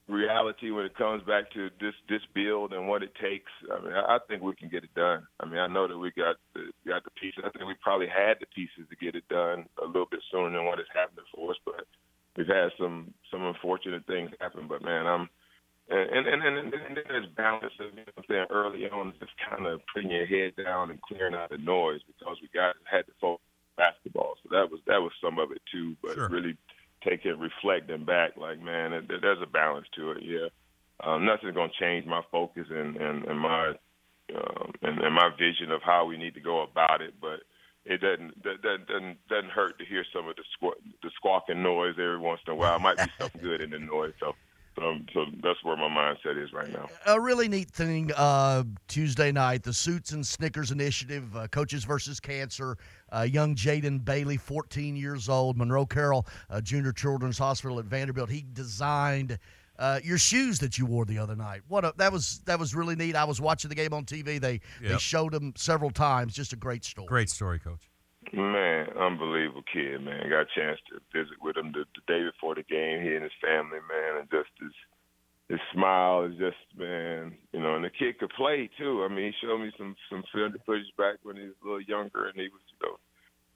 [0.08, 3.50] reality when it comes back to this this build and what it takes.
[3.66, 5.26] I mean, I, I think we can get it done.
[5.40, 7.42] I mean, I know that we got the, got the pieces.
[7.44, 10.50] I think we probably had the pieces to get it done a little bit sooner
[10.50, 11.86] than what has happened for us, but
[12.36, 14.66] we've had some some unfortunate things happen.
[14.68, 15.28] But man, I'm
[15.90, 19.12] and and and, and, and then there's balance of you know I'm saying early on,
[19.20, 22.76] just kind of putting your head down and clearing out the noise because we got
[22.90, 23.42] had to focus
[23.78, 24.34] on basketball.
[24.42, 25.96] So that was that was some of it too.
[26.02, 26.56] But really
[27.04, 30.22] taking reflecting back, like man, there- there's a balance to it.
[30.22, 30.48] Yeah,
[31.02, 33.68] um, nothing's gonna change my focus and and, and my
[34.34, 37.40] um, and, and my vision of how we need to go about it, but.
[37.86, 41.62] It doesn't that, that doesn't doesn't hurt to hear some of the squ- the squawking
[41.62, 42.76] noise every once in a while.
[42.76, 44.12] It might be something good in the noise.
[44.20, 44.34] So,
[44.80, 46.88] so, so that's where my mindset is right now.
[47.06, 52.18] a really neat thing uh, Tuesday night, the Suits and Sneakers Initiative, uh, Coaches versus
[52.18, 52.76] Cancer.
[53.12, 58.30] Uh, young Jaden Bailey, 14 years old, Monroe Carell uh, Junior Children's Hospital at Vanderbilt.
[58.30, 59.38] He designed
[59.78, 61.62] uh, your shoes that you wore the other night.
[61.68, 63.16] What a, that was that was really neat.
[63.16, 64.40] I was watching the game on TV.
[64.40, 66.34] They they showed them several times.
[66.34, 67.08] Just a great story.
[67.08, 67.89] Great story, Coach.
[68.32, 70.30] Man, unbelievable kid, man.
[70.30, 73.02] Got a chance to visit with him the, the day before the game.
[73.02, 74.72] He and his family, man, and just his
[75.50, 77.74] his smile is just, man, you know.
[77.74, 79.02] And the kid could play too.
[79.02, 81.82] I mean, he showed me some some film footage back when he was a little
[81.82, 82.96] younger, and he was, you know,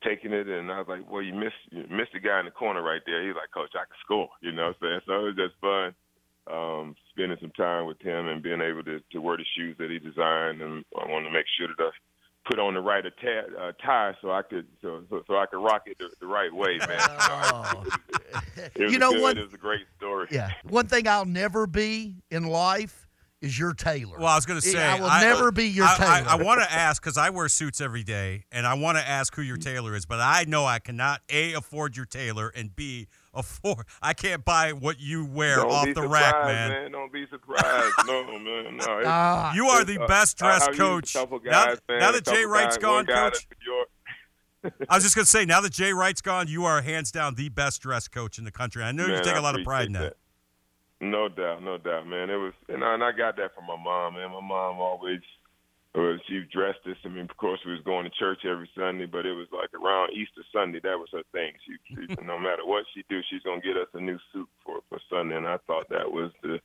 [0.03, 0.49] taking it.
[0.49, 3.03] And I was like, well, you missed you missed the guy in the corner right
[3.07, 3.23] there.
[3.23, 4.29] He's like, Coach, I can score.
[4.43, 5.01] You know what I'm saying?
[5.07, 5.95] So it was just fun.
[6.51, 9.89] Um, spending some time with him and being able to, to wear the shoes that
[9.89, 11.89] he designed, and I wanted to make sure that I
[12.45, 15.63] put on the right atta- uh, tie so I could so, so so I could
[15.63, 16.89] rock it the, the right way, man.
[18.75, 19.39] it was You know what?
[19.39, 20.29] It was a great story.
[20.31, 20.51] Yeah.
[20.65, 23.05] One thing I'll never be in life
[23.41, 24.19] is your tailor.
[24.19, 26.29] Well, I was going to say, I will never be your I, tailor.
[26.29, 29.07] I, I want to ask because I wear suits every day, and I want to
[29.07, 32.75] ask who your tailor is, but I know I cannot a afford your tailor and
[32.75, 33.87] b afford.
[34.03, 36.93] I can't buy what you wear Don't off the rack, man.
[36.93, 37.95] Don't be surprised.
[38.07, 38.77] no, man.
[38.77, 38.99] No.
[39.01, 39.53] It's- Ah.
[39.55, 41.15] You are the uh, best dressed I've coach.
[41.15, 43.15] A couple Now- man, now that Jay couple Wright's guys, gone, Coach.
[43.17, 43.89] that's New York.
[44.89, 47.35] I was just going to say, now that Jay Wright's gone, you are hands down
[47.35, 48.83] the best dressed coach in the country.
[48.83, 50.15] I know you take I a lot of pride in appreciate
[51.01, 51.07] that.
[51.07, 52.31] No doubt, no doubt, man.
[52.31, 54.31] It was, and I, and I got that from my mom, man.
[54.31, 55.21] My mom always,
[56.01, 56.97] was she dressed us.
[57.05, 59.71] I mean, of course, we was going to church every Sunday, but it was like
[59.75, 60.81] around Easter Sunday.
[60.83, 61.53] That was her thing.
[61.67, 64.81] She, she no matter what she do, she's gonna get us a new suit for
[64.89, 66.59] for Sunday, and I thought that was the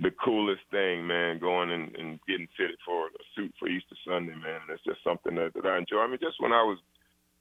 [0.00, 1.38] the coolest thing, man.
[1.38, 4.62] Going and, and getting fitted for a suit for Easter Sunday, man.
[4.62, 5.98] And it's just something that, that I enjoy.
[5.98, 6.78] I mean, just when I was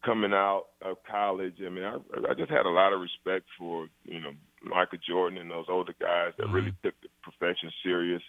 [0.04, 1.98] coming out of college, I mean, I,
[2.30, 4.32] I just had a lot of respect for you know
[4.64, 6.88] Michael Jordan and those older guys that really mm-hmm.
[6.88, 8.22] took the profession serious.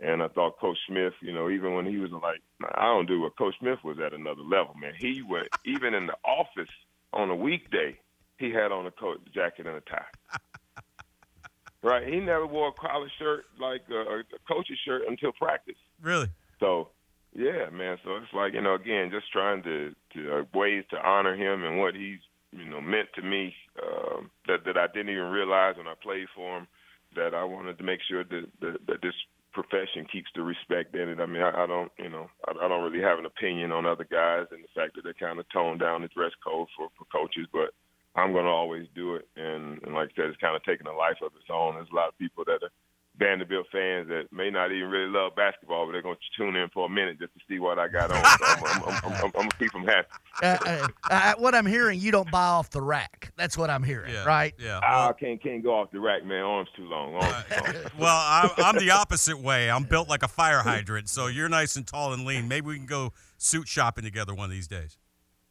[0.00, 2.40] And I thought Coach Smith, you know, even when he was like,
[2.74, 4.94] I don't do what Coach Smith was at another level, man.
[4.98, 6.70] He went even in the office
[7.12, 7.98] on a weekday,
[8.38, 10.04] he had on a coat jacket and a tie.
[11.82, 12.06] right?
[12.06, 15.76] He never wore a collar shirt like a, a coach's shirt until practice.
[16.00, 16.28] Really?
[16.58, 16.88] So,
[17.34, 17.98] yeah, man.
[18.04, 21.64] So it's like you know, again, just trying to to uh, ways to honor him
[21.64, 22.20] and what he's
[22.50, 26.26] you know meant to me um, that that I didn't even realize when I played
[26.34, 26.66] for him.
[27.14, 29.14] That I wanted to make sure that that, that this
[29.52, 31.20] profession keeps the respect in it.
[31.20, 33.86] I mean, I, I don't, you know, I, I don't really have an opinion on
[33.86, 36.88] other guys and the fact that they kind of tone down the dress code for
[36.98, 37.70] for coaches, but
[38.14, 39.28] I'm going to always do it.
[39.36, 41.74] And, and like I said, it's kind of taking a life of its own.
[41.74, 42.74] There's a lot of people that are
[43.18, 46.68] Vanderbilt fans that may not even really love basketball, but they're going to tune in
[46.70, 48.24] for a minute just to see what I got on.
[48.24, 50.08] So I'm, I'm, I'm, I'm, I'm going to keep them happy.
[50.42, 53.32] Uh, uh, uh, what I'm hearing, you don't buy off the rack.
[53.36, 54.54] That's what I'm hearing, right?
[54.58, 54.80] Yeah.
[54.82, 56.42] I can't can't go off the rack, man.
[56.42, 57.14] Arms too long.
[57.14, 57.74] Arms too long.
[57.98, 59.70] Well, I'm, I'm the opposite way.
[59.70, 62.48] I'm built like a fire hydrant, so you're nice and tall and lean.
[62.48, 64.96] Maybe we can go suit shopping together one of these days.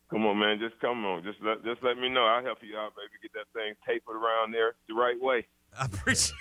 [0.10, 0.60] Come on, man.
[0.60, 1.24] Just come on.
[1.24, 2.26] Just let just let me know.
[2.26, 3.16] I'll help you out, baby.
[3.22, 5.46] Get that thing tapered around there the right way.
[5.80, 6.35] I appreciate.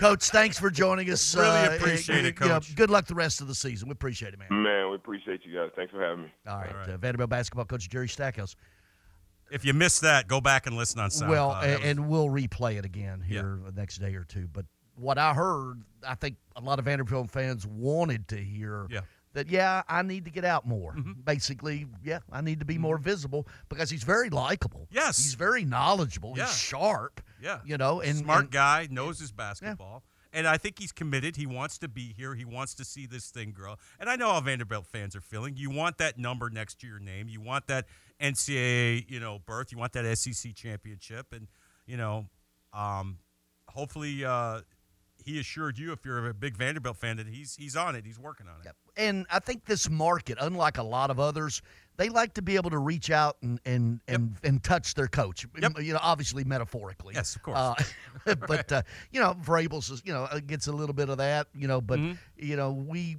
[0.00, 1.34] Coach, thanks for joining us.
[1.34, 2.74] Really Uh, appreciate it, you know, Coach.
[2.74, 3.88] good luck the rest of the season.
[3.88, 4.48] We appreciate it, man.
[4.62, 5.70] Man, we appreciate you guys.
[5.76, 6.32] Thanks for having me.
[6.48, 8.56] All right, Uh, Vanderbilt basketball coach Jerry Stackhouse.
[9.52, 11.28] If you missed that, go back and listen on SoundCloud.
[11.28, 14.48] Well, and, was- and we'll replay it again here the next day or two.
[14.52, 14.66] But
[14.96, 19.00] what I heard, I think a lot of Vanderbilt fans wanted to hear Yeah.
[19.34, 20.94] that, yeah, I need to get out more.
[20.94, 21.20] Mm-hmm.
[21.24, 24.88] Basically, yeah, I need to be more visible because he's very likable.
[24.90, 25.18] Yes.
[25.22, 26.34] He's very knowledgeable.
[26.36, 26.46] Yeah.
[26.46, 27.20] He's sharp.
[27.44, 27.60] Yeah.
[27.64, 30.02] You know, and smart and- guy, knows his basketball.
[30.32, 31.36] And I think he's committed.
[31.36, 32.34] He wants to be here.
[32.34, 33.76] He wants to see this thing grow.
[34.00, 35.56] And I know how Vanderbilt fans are feeling.
[35.56, 37.28] You want that number next to your name.
[37.28, 37.86] You want that
[38.20, 39.70] NCAA, you know, berth.
[39.70, 41.32] You want that SEC championship.
[41.32, 41.46] And,
[41.86, 42.26] you know,
[42.72, 43.18] um,
[43.68, 44.62] hopefully uh,
[45.24, 48.04] he assured you, if you're a big Vanderbilt fan, that he's he's on it.
[48.04, 48.72] He's working on it.
[48.96, 51.62] and I think this market, unlike a lot of others,
[51.96, 55.46] they like to be able to reach out and and and, and touch their coach.
[55.54, 57.14] You know, obviously metaphorically.
[57.14, 57.58] Yes, of course.
[57.58, 61.18] Uh, but uh, you know, Vrabel's is, you know uh, gets a little bit of
[61.18, 61.48] that.
[61.54, 62.14] You know, but Mm-hmm.
[62.36, 63.18] you know we,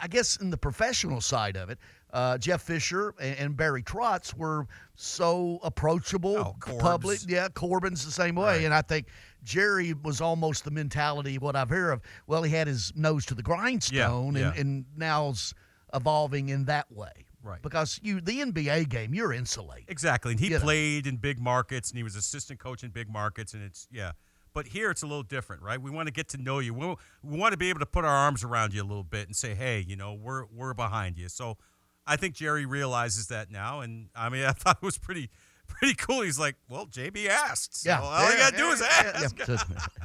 [0.00, 1.78] I guess in the professional side of it,
[2.12, 7.20] uh, Jeff Fisher and, and Barry Trotz were so approachable, public.
[7.28, 9.08] Yeah, Corbin's the same way, and I think.
[9.44, 12.00] Jerry was almost the mentality what I've heard of.
[12.26, 14.48] Well, he had his nose to the grindstone, yeah.
[14.52, 15.52] and, and now's
[15.92, 17.26] evolving in that way.
[17.44, 17.60] Right.
[17.62, 19.90] Because you, the NBA game, you're insulated.
[19.90, 20.32] Exactly.
[20.32, 20.60] And he You know.
[20.60, 23.52] played in big markets and he was assistant coach in big markets.
[23.52, 24.12] And it's, yeah.
[24.54, 25.80] But here it's a little different, right?
[25.80, 26.72] We want to get to know you.
[26.72, 26.86] We,
[27.22, 29.36] we want to be able to put our arms around you a little bit and
[29.36, 31.28] say, hey, you know, we're, we're behind you.
[31.28, 31.58] So
[32.06, 33.80] I think Jerry realizes that now.
[33.80, 35.28] And I mean, I thought it was pretty.
[35.80, 36.22] Pretty cool.
[36.22, 37.76] He's like, well, JB asked.
[37.82, 39.48] So Yeah, all you got to do yeah, is yeah, ask.
[39.48, 39.56] yeah.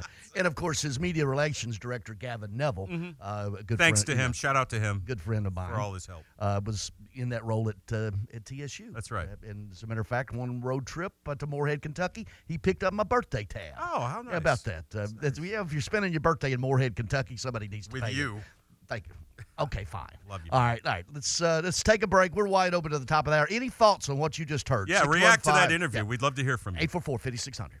[0.36, 2.88] and of course, his media relations director, Gavin Neville,
[3.20, 4.28] uh, good Thanks friend, to you him.
[4.28, 5.02] know, Shout out to him.
[5.06, 6.24] good friend of mine, for all his help.
[6.38, 8.90] uh, was in that role at uh, at TSU.
[8.92, 9.28] That's right.
[9.28, 12.58] Uh, and as a matter of fact, one road trip uh, to Morehead, Kentucky, he
[12.58, 13.74] picked up my birthday tab.
[13.80, 14.84] Oh, how How about that?
[14.94, 18.10] Uh, that's- yeah, if you're spending your birthday in Morehead, Kentucky, somebody needs to With
[18.12, 18.40] you.
[18.88, 19.14] Thank you.
[19.60, 20.08] Okay, fine.
[20.28, 20.50] Love you.
[20.52, 21.04] All right, all right.
[21.12, 22.34] Let's uh, let's take a break.
[22.34, 23.46] We're wide open to the top of the hour.
[23.50, 24.88] Any thoughts on what you just heard?
[24.88, 26.04] Yeah, react to that 615 interview.
[26.04, 26.82] We'd love to hear from you.
[26.82, 27.80] 844 5600.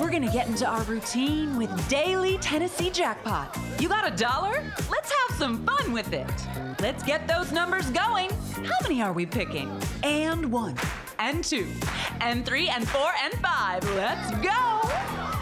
[0.00, 3.56] We're gonna get into our routine with daily Tennessee jackpot.
[3.78, 4.64] You got a dollar?
[4.90, 6.30] Let's have some fun with it.
[6.80, 8.30] Let's get those numbers going.
[8.64, 9.70] How many are we picking?
[10.02, 10.76] And one,
[11.18, 11.68] and two,
[12.20, 13.84] and three, and four, and five.
[13.94, 14.80] Let's go!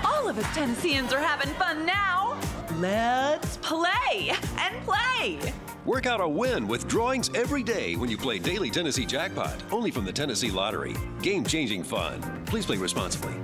[0.04, 2.38] All of us Tennesseans are having fun now.
[2.76, 5.38] Let's play and play.
[5.86, 9.62] Work out a win with drawings every day when you play Daily Tennessee Jackpot.
[9.72, 10.94] Only from the Tennessee Lottery.
[11.22, 12.20] Game changing fun.
[12.44, 13.34] Please play responsibly.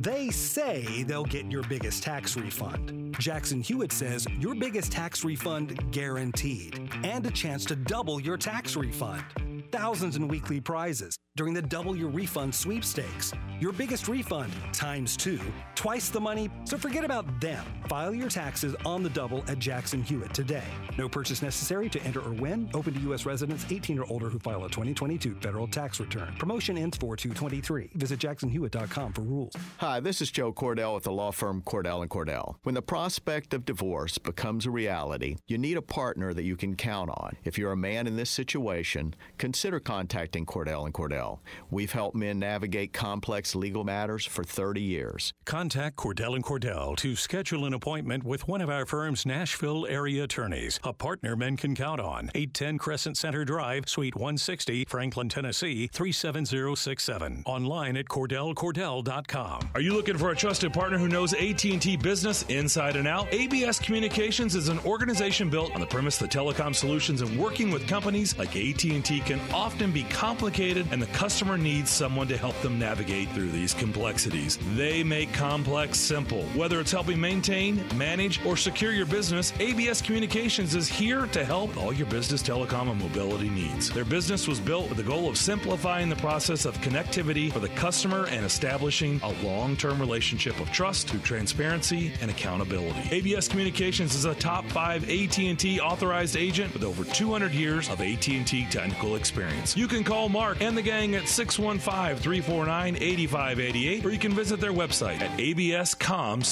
[0.00, 3.16] They say they'll get your biggest tax refund.
[3.18, 8.76] Jackson Hewitt says your biggest tax refund guaranteed and a chance to double your tax
[8.76, 9.24] refund.
[9.70, 11.18] Thousands in weekly prizes.
[11.36, 13.32] during the Double Your Refund sweepstakes.
[13.60, 15.38] Your biggest refund times two,
[15.76, 17.64] twice the money, so forget about them.
[17.88, 20.64] File your taxes on the double at Jackson Hewitt today.
[20.98, 22.68] No purchase necessary to enter or win.
[22.74, 23.24] Open to U.S.
[23.24, 26.34] residents 18 or older who file a 2022 federal tax return.
[26.40, 27.90] Promotion ends 4 223.
[27.94, 29.52] Visit jacksonhewitt.com for rules.
[29.76, 32.56] Hi, this is Joe Cordell with the law firm Cordell and Cordell.
[32.64, 36.74] When the prospect of divorce becomes a reality, you need a partner that you can
[36.74, 37.36] count on.
[37.44, 41.40] If you're a man in this situation, consider contacting Cordell and Cordell.
[41.70, 45.32] We've helped men navigate complex legal matters for 30 years.
[45.44, 50.24] Contact Cordell and Cordell to schedule an appointment with one of our firm's Nashville area
[50.24, 52.30] attorneys, a partner men can count on.
[52.34, 57.42] 810 Crescent Center Drive, Suite 160, Franklin, Tennessee 37067.
[57.44, 59.70] Online at cordellcordell.com.
[59.74, 63.26] Are you looking for a trusted partner who knows AT&T business inside and out?
[63.32, 67.88] ABS Communications is an organization built on the premise that telecom solutions and working with
[67.88, 72.78] companies like AT&T can often be complicated and the customer needs someone to help them
[72.78, 74.58] navigate through these complexities.
[74.74, 76.42] They make complex simple.
[76.54, 81.76] Whether it's helping maintain, manage, or secure your business, ABS Communications is here to help
[81.76, 83.90] all your business telecom and mobility needs.
[83.90, 87.68] Their business was built with the goal of simplifying the process of connectivity for the
[87.70, 93.08] customer and establishing a long-term relationship of trust through transparency and accountability.
[93.10, 98.66] ABS Communications is a top 5 AT&T authorized agent with over 200 years of AT&T
[98.70, 99.37] technical experience.
[99.76, 105.20] You can call Mark and the gang at 615-349-8588 or you can visit their website
[105.20, 106.48] at abscom.net.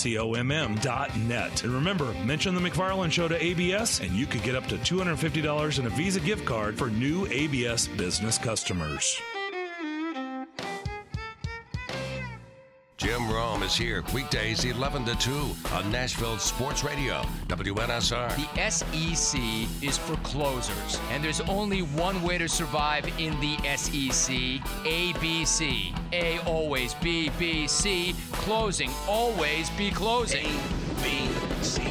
[1.65, 5.79] And remember, mention the McFarland Show to ABS and you could get up to $250
[5.79, 9.21] in a Visa gift card for new ABS business customers.
[12.99, 18.35] Jim Rome is here weekdays 11 to 2 on Nashville Sports Radio, WNSR.
[18.35, 19.39] The SEC
[19.87, 24.35] is for closers, and there's only one way to survive in the SEC
[24.87, 25.95] ABC.
[26.15, 28.15] A always B, B, C.
[28.33, 30.47] Closing, always be closing.
[31.03, 31.29] B,
[31.61, 31.83] C.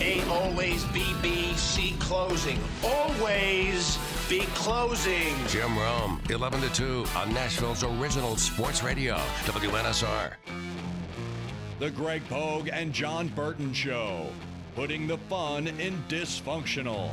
[0.00, 2.58] A always B, B, C closing.
[2.82, 3.96] Always
[4.28, 5.34] be closing.
[5.48, 9.14] Jim Rome, 11 to 2 on Nashville's original sports radio,
[9.44, 10.32] WNSR.
[11.78, 14.26] The Greg Pogue and John Burton Show,
[14.74, 17.12] putting the fun in dysfunctional.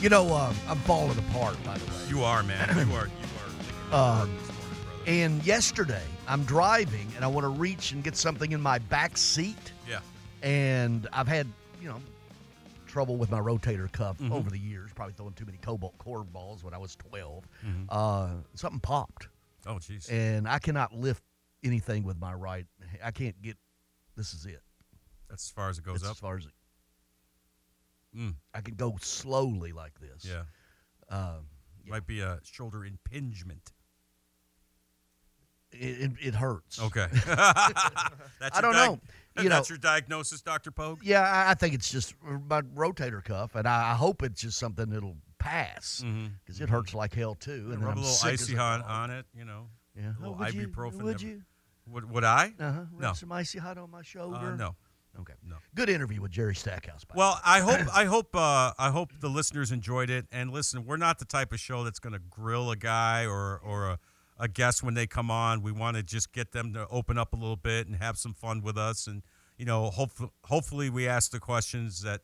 [0.00, 2.08] You know, um, I'm falling apart, by the way.
[2.08, 2.68] You are, man.
[2.88, 3.06] You are.
[3.06, 4.22] You are.
[4.22, 4.36] Um,
[5.06, 9.16] and yesterday, I'm driving and I want to reach and get something in my back
[9.16, 9.72] seat.
[9.88, 10.00] Yeah.
[10.44, 11.46] And I've had,
[11.80, 12.00] you know,
[12.86, 14.30] trouble with my rotator cuff Mhm.
[14.30, 17.48] over the years, probably throwing too many cobalt core balls when I was 12.
[17.62, 17.86] Mhm.
[17.88, 19.28] Uh, something popped.
[19.66, 20.10] Oh, jeez.
[20.12, 21.24] And I cannot lift
[21.62, 22.66] anything with my right.
[23.02, 23.56] I can't get,
[24.16, 24.62] this is it.
[25.28, 26.16] That's as far as it goes That's up.
[26.16, 26.52] As far as it,
[28.14, 28.36] Mm.
[28.52, 30.24] I can go slowly like this.
[30.24, 30.44] Yeah.
[31.08, 31.48] Um,
[31.86, 33.72] Might be a shoulder impingement.
[35.78, 36.80] It, it, it hurts.
[36.80, 37.06] Okay.
[37.26, 39.00] That's I don't diag- know.
[39.42, 40.70] You That's know, your diagnosis, Dr.
[40.70, 41.00] Pogue?
[41.02, 44.58] Yeah, I, I think it's just my rotator cuff, and I, I hope it's just
[44.58, 46.04] something that'll pass
[46.44, 47.52] because it hurts like hell too.
[47.52, 47.86] And then Mm-hmm.
[47.86, 49.66] Rub a little icy hot on, on it, you know.
[49.96, 50.12] Yeah.
[50.18, 50.68] A little Oh, would you?
[50.68, 51.02] ibuprofen.
[51.02, 51.42] Would you?
[51.88, 52.52] Would, would I?
[52.58, 52.80] Uh huh.
[52.98, 53.12] No.
[53.12, 54.36] Some icy hot on my shoulder.
[54.52, 54.76] Uh, no.
[55.20, 55.34] Okay.
[55.48, 55.56] No.
[55.74, 57.04] Good interview with Jerry Stackhouse.
[57.04, 60.26] By Well, I hope I hope uh, I hope the listeners enjoyed it.
[60.32, 63.58] And listen, we're not the type of show that's going to grill a guy or
[63.58, 63.98] or a,
[64.44, 65.62] a guest when they come on.
[65.62, 68.34] We want to just get them to open up a little bit and have some
[68.34, 69.06] fun with us.
[69.06, 69.22] And
[69.56, 72.20] you know, hopefully, hopefully we ask the questions that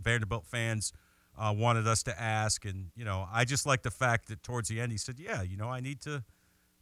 [0.00, 0.94] Vanderbilt fans
[1.38, 2.64] uh, wanted us to ask.
[2.64, 5.42] And you know, I just like the fact that towards the end he said, "Yeah,
[5.42, 6.24] you know, I need to."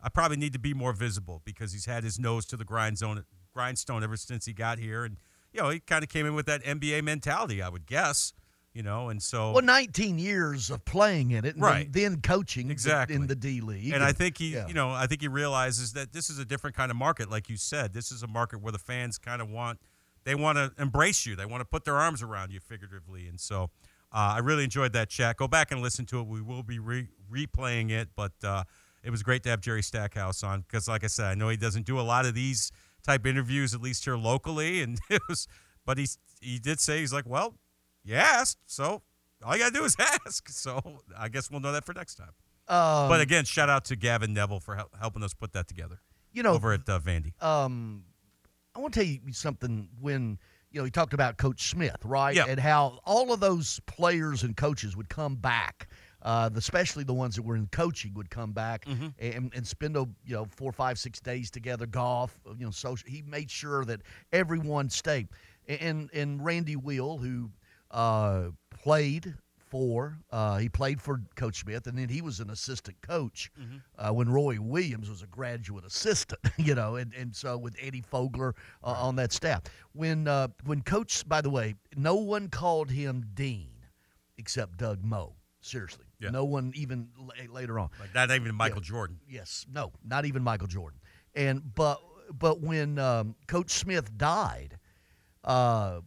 [0.03, 3.25] I probably need to be more visible because he's had his nose to the grindstone,
[3.55, 5.17] grindstone ever since he got here, and
[5.53, 8.35] you know he kind of came in with that NBA mentality, I would guess,
[8.77, 11.91] you know, and so Well, 19 years of playing in it, and Right.
[11.91, 13.17] Then, then coaching Exactly.
[13.17, 14.69] in the D League, and I think he, yeah.
[14.69, 17.49] you know, I think he realizes that this is a different kind of market, like
[17.49, 17.95] you said.
[17.95, 19.81] This is a market where the fans kind of want,
[20.25, 23.41] they want to embrace you, they want to put their arms around you, figuratively, and
[23.41, 23.71] so
[24.13, 25.37] uh, I really enjoyed that chat.
[25.37, 26.27] Go back and listen to it.
[26.27, 28.65] We will be re- replaying it, but uh,
[29.03, 31.57] it was great to have Jerry Stackhouse on because, like I said, I know he
[31.57, 32.71] doesn't do a lot of these
[33.03, 35.49] type interviews, at least here locally, and it was,
[35.85, 36.07] but he
[36.41, 37.55] he did say he's like, well,
[38.07, 39.03] you asked, so
[39.45, 39.97] all you gotta do is
[40.27, 40.49] ask.
[40.49, 42.33] So I guess we'll know that for next time.
[42.69, 46.01] Um, but again, shout out to Gavin Neville for hel- helping us put that together.
[46.33, 47.41] You know, over at uh, Vandy.
[47.43, 48.05] Um,
[48.75, 49.89] I want to tell you something.
[50.01, 50.39] When
[50.71, 52.35] you know, he talked about Coach Smith, right?
[52.37, 52.45] Yeah.
[52.49, 55.89] And how all of those players and coaches would come back.
[56.23, 59.09] Uh, especially the ones that were in coaching would come back Mm-hmm.
[59.21, 63.09] and, and spend a you know four, five, six days together, golf, you know, social.
[63.09, 64.01] He made sure that
[64.33, 65.29] everyone stayed.
[65.69, 67.51] And and Randy Wiel, who
[67.97, 69.35] uh, played
[69.69, 70.19] for.
[70.31, 73.77] Uh, he played for Coach Smith, and then he was an assistant coach Mm-hmm.
[73.99, 76.41] uh, when Roy Williams was a graduate assistant.
[76.59, 78.53] You know, and, and so with Eddie Fogler
[78.85, 79.63] uh, on that staff.
[79.93, 83.71] When uh, when Coach, by the way, no one called him Dean
[84.39, 85.35] except Doug Moe.
[85.61, 86.31] Seriously, Yeah.
[86.31, 87.89] no one even la- later on.
[87.99, 88.89] Like not even Michael Yeah.
[88.89, 89.21] Jordan.
[89.29, 91.01] Yes, no, not even Michael Jordan.
[91.35, 92.01] And but
[92.33, 94.79] but when um, Coach Smith died,
[95.45, 96.01] uh,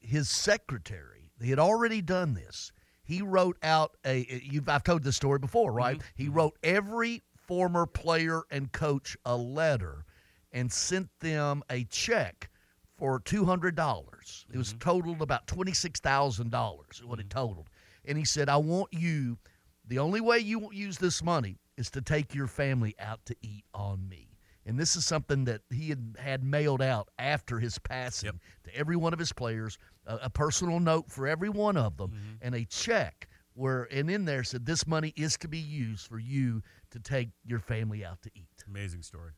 [0.00, 1.11] his secretary
[1.44, 2.72] he had already done this.
[3.04, 4.26] He wrote out a.
[4.42, 5.78] You've I've told this story before, mm-hmm.
[5.78, 6.02] right?
[6.14, 6.34] He mm-hmm.
[6.34, 10.04] wrote every former player and coach a letter
[10.52, 12.50] and sent them a check
[12.96, 14.46] for two hundred dollars.
[14.52, 14.78] It was mm-hmm.
[14.78, 17.02] totaled about twenty six thousand dollars.
[17.04, 17.68] What it totaled,
[18.04, 19.38] and he said, "I want you.
[19.86, 23.36] The only way you won't use this money is to take your family out to
[23.42, 24.28] eat on me."
[24.64, 28.96] And this is something that he had had mailed out after his passing to every
[28.96, 32.64] one of his players, a, a personal note for every one of them, and a
[32.64, 36.98] check where and in there said this money is to be used for you to
[36.98, 38.48] take your family out to eat.
[38.66, 39.32] Amazing story.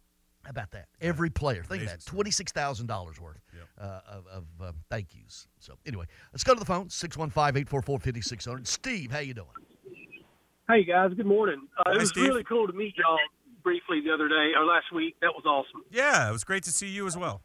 [0.44, 0.88] How about that?
[1.00, 1.62] Every player.
[1.62, 2.06] Think of Amazing that.
[2.06, 3.40] Twenty six thousand dollars worth
[3.80, 5.48] uh, of, of uh, thank yous.
[5.58, 8.66] So anyway, let's go to the phone 615-844-5600.
[8.66, 9.48] Steve, how you doing?
[10.68, 11.66] Hey guys, good morning.
[11.78, 12.28] Uh, Hi, it was Steve.
[12.28, 13.18] really cool to meet y'all
[13.62, 15.16] briefly the other day or last week.
[15.20, 15.82] That was awesome.
[15.90, 17.42] Yeah, it was great to see you as well.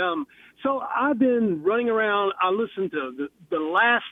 [0.00, 0.26] Um,
[0.64, 2.32] so I've been running around.
[2.40, 4.04] I listened to the, the last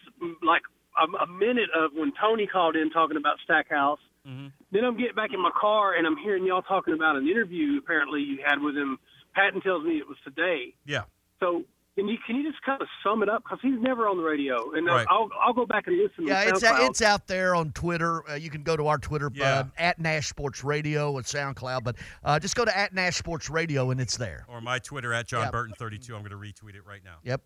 [0.43, 0.63] like
[1.01, 3.99] a, a minute of when Tony called in talking about Stackhouse.
[4.29, 4.49] Mm-hmm.
[4.71, 7.79] Then I'm getting back in my car and I'm hearing y'all talking about an interview
[7.79, 8.99] apparently you had with him.
[9.35, 10.75] Patton tells me it was today.
[10.85, 11.05] Yeah.
[11.41, 11.65] So
[11.95, 14.23] can you can you just kind of sum it up because he's never on the
[14.23, 15.07] radio and uh, Right.
[15.11, 16.27] I'll I'll go back and listen.
[16.27, 16.89] Yeah, to it's SoundCloud.
[16.89, 18.29] it's out there on Twitter.
[18.31, 19.45] Uh, you can go to our Twitter Yeah.
[19.61, 23.51] uh, at Nash Sports Radio and SoundCloud, but uh, just go to at Nash Sports
[23.51, 24.45] Radio and it's there.
[24.49, 25.53] Or my Twitter at John Yep.
[25.53, 26.15] Burton 32.
[26.17, 27.17] I'm going to retweet it right now.
[27.25, 27.43] Yep.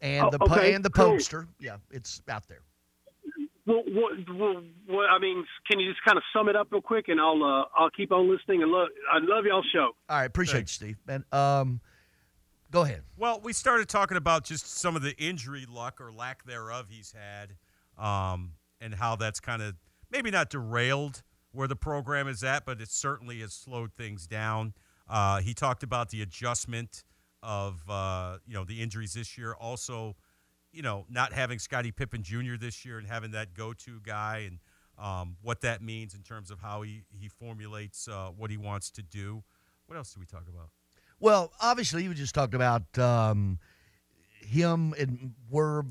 [0.00, 1.12] And Oh, the okay, and the cool.
[1.12, 1.46] poster.
[1.60, 2.60] Yeah, it's out there.
[3.66, 6.80] Well, what, well, what, I mean, can you just kind of sum it up real
[6.80, 8.62] quick, and I'll uh, I'll keep on listening.
[8.62, 9.90] And love, I love y'all's show.
[10.08, 10.96] All right, appreciate you, Steve.
[11.08, 11.80] And um,
[12.76, 13.02] go ahead.
[13.16, 17.14] Well, we started talking about just some of the injury luck or lack thereof he's
[17.16, 17.56] had,
[17.98, 19.76] um, and how that's kind of
[20.10, 21.22] maybe not derailed
[21.52, 24.74] where the program is at, but it certainly has slowed things down.
[25.08, 27.02] Uh, he talked about the adjustment
[27.42, 30.14] of uh, you know the injuries this year, also
[30.70, 32.56] you know not having Scottie Pippen Jr.
[32.60, 34.58] this year and having that go-to guy, and
[35.02, 38.90] um, what that means in terms of how he he formulates uh, what he wants
[38.90, 39.42] to do.
[39.86, 40.68] What else did we talk about?
[41.18, 43.58] Well, obviously, you just talked about um,
[44.40, 45.82] him and we're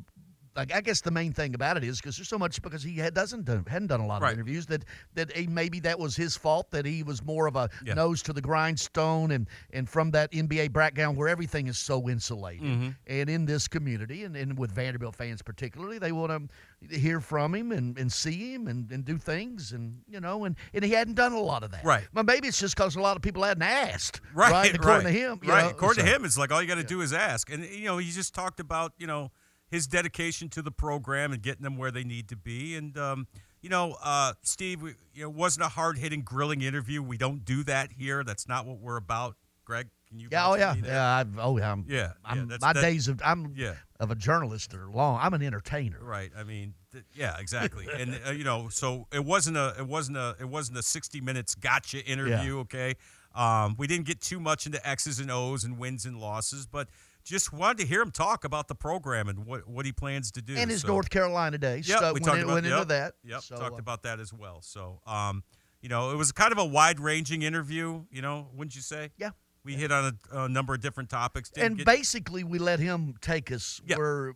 [0.56, 2.96] like I guess the main thing about it is because there's so much because he
[2.98, 4.32] had, doesn't done, hadn't done a lot Right.
[4.34, 7.56] of interviews that that he, maybe that was his fault that he was more of
[7.56, 7.94] a Yeah.
[7.96, 12.64] nose to the grindstone and and from that NBA background where everything is so insulated
[12.66, 12.96] Mhm.
[13.08, 16.50] and in this community and, and with Vanderbilt fans particularly they want
[16.90, 20.46] to hear from him and, and see him and, and do things and you know
[20.46, 22.08] and, and he hadn't done a lot of that Right.
[22.14, 25.20] well maybe it's just because a lot of people hadn't asked Right, according right, to
[25.20, 25.64] him you right.
[25.64, 27.64] know, According so- to him, it's like all you got to do is ask, and
[27.66, 29.32] you know, he just talked about you know
[29.70, 33.28] his dedication to the program and getting them where they need to be, and um,
[33.62, 37.02] you know, uh, Steve, we, you know, wasn't a hard hitting grilling interview.
[37.02, 38.24] We don't do that here.
[38.24, 39.36] That's not what we're about.
[39.66, 40.28] Greg, can you?
[40.32, 41.16] Yeah, oh yeah, yeah.
[41.16, 43.74] I've, oh yeah, I'm, Yeah, yeah, I'm, that's- my days of I'm Yeah.
[44.00, 45.20] of a journalist are long.
[45.20, 45.98] I'm an entertainer.
[46.00, 46.32] Right.
[46.38, 47.88] I mean, th- yeah, exactly.
[47.98, 51.20] and uh, you know, so it wasn't a it wasn't a it wasn't a 60
[51.22, 52.94] minutes gotcha interview, okay?
[53.34, 56.88] Um, we didn't get too much into X's and O's and wins and losses, but
[57.26, 60.42] just wanted to hear him talk about the program and what, what he plans to
[60.42, 60.56] do.
[60.56, 61.88] And his So- North Carolina days.
[61.90, 63.16] Yep, so we went, talked in- about, went into that.
[63.24, 64.62] Yep, So, talked uh, about that as well.
[64.62, 65.44] So, um,
[65.82, 68.06] you know, it was kind of a wide ranging interview.
[68.12, 69.10] You know, wouldn't you say?
[69.18, 69.32] Yeah.
[69.64, 71.52] We hit on a, a number of different topics.
[71.58, 73.98] And get- basically, we let him take us Yeah.
[73.98, 74.36] where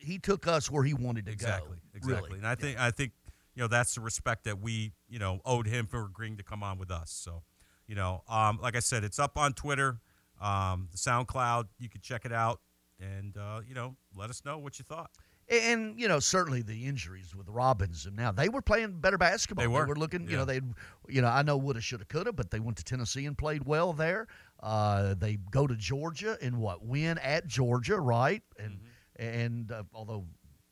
[0.00, 1.82] he took us where he wanted to exactly, go.
[1.94, 2.28] exactly.
[2.30, 2.38] Really.
[2.38, 3.12] And I think I think
[3.54, 6.62] you know that's the respect that we you know owed him for agreeing to come
[6.62, 7.10] on with us.
[7.12, 7.42] So,
[7.86, 10.00] you know, um, like I said, it's up on Twitter,
[10.42, 11.68] um, the SoundCloud.
[11.78, 12.60] You can check it out,
[13.00, 15.10] and uh, you know, let us know what you thought.
[15.48, 19.62] And you know, certainly the injuries with Robbins and now they were playing better basketball.
[19.64, 19.94] They were.
[19.96, 20.60] looking, you know, they,
[21.08, 23.92] you know, I know woulda, shoulda, coulda, but they went to Tennessee and played well
[23.92, 24.28] there.
[24.62, 28.42] Uh, they go to Georgia and what win at Georgia, right?
[28.58, 28.78] And
[29.18, 29.24] Mm-hmm.
[29.26, 30.24] and uh, although,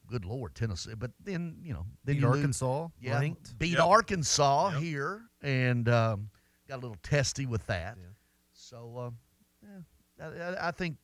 [0.07, 3.59] good lord, Tennessee, but then you know, then Beat you lose- Arkansas, yeah, ranked.
[3.59, 3.81] beat Yep.
[3.87, 6.31] Arkansas here, and um,
[6.69, 7.99] got a little testy with that.
[8.53, 9.11] So, uh, yeah,
[10.21, 10.97] I, think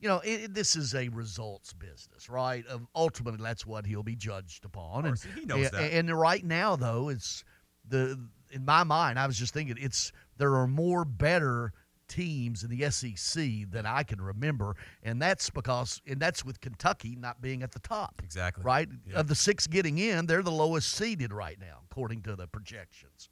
[0.00, 2.66] you know, it, this is a results business, right?
[2.66, 5.04] Of ultimately, that's what he'll be judged upon.
[5.04, 5.92] course, and he knows and, that.
[5.92, 7.44] And right now, though, it's
[7.88, 8.18] the
[8.50, 11.72] in my mind, I was just thinking, it's there are more better
[12.08, 17.16] teams in the SEC that I can remember, and that's because and that's with Kentucky
[17.16, 18.20] not being at the top.
[18.24, 18.64] Exactly.
[18.64, 18.88] Right?
[19.14, 23.28] Of the six getting in, they're the lowest seeded right now, according to the projections.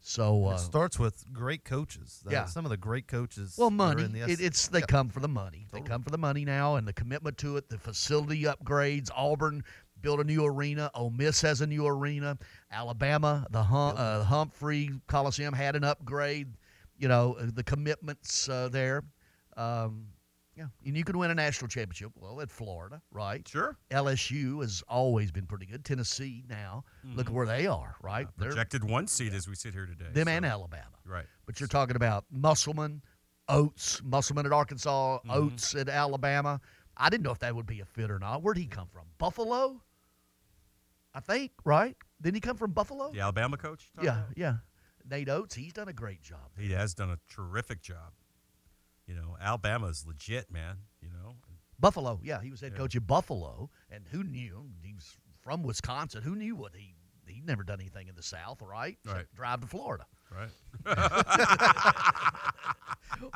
[0.00, 2.22] So uh, it starts with great coaches.
[2.28, 2.46] Yeah.
[2.46, 3.56] some of the great coaches.
[3.58, 4.04] Well, money.
[4.04, 4.88] in the It, it's they Yep.
[4.88, 5.66] come for the money.
[5.72, 9.10] They come for the money now, and the commitment to it, the facility upgrades.
[9.14, 9.64] Auburn
[10.00, 10.90] built a new arena.
[10.94, 12.38] Ole Miss has a new arena.
[12.70, 16.54] Alabama, the hum, uh, Humphrey Coliseum had an upgrade.
[16.96, 19.02] You know uh, the commitments uh, there.
[19.56, 20.06] Um,
[20.58, 22.10] yeah, and you can win a national championship.
[22.16, 23.46] Well, at Florida, right?
[23.48, 23.76] Sure.
[23.90, 25.84] LSU has always been pretty good.
[25.84, 27.36] Tennessee now, look at Mhm.
[27.36, 28.26] where they are, right?
[28.36, 30.10] They're- Projected one seed as we sit here today.
[30.12, 30.96] them so- and Alabama.
[31.04, 31.26] Right.
[31.46, 33.02] But you're talking about Musselman,
[33.48, 35.30] Oates, Musselman at Arkansas, Mm-hmm.
[35.30, 36.60] Oates at Alabama.
[36.96, 38.42] I didn't know if that would be a fit or not.
[38.42, 39.06] Where'd he come from?
[39.18, 39.80] Buffalo?
[41.14, 41.96] I think, right?
[42.20, 43.10] Didn't he come from Buffalo?
[43.12, 43.90] The Alabama coach?
[44.02, 44.36] Yeah, about?
[44.36, 44.56] yeah.
[45.08, 46.50] Nate Oates, he's done a great job.
[46.58, 48.12] He has done a terrific job.
[49.08, 50.76] You know, Alabama's legit, man.
[51.00, 51.34] You know,
[51.80, 52.78] Buffalo, yeah, he was head Yeah.
[52.78, 56.22] coach at Buffalo, and who knew he was from Wisconsin?
[56.22, 56.94] Who knew what he
[57.26, 58.96] he'd never done anything in the South, right?
[59.04, 59.26] Except Right.
[59.34, 60.50] Drive to Florida, Right.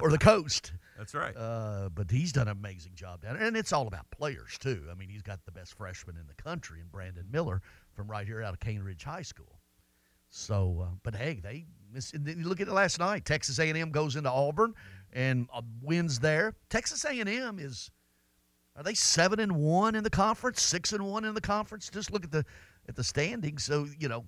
[0.03, 0.73] or the coast.
[0.97, 1.37] That's right.
[1.37, 4.87] Uh, but he's done an amazing job down there, and it's all about players too.
[4.91, 7.61] I mean, he's got the best freshman in the country, in Brandon Miller
[7.95, 9.59] from right here out of Cane Ridge High School.
[10.31, 13.25] So, uh, but hey, they miss, and then you look at it last night.
[13.27, 14.75] Texas A&M goes into Auburn
[15.13, 16.55] and uh, wins there.
[16.71, 17.91] Texas A&M is
[18.77, 21.91] are they seven and one in the conference, six and one in the conference?
[21.91, 22.45] Just look at the
[22.89, 23.65] at the standings.
[23.65, 24.25] So you know,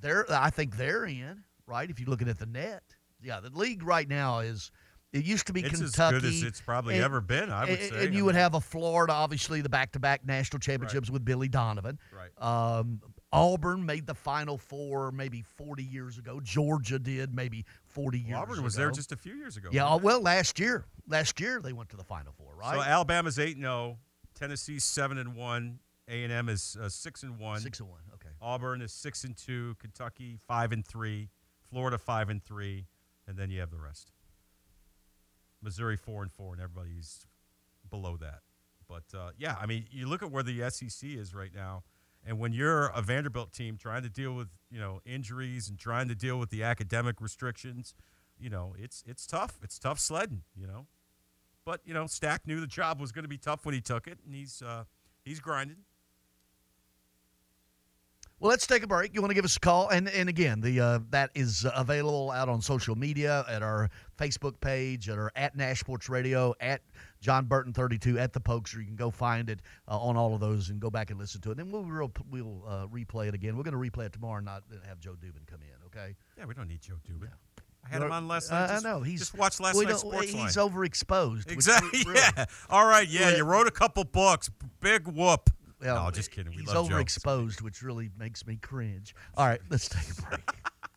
[0.00, 1.90] they're I think they're in right.
[1.90, 2.82] If you're looking at the net,
[3.22, 4.70] yeah, the league right now is.
[5.12, 6.20] It used to be It's as Kentucky.
[6.20, 8.06] good as it's probably ever been, I would and, say.
[8.06, 11.98] And you would have a Florida, obviously, the back-to-back national championships with Billy Donovan.
[12.14, 12.30] Right.
[12.40, 13.00] Um,
[13.32, 16.40] Auburn made the Final Four maybe 40 years ago.
[16.40, 18.38] Georgia did maybe 40 years.
[18.38, 19.68] Auburn was there just a few years ago.
[19.72, 22.76] Yeah, wasn't well, last year, last year they went to the Final Four, right?
[22.76, 23.98] So Alabama's eight and zero.
[24.34, 25.80] Tennessee's seven and one.
[26.08, 27.60] A and M is uh, six and one.
[27.60, 28.00] Six and one.
[28.14, 28.30] Okay.
[28.40, 29.76] Auburn is six and two.
[29.78, 31.28] Kentucky five and three.
[31.68, 32.86] Florida five and three,
[33.28, 34.10] and then you have the rest.
[35.62, 37.26] Missouri four and four, and everybody's
[37.88, 38.40] below that.
[38.88, 41.84] But uh, yeah, I mean, you look at where the SEC is right now,
[42.26, 46.08] and when you're a Vanderbilt team trying to deal with you know injuries and trying
[46.08, 47.94] to deal with the academic restrictions,
[48.38, 49.58] you know it's it's tough.
[49.62, 50.86] It's tough sledding, you know.
[51.64, 54.06] But you know, Stack knew the job was going to be tough when he took
[54.06, 54.84] it, and he's uh,
[55.24, 55.84] he's grinding.
[58.40, 59.14] Well, let's take a break.
[59.14, 61.72] You want to give us a call, and and again, the uh, that is uh,
[61.76, 66.54] available out on social media at our Facebook page, at our at Nash Sports Radio,
[66.58, 66.80] at
[67.20, 68.72] John Burton thirty two, at the Pokes.
[68.72, 71.42] You can go find it uh, on all of those and go back and listen
[71.42, 71.58] to it.
[71.58, 73.58] And we'll we'll, we'll uh, replay it again.
[73.58, 75.84] We're going to replay it tomorrow, and not have Joe Dubin come in.
[75.86, 76.16] Okay.
[76.38, 77.28] Yeah, we don't need Joe Dubin.
[77.84, 78.68] I had him on last Uh, night.
[78.68, 80.48] Just, I know he's just watched last night's sports He's line.
[80.70, 81.46] overexposed.
[81.46, 82.02] which Exactly.
[82.06, 82.44] really- Yeah.
[82.70, 83.06] All right.
[83.08, 83.30] Yeah.
[83.30, 83.36] Yeah.
[83.38, 84.50] You wrote a couple books.
[84.80, 85.50] Big whoop.
[85.82, 86.52] Well, no, just kidding.
[86.54, 89.14] We He's overexposed, which really makes me cringe.
[89.36, 90.50] All right, let's take a break.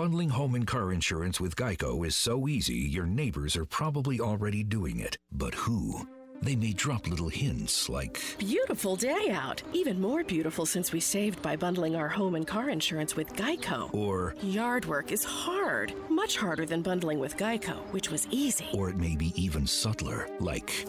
[0.00, 4.64] Bundling home and car insurance with Geico is so easy, your neighbors are probably already
[4.64, 5.18] doing it.
[5.30, 6.08] But who?
[6.40, 9.62] They may drop little hints like, Beautiful day out.
[9.74, 13.92] Even more beautiful since we saved by bundling our home and car insurance with Geico.
[13.92, 18.68] or, Yard work is hard, much harder than bundling with Geico, which was easy.
[18.72, 20.86] or it may be even subtler, like,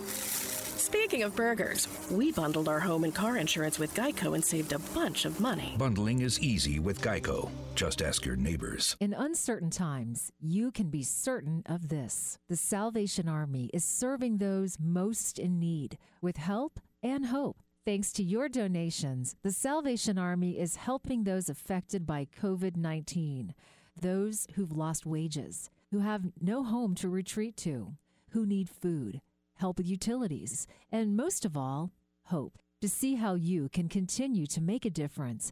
[0.91, 4.80] Speaking of burgers, we bundled our home and car insurance with Geico and saved a
[4.93, 5.73] bunch of money.
[5.77, 7.49] bundling is easy with Geico.
[7.76, 8.97] Just ask your neighbors.
[8.99, 12.39] In uncertain times, you can be certain of this.
[12.49, 17.63] The Salvation Army is serving those most in need with help and hope.
[17.85, 23.53] Thanks to your donations, the Salvation Army is helping those affected by COVID 19,
[23.95, 27.93] those who've lost wages, who have no home to retreat to,
[28.31, 29.22] who need food,
[29.62, 31.92] help with utilities, and most of all,
[32.26, 32.58] hope.
[32.82, 35.52] To see how you can continue to make a difference,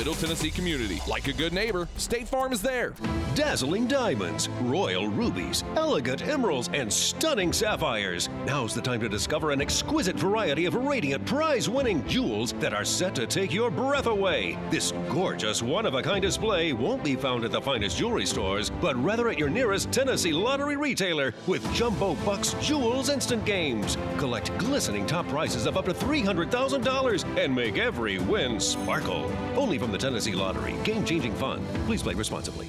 [0.00, 0.98] Middle Tennessee community.
[1.06, 2.94] Like a good neighbor, State Farm is there.
[3.34, 8.30] Dazzling diamonds, royal rubies, elegant emeralds, and stunning sapphires.
[8.46, 12.84] Now's the time to discover an exquisite variety of radiant prize winning jewels that are
[12.84, 14.58] set to take your breath away.
[14.70, 18.70] This gorgeous one of a kind display won't be found at the finest jewelry stores,
[18.80, 23.98] but rather at your nearest Tennessee lottery retailer with Jumbo Bucks Jewels Instant Games.
[24.16, 29.30] Collect glistening top prizes of up to $300,000 and make every win sparkle.
[29.56, 30.74] Only from the Tennessee Lottery.
[30.84, 31.64] Game changing fun.
[31.86, 32.68] Please play responsibly.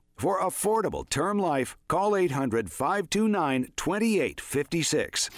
[0.21, 5.29] For affordable term life, call 800 529 2856.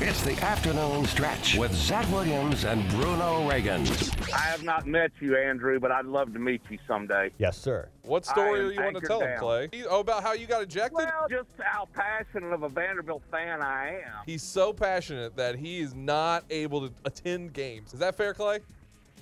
[0.00, 3.86] It's the afternoon stretch with Zach Williams and Bruno Reagan.
[4.32, 7.30] I have not met you, Andrew, but I'd love to meet you someday.
[7.36, 7.90] Yes, sir.
[8.04, 9.38] What story am do you want to anchored tell him.
[9.38, 9.68] Clay?
[9.86, 10.94] Oh, about how you got ejected?
[10.94, 14.22] Well, just how passionate of a Vanderbilt fan I am.
[14.24, 17.92] He's so passionate that he is not able to attend games.
[17.92, 18.60] Is that fair, Clay?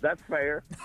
[0.05, 0.63] That's fair.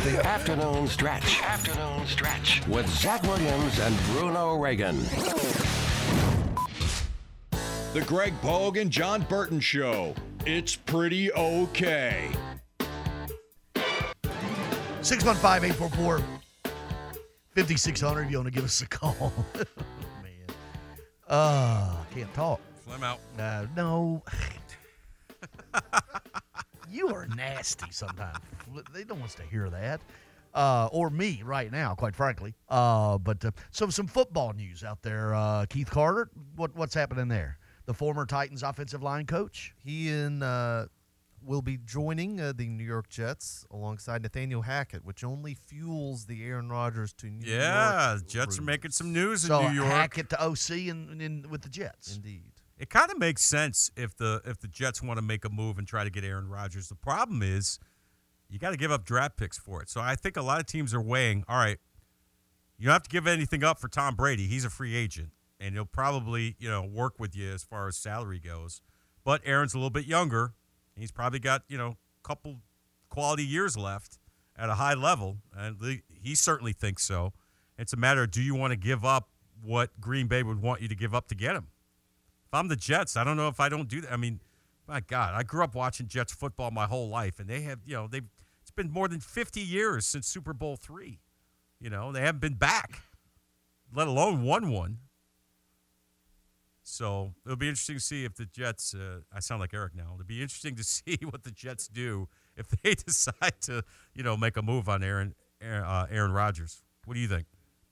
[0.00, 1.42] The afternoon stretch.
[1.42, 4.96] Afternoon stretch with Zach Williams and Bruno Reagan.
[7.92, 10.14] The Greg Pogue and John Burton Show.
[10.46, 12.30] It's pretty okay.
[15.02, 16.22] 615 844
[17.54, 19.34] 5600 if you want to give us a call.
[20.22, 20.56] Man.
[21.28, 22.62] Uh, can't talk.
[22.86, 23.20] Slim out.
[23.38, 24.22] Uh, no.
[26.90, 28.38] you are nasty sometimes.
[28.92, 30.00] They don't want us to hear that.
[30.52, 32.54] Uh, or me right now, quite frankly.
[32.68, 35.32] Uh, but uh, so some football news out there.
[35.34, 37.56] Uh, Keith Carter, what what's happening there?
[37.86, 39.74] The former Titans offensive line coach.
[39.78, 40.86] He and uh,
[41.42, 46.44] will be joining uh, the New York Jets alongside Nathaniel Hackett, which only fuels the
[46.44, 48.22] Aaron Rodgers to New Yeah, York.
[48.26, 49.86] Yeah, Jets are making some news in New York.
[49.88, 52.16] Hackett to OC and, and with the Jets.
[52.16, 52.49] Indeed.
[52.80, 55.76] It kind of makes sense if the if the Jets want to make a move
[55.76, 56.88] and try to get Aaron Rodgers.
[56.88, 57.78] The problem is
[58.48, 59.90] you got to give up draft picks for it.
[59.90, 61.76] So I think a lot of teams are weighing, all right,
[62.78, 64.46] you don't have to give anything up for Tom Brady.
[64.46, 65.28] He's a free agent
[65.60, 68.80] and he'll probably, you know, work with you as far as salary goes.
[69.24, 70.54] But Aaron's a little bit younger.
[70.96, 72.60] He's probably got, you know, a couple
[73.10, 74.18] quality years left
[74.56, 75.76] at a high level and
[76.08, 77.34] he certainly thinks so.
[77.76, 79.28] It's a matter of do you want to give up
[79.62, 81.66] what Green Bay would want you to give up to get him?
[82.50, 84.12] If I'm the Jets, I don't know if I don't do that.
[84.12, 84.40] I mean,
[84.88, 87.94] my God, I grew up watching Jets football my whole life, and they have, you
[87.94, 88.26] know, they've.
[88.60, 91.20] It's been more than 50 years since Super Bowl three.
[91.80, 93.02] You know, they haven't been back,
[93.94, 94.98] let alone won one.
[96.82, 98.94] So it'll be interesting to see if the Jets.
[98.94, 100.10] Uh, I sound like Eric now.
[100.14, 104.36] It'll be interesting to see what the Jets do if they decide to, you know,
[104.36, 106.82] make a move on Aaron Aaron, uh, Aaron Rodgers.
[107.04, 107.46] What do you think?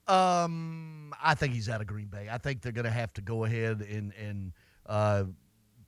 [0.09, 2.27] Um, I think he's out of Green Bay.
[2.31, 4.53] I think they're going to have to go ahead and and
[4.85, 5.23] uh,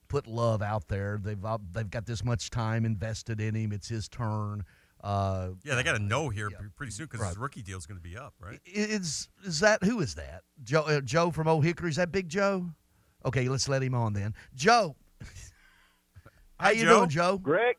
[0.08, 1.20] put love out there.
[1.22, 3.72] They've uh, they've got this much time invested in him.
[3.72, 4.64] It's his turn.
[5.04, 7.30] Uh, Yeah, they got to know here pre- pretty soon because Right.
[7.30, 8.60] his rookie deal is going to be up, right?
[8.66, 10.44] Is is that who is that?
[10.64, 11.90] Joe uh, Joe from Old Hickory?
[11.90, 12.70] Is that Big Joe?
[13.26, 14.34] Okay, let's let him on then.
[14.56, 14.96] Joe,
[16.60, 16.98] how Hi, you Joe.
[17.00, 17.38] doing, Joe?
[17.40, 17.76] Greg,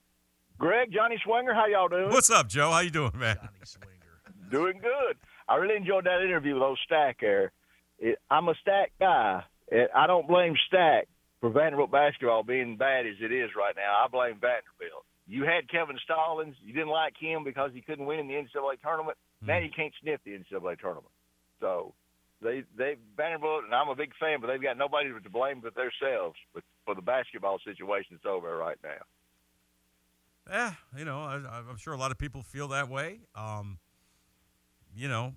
[0.59, 2.11] Greg, Johnny Swinger, how y'all doing?
[2.11, 2.71] What's up, Joe?
[2.73, 3.37] How you doing, man?
[3.37, 5.17] Johnny Swinger, doing good.
[5.53, 7.53] I really enjoyed that interview with old Stack there.
[7.99, 9.45] It, I'm a Stack guy.
[9.69, 11.09] It, I don't blame Stack
[11.43, 14.03] for Vanderbilt basketball being bad as it is right now.
[14.03, 15.05] I blame Vanderbilt.
[15.29, 16.57] You had Kevin Stallings.
[16.65, 19.19] You didn't like him because he couldn't win in the NCAA tournament.
[19.43, 21.13] Now you can't sniff the NCAA tournament.
[21.61, 21.93] So
[22.41, 25.75] they they Vanderbilt and I'm a big fan, but they've got nobody to blame but
[25.75, 26.37] themselves.
[26.55, 29.05] But for the basketball situation, that's over right now.
[30.49, 33.21] Yeah, you know, I, I'm sure a lot of people feel that way.
[33.35, 33.79] Um,
[34.95, 35.35] you know,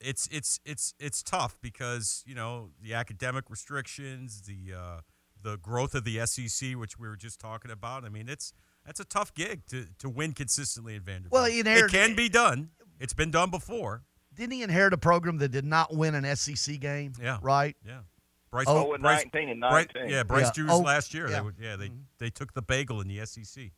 [0.00, 5.00] it's it's it's it's tough because you know the academic restrictions, the uh,
[5.42, 8.04] the growth of the SEC, which we were just talking about.
[8.04, 8.52] I mean, it's
[8.84, 11.32] that's a tough gig to to win consistently in Vanderbilt.
[11.32, 12.70] Well, he it can be done.
[12.98, 14.02] It's been done before.
[14.34, 17.12] Didn't he inherit a program that did not win an SEC game?
[17.20, 17.38] Yeah.
[17.42, 17.76] Right?
[17.86, 18.00] Yeah.
[18.50, 20.10] Bryce, Oh, and Bryce, 19 and Bryce- 19.
[20.10, 20.50] yeah, Bryce Yeah.
[20.54, 21.28] Drew's Oh, last year.
[21.28, 21.36] yeah.
[21.36, 23.70] They would, yeah, they they took the bagel in the SEC.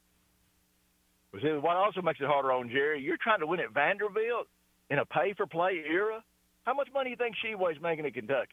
[1.31, 4.49] But see, what also makes it harder on Jerry, you're trying to win at Vanderbilt
[4.91, 6.23] in a pay for play era.
[6.65, 8.53] How much money do you think Tshiebwe's making at Kentucky?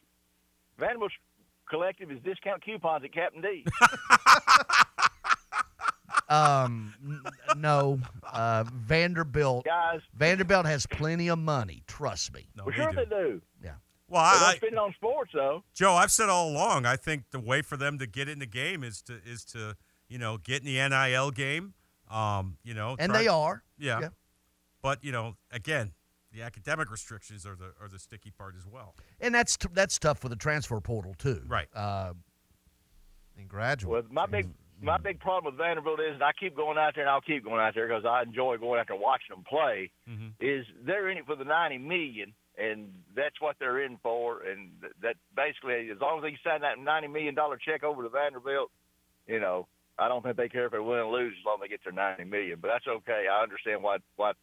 [0.78, 1.14] Vanderbilt's
[1.68, 3.64] collective is discount coupons at Captain D.
[6.28, 7.22] Um, n-
[7.56, 7.98] no.
[8.24, 9.64] Uh, Vanderbilt.
[9.64, 10.00] Guys.
[10.16, 11.82] Vanderbilt has plenty of money.
[11.88, 12.46] Trust me.
[12.54, 13.42] No, well, sure they do.
[13.62, 13.72] Yeah.
[14.08, 15.64] Well, I, don't spend on sports though.
[15.74, 16.86] Joe, I've said all along.
[16.86, 19.76] I think the way for them to get in the game is to is to
[20.08, 21.74] you know get in the NIL game.
[22.08, 23.62] Um, you know, And try- they are.
[23.78, 24.00] Yeah.
[24.00, 24.08] Yeah.
[24.82, 25.92] But you know, again,
[26.32, 28.94] the academic restrictions are the are the sticky part as well.
[29.20, 31.42] And that's t- that's tough with the transfer portal too.
[31.46, 31.68] Right.
[31.74, 32.14] Uh,
[33.38, 33.90] and graduate.
[33.90, 34.48] Well, my big
[34.82, 37.44] my big problem with Vanderbilt is, and I keep going out there, and I'll keep
[37.44, 39.90] going out there because I enjoy going out there and watching them play.
[40.40, 44.42] Is they're in it for the ninety million, and that's what they're in for.
[44.42, 48.02] And th- that basically, as long as they sign that ninety million dollar check over
[48.02, 48.70] to Vanderbilt,
[49.26, 49.66] you know,
[49.98, 51.80] I don't think they care if they win or lose as long as they get
[51.84, 52.58] their ninety million.
[52.60, 53.26] But that's okay.
[53.30, 54.36] I understand why what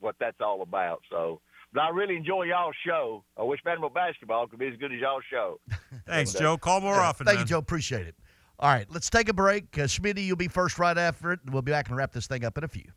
[0.00, 1.02] what that's all about.
[1.10, 1.40] So.
[1.70, 3.24] But I really enjoy y'all's show.
[3.36, 5.60] I wish Vanderbilt basketball could be as good as y'all's show.
[6.06, 6.56] Thanks, And, Joe.
[6.56, 7.26] Call more Yeah, often.
[7.26, 7.44] Thank man.
[7.44, 7.58] you, Joe.
[7.58, 8.14] Appreciate it.
[8.58, 9.64] All right, let's take a break.
[9.78, 11.40] Uh, Schmitty, you'll be first right after it.
[11.50, 12.90] We'll be back and wrap this thing up in a few.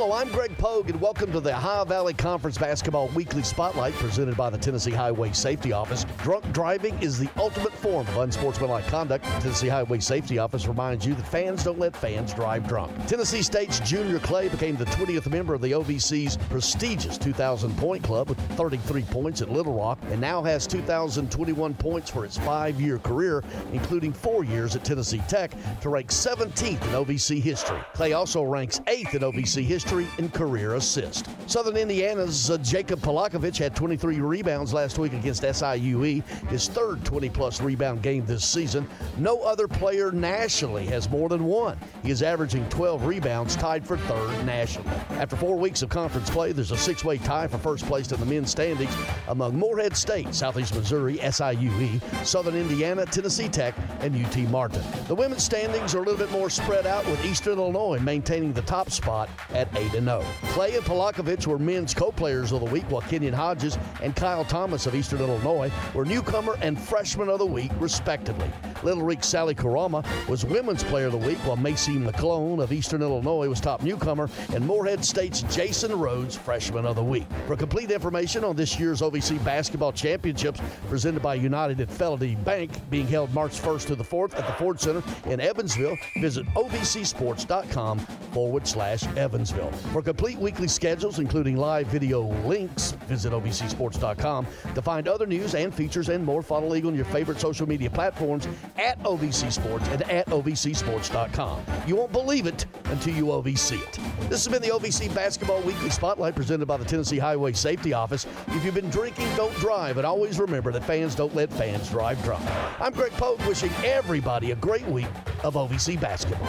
[0.00, 4.36] Hello, I'm Greg Pogue, and welcome to the Ohio Valley Conference Basketball Weekly Spotlight presented
[4.36, 6.06] by the Tennessee Highway Safety Office.
[6.22, 9.24] Drunk driving is the ultimate form of unsportsmanlike conduct.
[9.24, 12.92] Tennessee Highway Safety Office reminds you that fans don't let fans drive drunk.
[13.08, 18.28] Tennessee State's Junior Clay became the 20th member of the OVC's prestigious 2,000 point club
[18.28, 23.00] with 33 points at Little Rock and now has 2,021 points for its five year
[23.00, 23.42] career,
[23.72, 25.50] including four years at Tennessee Tech,
[25.80, 27.80] to rank 17th in OVC history.
[27.94, 31.28] Clay also ranks 8th in OVC history in career assist.
[31.46, 37.30] Southern Indiana's uh, Jacob Polakovich had 23 rebounds last week against SIUE, his third 20
[37.30, 38.86] plus rebound game this season.
[39.16, 41.78] No other player nationally has more than one.
[42.02, 44.90] He is averaging 12 rebounds, tied for third nationally.
[45.12, 48.20] After four weeks of conference play, there's a six way tie for first place in
[48.20, 48.94] the men's standings
[49.28, 54.82] among Morehead State, Southeast Missouri, SIUE, Southern Indiana, Tennessee Tech, and UT Martin.
[55.06, 58.62] The women's standings are a little bit more spread out with Eastern Illinois maintaining the
[58.62, 60.24] top spot at 8 0.
[60.46, 64.44] Clay and Polakovich were men's co players of the week, while Kenyon Hodges and Kyle
[64.44, 68.50] Thomas of Eastern Illinois were newcomer and freshman of the week, respectively.
[68.82, 73.02] Little Rock Sali Kourouma was women's player of the week, while Macy McClone of Eastern
[73.02, 77.26] Illinois was top newcomer, and Morehead State's Jason Rhodes, freshman of the week.
[77.46, 83.06] For complete information on this year's OVC Basketball Championships presented by United Fidelity Bank, being
[83.06, 88.66] held March 1st to the 4th at the Ford Center in Evansville, visit ovcsports.com forward
[88.66, 89.67] slash Evansville.
[89.92, 94.46] For complete weekly schedules, including live video links, visit ovcsports.com.
[94.74, 97.90] To find other news and features and more, follow League on your favorite social media
[97.90, 98.46] platforms
[98.76, 101.62] at OVC Sports and at ovcsports.com.
[101.86, 103.98] You won't believe it until you OVC it.
[104.28, 108.26] This has been the OVC Basketball Weekly Spotlight presented by the Tennessee Highway Safety Office.
[108.48, 112.22] If you've been drinking, don't drive, and always remember that fans don't let fans drive
[112.24, 112.44] drunk.
[112.80, 115.08] I'm Greg Pogue, wishing everybody a great week
[115.44, 116.48] of OVC basketball.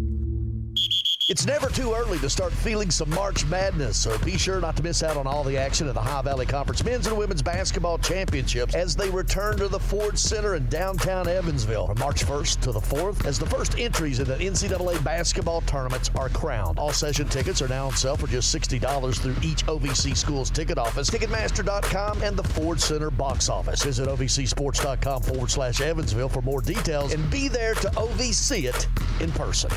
[1.31, 4.83] It's never too early to start feeling some March Madness, so be sure not to
[4.83, 7.97] miss out on all the action at the Ohio Valley Conference Men's and Women's Basketball
[7.99, 12.73] Championships as they return to the Ford Center in downtown Evansville from March 1st to
[12.73, 16.77] the 4th as the first entries in the NCAA basketball tournaments are crowned.
[16.77, 20.77] All session tickets are now on sale for just $60 through each OVC school's ticket
[20.77, 23.81] office, Ticketmaster.com, and the Ford Center box office.
[23.83, 28.89] Visit OVCSports.com forward slash Evansville for more details and be there to OVC it
[29.21, 29.71] in person.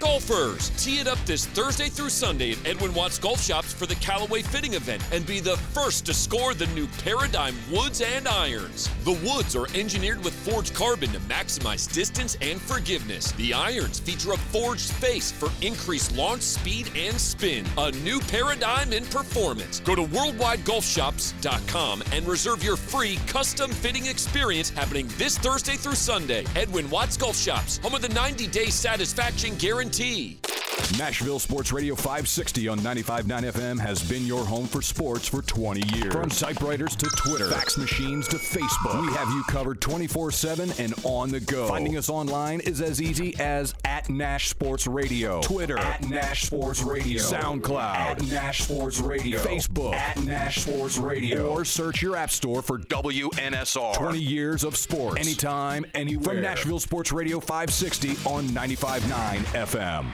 [0.00, 3.94] Golfers, tee it up this Thursday through Sunday at Edwin Watts Golf Shops for the
[3.96, 8.88] Callaway Fitting event and be the first to score the new Paradigm woods and irons.
[9.04, 13.32] The woods are engineered with forged carbon to maximize distance and forgiveness.
[13.32, 17.66] The irons feature a forged face for increased launch speed and spin.
[17.76, 19.80] A new paradigm in performance.
[19.80, 26.46] Go to worldwidegolfshops.com and reserve your free custom fitting experience happening this Thursday through Sunday.
[26.56, 30.59] Edwin Watts Golf Shops, home of the 90 day satisfaction guarantee guarantee.
[30.98, 35.96] Nashville Sports Radio 560 on 95.9 FM has been your home for sports for 20
[35.96, 36.12] years.
[36.12, 41.30] From typewriters to Twitter, fax machines to Facebook, we have you covered 24-7 and on
[41.30, 41.68] the go.
[41.68, 46.82] Finding us online is as easy as at Nash Sports Radio, Twitter at Nash Sports
[46.82, 52.30] Radio, SoundCloud at Nash Sports Radio, Facebook at Nash Sports Radio, or search your app
[52.30, 53.94] store for WNSR.
[53.94, 56.34] 20 years of sports, anytime, anywhere.
[56.34, 60.12] From Nashville Sports Radio 560 on 95.9 FM.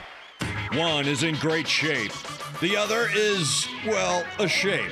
[0.73, 2.11] One is in great shape.
[2.59, 4.91] The other is, well, a shape.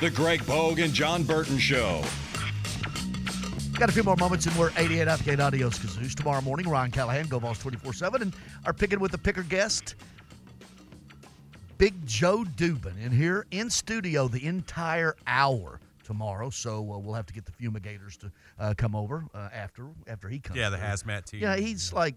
[0.00, 2.02] The Greg Pogue and John Burton Show.
[3.72, 6.14] Got a few more moments, and we're 88 Upgate Adios Kazoos.
[6.14, 8.34] Tomorrow morning, Ryan Callahan, GoVols 24 7, and
[8.64, 9.96] our picking with the picker guest,
[11.76, 16.50] Big Joe Dubin, in here in studio the entire hour tomorrow.
[16.50, 20.28] So uh, we'll have to get the fumigators to uh, come over uh, after after
[20.28, 20.58] he comes.
[20.58, 20.86] Yeah, the through.
[20.86, 21.40] hazmat team.
[21.40, 22.14] Yeah, he's like,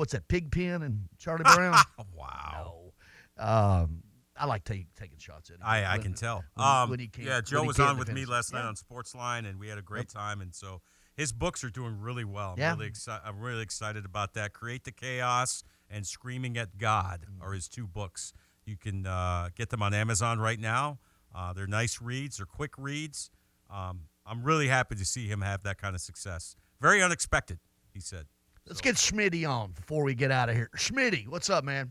[0.00, 1.76] what's that, Pigpen and Charlie Brown?
[2.16, 2.92] wow.
[3.38, 4.02] Um,
[4.36, 5.62] I like take, taking shots at him.
[5.64, 6.42] I, I when- can tell.
[6.54, 8.68] when- um, when he can't- yeah, Joe was on with me last night Yeah.
[8.68, 10.40] on Sportsline, and we had a great time.
[10.40, 10.80] And so
[11.16, 12.52] his books are doing really well.
[12.52, 12.72] I'm Yeah.
[12.74, 13.22] really excited.
[13.26, 14.52] I'm really excited about that.
[14.54, 17.42] Create the Chaos and Screaming at God Mm-hmm.
[17.42, 18.32] are his two books.
[18.64, 20.98] You can uh, get them on Amazon right now.
[21.34, 22.38] Uh, they're nice reads.
[22.38, 23.30] They're quick reads.
[23.68, 26.56] Um, I'm really happy to see him have that kind of success.
[26.80, 27.58] Very unexpected,
[27.92, 28.26] he said.
[28.70, 30.70] Let's get Schmitty on before we get out of here.
[30.76, 31.90] Schmitty, what's up, man?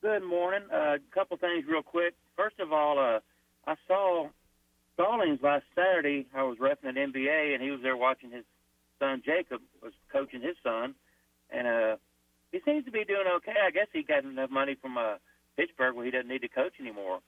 [0.00, 0.62] Good morning.
[0.72, 2.14] A couple things real quick.
[2.34, 3.20] First of all, uh,
[3.66, 4.28] I saw
[4.94, 6.26] Stallings last Saturday.
[6.34, 8.44] I was refing an MBA, and he was there watching his
[8.98, 10.94] son Jacob was coaching his son,
[11.50, 11.96] and uh,
[12.50, 13.56] he seems to be doing okay.
[13.62, 15.16] I guess he got enough money from uh,
[15.58, 17.18] Pittsburgh where he doesn't need to coach anymore.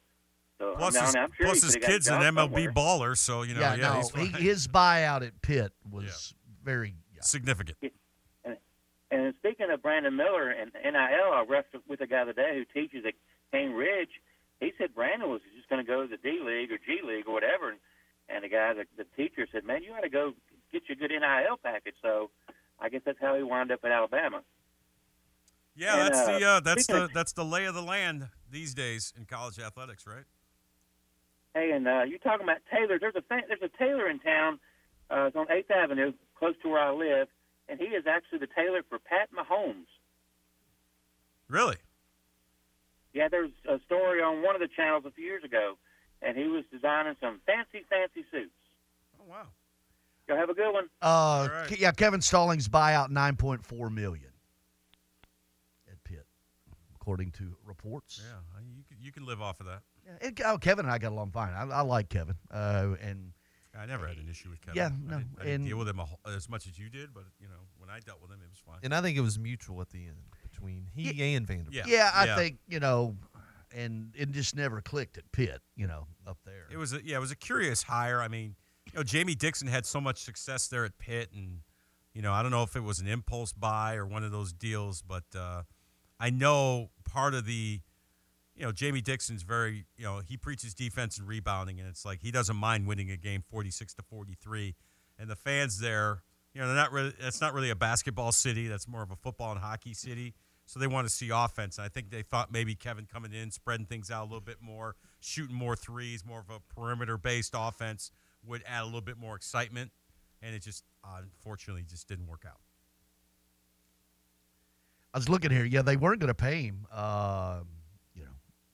[0.59, 2.73] So Plus, I mean, his, I'm sure plus his a kid's an MLB somewhere.
[2.73, 6.33] baller, so you know, yeah, no, he's he, his buyout at Pitt was
[6.65, 6.95] very
[7.27, 7.79] significant.
[8.45, 8.57] And,
[9.11, 13.05] and speaking of Brandon Miller and NIL, I refed with a guy today who teaches
[13.07, 13.15] at
[13.53, 14.21] Cane Ridge.
[14.61, 17.27] He said Brandon was just going to go to the D League or G League
[17.27, 17.71] or whatever.
[17.71, 17.79] And,
[18.29, 20.33] and the guy, the, the teacher, said, "Man, you ought to go
[20.73, 22.31] get you a good NIL package." So
[22.81, 24.43] I guess that's how he wound up at Alabama.
[25.77, 28.75] Yeah, And, that's uh, the uh, that's the that's the lay of the land these
[28.75, 30.25] days in college athletics, right?
[31.55, 32.99] Hey, and uh, you talking about Taylor?
[32.99, 34.59] There's a there's a tailor in town.
[35.11, 37.29] Uh, it's on Eighth Avenue, close to where I live,
[37.69, 39.87] and he is actually the tailor for Pat Mahomes.
[41.49, 41.77] Really?
[43.13, 45.79] Yeah, there's a story on one of the channels a few years ago,
[46.23, 48.51] and he was designing some fancy, fancy suits.
[49.21, 49.47] Oh wow!
[50.29, 50.89] Y'all have a good one.
[51.01, 54.31] Uh, Ke- yeah, Kevin Stallings buyout nine point four million
[55.91, 56.27] at Pitt,
[56.95, 58.23] according to reports.
[58.23, 59.81] Yeah, you can, you can live off of that.
[60.05, 61.55] Yeah, it- oh, Kevin and I got along fine.
[61.55, 63.33] I, I like Kevin, uh, and
[63.79, 64.77] I never had an issue with Kevin.
[64.77, 66.79] Yeah, I no, didn't, I didn't and- deal with him a, whole- as much as
[66.79, 68.79] you did, but you know, when I dealt with him, it was fine.
[68.83, 70.17] And I think it was mutual at the end
[70.51, 71.75] between he and Vanderbilt.
[71.75, 73.17] yeah, yeah I think you know,
[73.75, 75.61] and it just never clicked at Pitt.
[75.75, 76.67] You know, up there.
[76.71, 78.21] It was a, yeah, it was a curious hire.
[78.21, 78.57] I mean,
[78.93, 81.61] you know, Jamie Dixon had so much success there at Pitt, and
[82.15, 84.53] you know, I don't know if it was an impulse buy or one of those
[84.53, 85.63] deals, but uh,
[86.19, 87.81] I know part of the,
[88.57, 92.21] you know, Jamie Dixon's very, you know, he preaches defense and rebounding, and it's like
[92.23, 94.75] he doesn't mind winning a game forty six to forty three,
[95.19, 96.23] and the fans there,
[96.55, 97.13] you know, they're not really.
[97.21, 98.67] That's not really a basketball city.
[98.67, 100.35] That's more of a football and hockey city.
[100.69, 101.79] So they want to see offense.
[101.79, 104.57] And I think they thought maybe Kevin coming in, spreading things out a little bit
[104.61, 108.11] more, shooting more threes, more of a perimeter-based offense
[108.45, 109.93] would add a little bit more excitement,
[110.43, 112.59] and it just unfortunately just didn't work out.
[115.15, 115.65] I was looking here.
[115.65, 116.87] Yeah, they weren't going to pay him.
[116.93, 117.69] Um,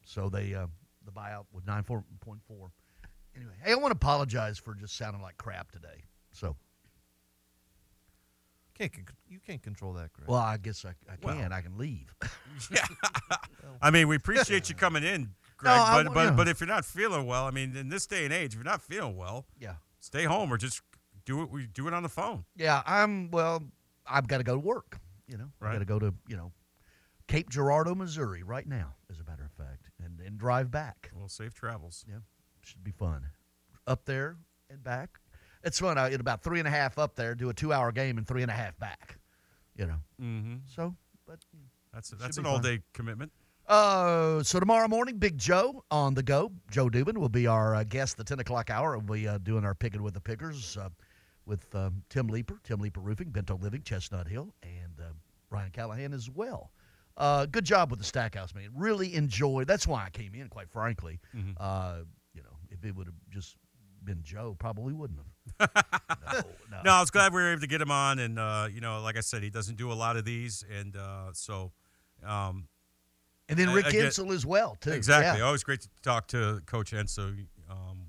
[0.04, 0.66] so they uh,
[1.04, 2.70] the buyout was nine four point four.
[3.36, 6.04] Anyway, hey, I want to apologize for just sounding like crap today.
[6.32, 6.54] So,
[8.74, 10.28] Can't con- you can't control that, Greg.
[10.28, 11.36] well, I guess I, I Well.
[11.36, 11.52] can.
[11.52, 12.14] I can leave.
[12.70, 12.84] Yeah.
[13.82, 15.74] I mean, we appreciate you coming in, Greg.
[15.76, 16.30] No, I- but but, yeah.
[16.32, 18.64] but if you're not feeling well, I mean, in this day and age, if you're
[18.64, 19.76] not feeling well, Yeah.
[20.00, 20.82] stay home or just
[21.24, 21.50] do it.
[21.50, 22.44] We do it on the phone.
[22.56, 23.30] Yeah, I'm.
[23.30, 23.62] Well,
[24.06, 24.98] I've got to go to work.
[25.26, 25.72] You know, I Right.
[25.74, 26.52] got to go to you know
[27.28, 29.51] Cape Girardeau, Missouri, right now, as a matter of fact,
[30.32, 31.10] and drive back.
[31.14, 32.04] Well, safe travels.
[32.08, 32.18] Yeah,
[32.62, 33.26] should be fun.
[33.86, 34.36] Up there
[34.70, 35.18] and back.
[35.62, 35.98] It's fun.
[35.98, 38.42] I in about three and a half up there, do a two-hour game, and three
[38.42, 39.18] and a half back.
[39.76, 39.98] You know.
[40.20, 40.54] Mm-hmm.
[40.66, 40.96] So,
[41.26, 41.38] but
[41.92, 43.30] That's that's an all-day commitment.
[43.68, 46.50] Uh, so tomorrow morning, Big Joe on the go.
[46.70, 48.98] Joe Dubin will be our uh, guest the 10 o'clock hour.
[48.98, 50.88] We'll be uh, doing our picking with the pickers uh,
[51.46, 55.12] with um, Tim Leeper, Tim Leeper Roofing, Bento Living, Chestnut Hill, and uh,
[55.48, 56.72] Ryan Callahan as well.
[57.16, 58.70] Uh, good job with the Stackhouse, man.
[58.74, 59.66] Really enjoyed.
[59.66, 61.20] That's why I came in, quite frankly.
[61.34, 61.54] Mhm.
[61.58, 61.98] Uh,
[62.34, 63.56] you know, if it would have just
[64.04, 65.18] been Joe, probably wouldn't
[65.58, 65.70] have.
[66.32, 66.40] No,
[66.70, 66.82] no.
[66.84, 69.02] no, I was glad we were able to get him on, and uh, you know,
[69.02, 71.72] like I said, he doesn't do a lot of these, and uh, so.
[72.24, 72.68] Um,
[73.48, 74.92] And then I- Rick get- Insell as well, too.
[74.92, 75.40] Exactly.
[75.40, 75.44] Yeah.
[75.46, 77.46] Always great to talk to Coach Insell.
[77.68, 78.06] Um,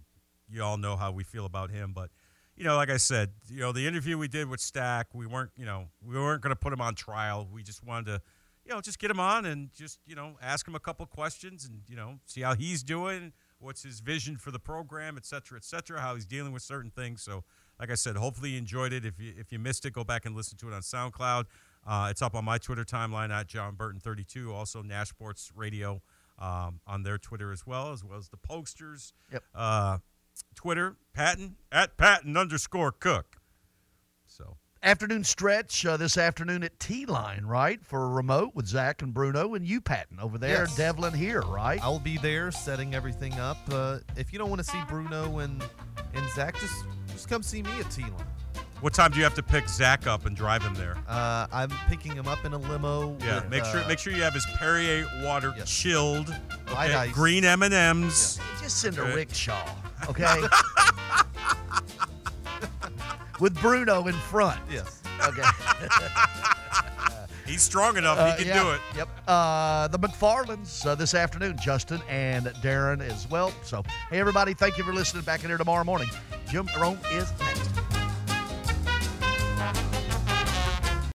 [0.48, 2.12] you all know how we feel about him, but
[2.56, 5.50] you know, like I said, you know, the interview we did with Stack, we weren't,
[5.58, 7.48] you know, we weren't going to put him on trial.
[7.52, 8.22] We just wanted to,
[8.66, 11.66] you know, just get him on and just, you know, ask him a couple questions
[11.66, 15.58] and you know, see how he's doing, what's his vision for the program, et cetera,
[15.58, 17.22] et cetera, how he's dealing with certain things.
[17.22, 17.44] So,
[17.80, 19.06] like I said, hopefully you enjoyed it.
[19.06, 21.46] If you if you missed it, go back and listen to it on SoundCloud.
[21.86, 24.54] Uh, it's up on my Twitter timeline at John Burton 32.
[24.54, 26.02] Also, Nash Sports Radio
[26.40, 29.14] um, on their Twitter as well, as well as the posters.
[29.32, 29.44] Yep.
[29.54, 29.98] Uh,
[30.56, 33.38] Twitter, Patton at Patton underscore Cook.
[34.84, 37.84] So Afternoon stretch uh, this afternoon at T Line, right?
[37.84, 40.64] For a remote with Zach and Bruno and you, Patton, over there.
[40.64, 40.76] Yes.
[40.76, 41.80] Devlin here, right?
[41.82, 43.58] I'll be there setting everything up.
[43.72, 45.64] Uh, if you don't want to see Bruno and
[46.14, 48.14] and Zach, just just come see me at T Line.
[48.82, 50.98] What time do you have to pick Zach up and drive him there?
[51.08, 53.16] Uh, I'm picking him up in a limo.
[53.22, 56.28] Yeah, with, make sure uh, make sure you have his Perrier water chilled,
[56.74, 57.14] Light okay, ice.
[57.14, 58.40] green M and M's.
[58.62, 59.66] Just send a rickshaw,
[60.10, 60.42] okay?
[63.44, 64.58] with Bruno in front.
[64.72, 65.02] Yes.
[65.28, 65.44] Okay.
[67.46, 68.80] He's strong enough; Uh, he can yeah, do it.
[68.96, 69.10] Yep.
[69.28, 73.52] Uh, the McFarlands uh, this afternoon, Justin and Darren as well.
[73.64, 76.08] So, hey, everybody, thank you for listening back in here tomorrow morning.
[76.48, 77.93] Jim Rome is next.